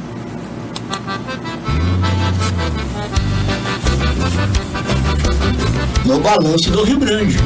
No 6.05 6.19
balanço 6.19 6.69
do 6.71 6.83
Rio 6.83 6.99
Grande. 6.99 7.37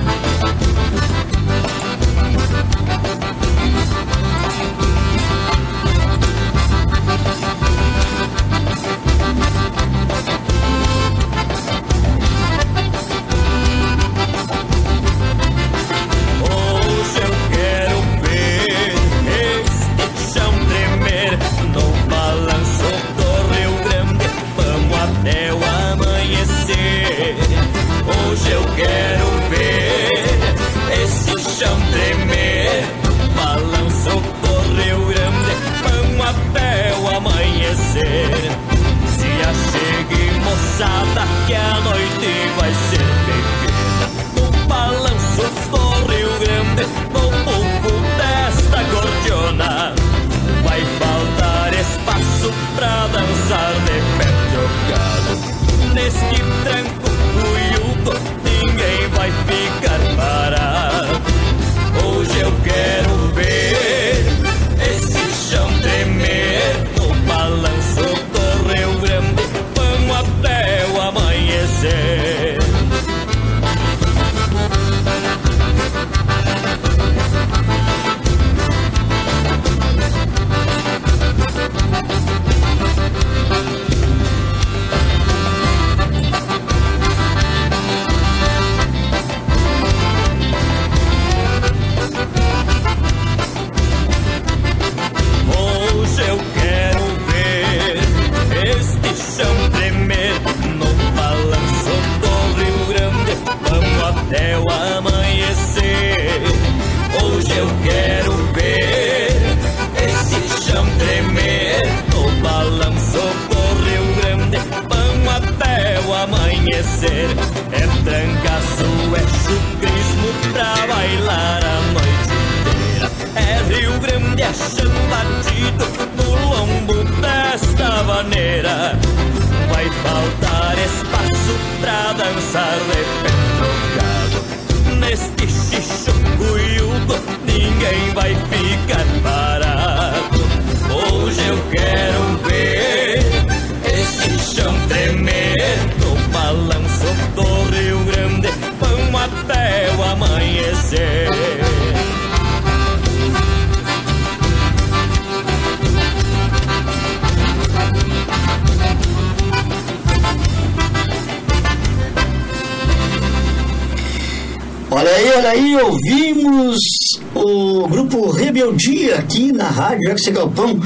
Rádio 169.72 170.10
Ex 170.10 170.22
Galpão. 170.28 170.80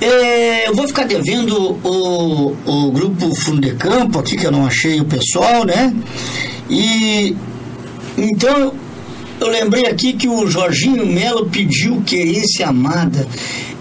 É, 0.00 0.68
eu 0.68 0.74
vou 0.74 0.86
ficar 0.86 1.04
devendo 1.04 1.78
o, 1.84 2.56
o 2.64 2.90
grupo 2.90 3.34
Fundo 3.34 3.60
de 3.60 3.74
Campo 3.74 4.18
aqui, 4.18 4.36
que 4.36 4.46
eu 4.46 4.52
não 4.52 4.66
achei 4.66 5.00
o 5.00 5.04
pessoal, 5.04 5.64
né? 5.64 5.94
E 6.68 7.36
então 8.16 8.72
eu 9.40 9.48
lembrei 9.48 9.86
aqui 9.86 10.12
que 10.12 10.28
o 10.28 10.46
Jorginho 10.46 11.06
Melo 11.06 11.48
pediu 11.48 12.02
Querência 12.02 12.68
Amada. 12.68 13.26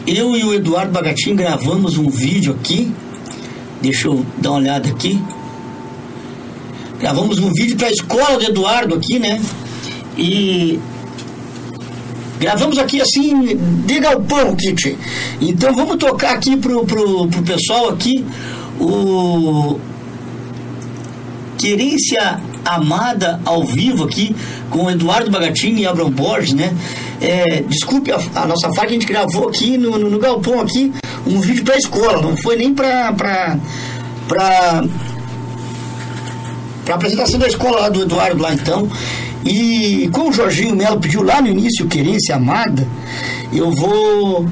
Eu 0.08 0.36
e 0.36 0.44
o 0.44 0.54
Eduardo 0.54 0.92
Bagatin 0.92 1.36
gravamos 1.36 1.98
um 1.98 2.10
vídeo 2.10 2.54
aqui. 2.60 2.92
Deixa 3.82 4.08
eu 4.08 4.26
dar 4.38 4.52
uma 4.52 4.60
olhada 4.60 4.90
aqui. 4.90 5.22
Gravamos 7.00 7.40
um 7.40 7.54
vídeo 7.54 7.78
para 7.78 7.88
a 7.88 7.92
escola 7.92 8.38
do 8.38 8.46
Eduardo 8.46 8.96
aqui, 8.96 9.20
né? 9.20 9.42
E 10.18 10.80
gravamos 12.40 12.78
aqui 12.78 13.02
assim, 13.02 13.58
de 13.86 14.00
galpão, 14.00 14.56
Kit. 14.56 14.98
Então 15.42 15.74
vamos 15.76 15.98
tocar 15.98 16.36
aqui 16.36 16.56
pro, 16.58 16.86
pro, 16.86 17.28
pro 17.28 17.44
pessoal 17.44 17.90
aqui 17.90 18.26
o 18.80 19.80
Querência 21.58 22.40
Amada 22.64 23.40
ao 23.46 23.64
vivo 23.64 24.06
aqui 24.06 24.36
com 24.70 24.90
Eduardo 24.90 25.30
Bagatini 25.30 25.82
e 25.82 25.88
Abrão 25.88 26.10
Borges, 26.10 26.54
né? 26.54 26.76
É, 27.22 27.64
desculpe 27.64 28.12
a, 28.12 28.20
a 28.36 28.46
nossa 28.46 28.72
falha, 28.74 28.90
a 28.90 28.94
gente 28.94 29.06
gravou 29.06 29.50
aqui 29.50 29.78
no, 29.78 29.98
no, 29.98 30.10
no 30.10 30.20
galpão 30.20 30.62
aqui 30.62 30.94
um 31.28 31.40
vídeo 31.40 31.64
para 31.64 31.78
escola, 31.78 32.22
não 32.22 32.38
foi 32.38 32.56
nem 32.56 32.74
para 32.74 33.12
para 33.14 33.58
para 36.86 36.96
apresentação 36.96 37.40
da 37.40 37.48
escola 37.48 37.82
lá 37.82 37.90
do 37.90 38.02
Eduardo 38.02 38.42
lá 38.42 38.54
então. 38.54 38.90
E 39.46 40.10
como 40.12 40.30
o 40.30 40.34
Jorginho 40.34 40.76
Melo 40.76 41.00
pediu 41.00 41.24
lá 41.24 41.42
no 41.42 41.48
início 41.48 41.88
Querência 41.88 42.36
Amada, 42.36 42.88
eu 43.54 43.72
vou 43.72 44.46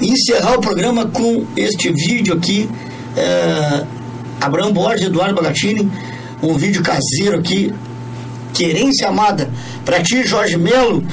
encerrar 0.00 0.56
o 0.56 0.60
programa 0.60 1.06
com 1.06 1.44
este 1.56 1.92
vídeo 1.92 2.34
aqui. 2.34 2.68
É, 3.16 3.84
Abraão 4.40 4.72
Borges, 4.72 5.06
Eduardo 5.06 5.34
Bagatini, 5.34 5.90
um 6.42 6.54
vídeo 6.54 6.82
caseiro 6.82 7.38
aqui. 7.38 7.72
Querência 8.52 9.08
Amada, 9.08 9.50
para 9.84 10.02
ti, 10.02 10.24
Jorge 10.24 10.56
Melo. 10.56 11.04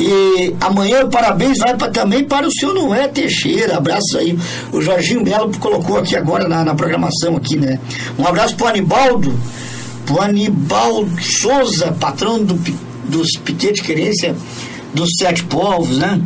E 0.00 0.54
amanhã 0.60 1.04
o 1.04 1.10
parabéns 1.10 1.58
vai 1.58 1.76
pra, 1.76 1.88
também 1.88 2.24
para 2.24 2.46
o 2.46 2.52
seu 2.52 2.72
Noé 2.72 3.08
Teixeira. 3.08 3.76
Abraço 3.76 4.16
aí. 4.16 4.38
O 4.72 4.80
Jorginho 4.80 5.24
Melo 5.24 5.50
colocou 5.58 5.98
aqui 5.98 6.14
agora 6.16 6.48
na, 6.48 6.64
na 6.64 6.74
programação 6.74 7.36
aqui, 7.36 7.56
né? 7.56 7.80
Um 8.16 8.26
abraço 8.26 8.54
pro 8.56 8.68
Anibaldo, 8.68 9.34
pro 10.08 10.22
Anibaldo 10.22 11.10
Souza, 11.22 11.92
patrão 11.92 12.42
do, 12.42 12.54
dos 13.04 13.28
Piquete 13.44 13.82
Querência 13.82 14.34
dos 14.94 15.10
Sete 15.18 15.44
Povos, 15.44 15.98
né? 15.98 16.20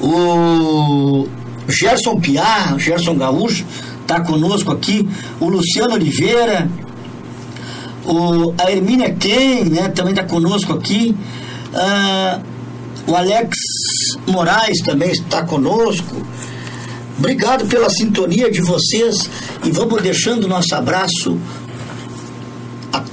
O 0.00 1.28
Gerson 1.68 2.18
Piar, 2.18 2.78
Gerson 2.78 3.14
Gaúcho, 3.16 3.64
tá 4.06 4.20
conosco 4.20 4.72
aqui. 4.72 5.06
O 5.38 5.48
Luciano 5.48 5.94
Oliveira, 5.94 6.68
o, 8.06 8.54
a 8.56 8.72
Hermínia 8.72 9.14
Ken, 9.14 9.64
né, 9.64 9.88
também 9.88 10.14
está 10.14 10.24
conosco 10.24 10.72
aqui. 10.72 11.14
Ah, 11.74 12.40
o 13.06 13.14
Alex 13.14 13.54
Moraes 14.26 14.80
também 14.80 15.10
está 15.10 15.44
conosco. 15.44 16.16
Obrigado 17.18 17.66
pela 17.66 17.90
sintonia 17.90 18.50
de 18.50 18.62
vocês 18.62 19.28
e 19.64 19.70
vamos 19.70 20.02
deixando 20.02 20.48
nosso 20.48 20.74
abraço 20.74 21.38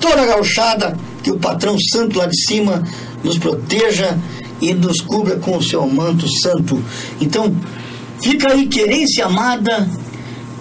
toda 0.03 0.21
a 0.21 0.25
gauchada, 0.25 0.97
que 1.23 1.31
o 1.31 1.39
patrão 1.39 1.77
santo 1.79 2.19
lá 2.19 2.25
de 2.25 2.37
cima 2.45 2.83
nos 3.23 3.37
proteja 3.37 4.17
e 4.61 4.73
nos 4.73 4.99
cubra 4.99 5.37
com 5.37 5.55
o 5.55 5.63
seu 5.63 5.87
manto 5.87 6.27
santo. 6.41 6.83
Então, 7.21 7.55
fica 8.21 8.51
aí 8.51 8.67
querência 8.67 9.25
amada 9.25 9.89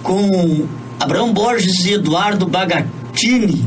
com 0.05 0.65
Abraão 1.01 1.33
Borges 1.33 1.85
e 1.85 1.95
Eduardo 1.95 2.47
Bagatini. 2.47 3.67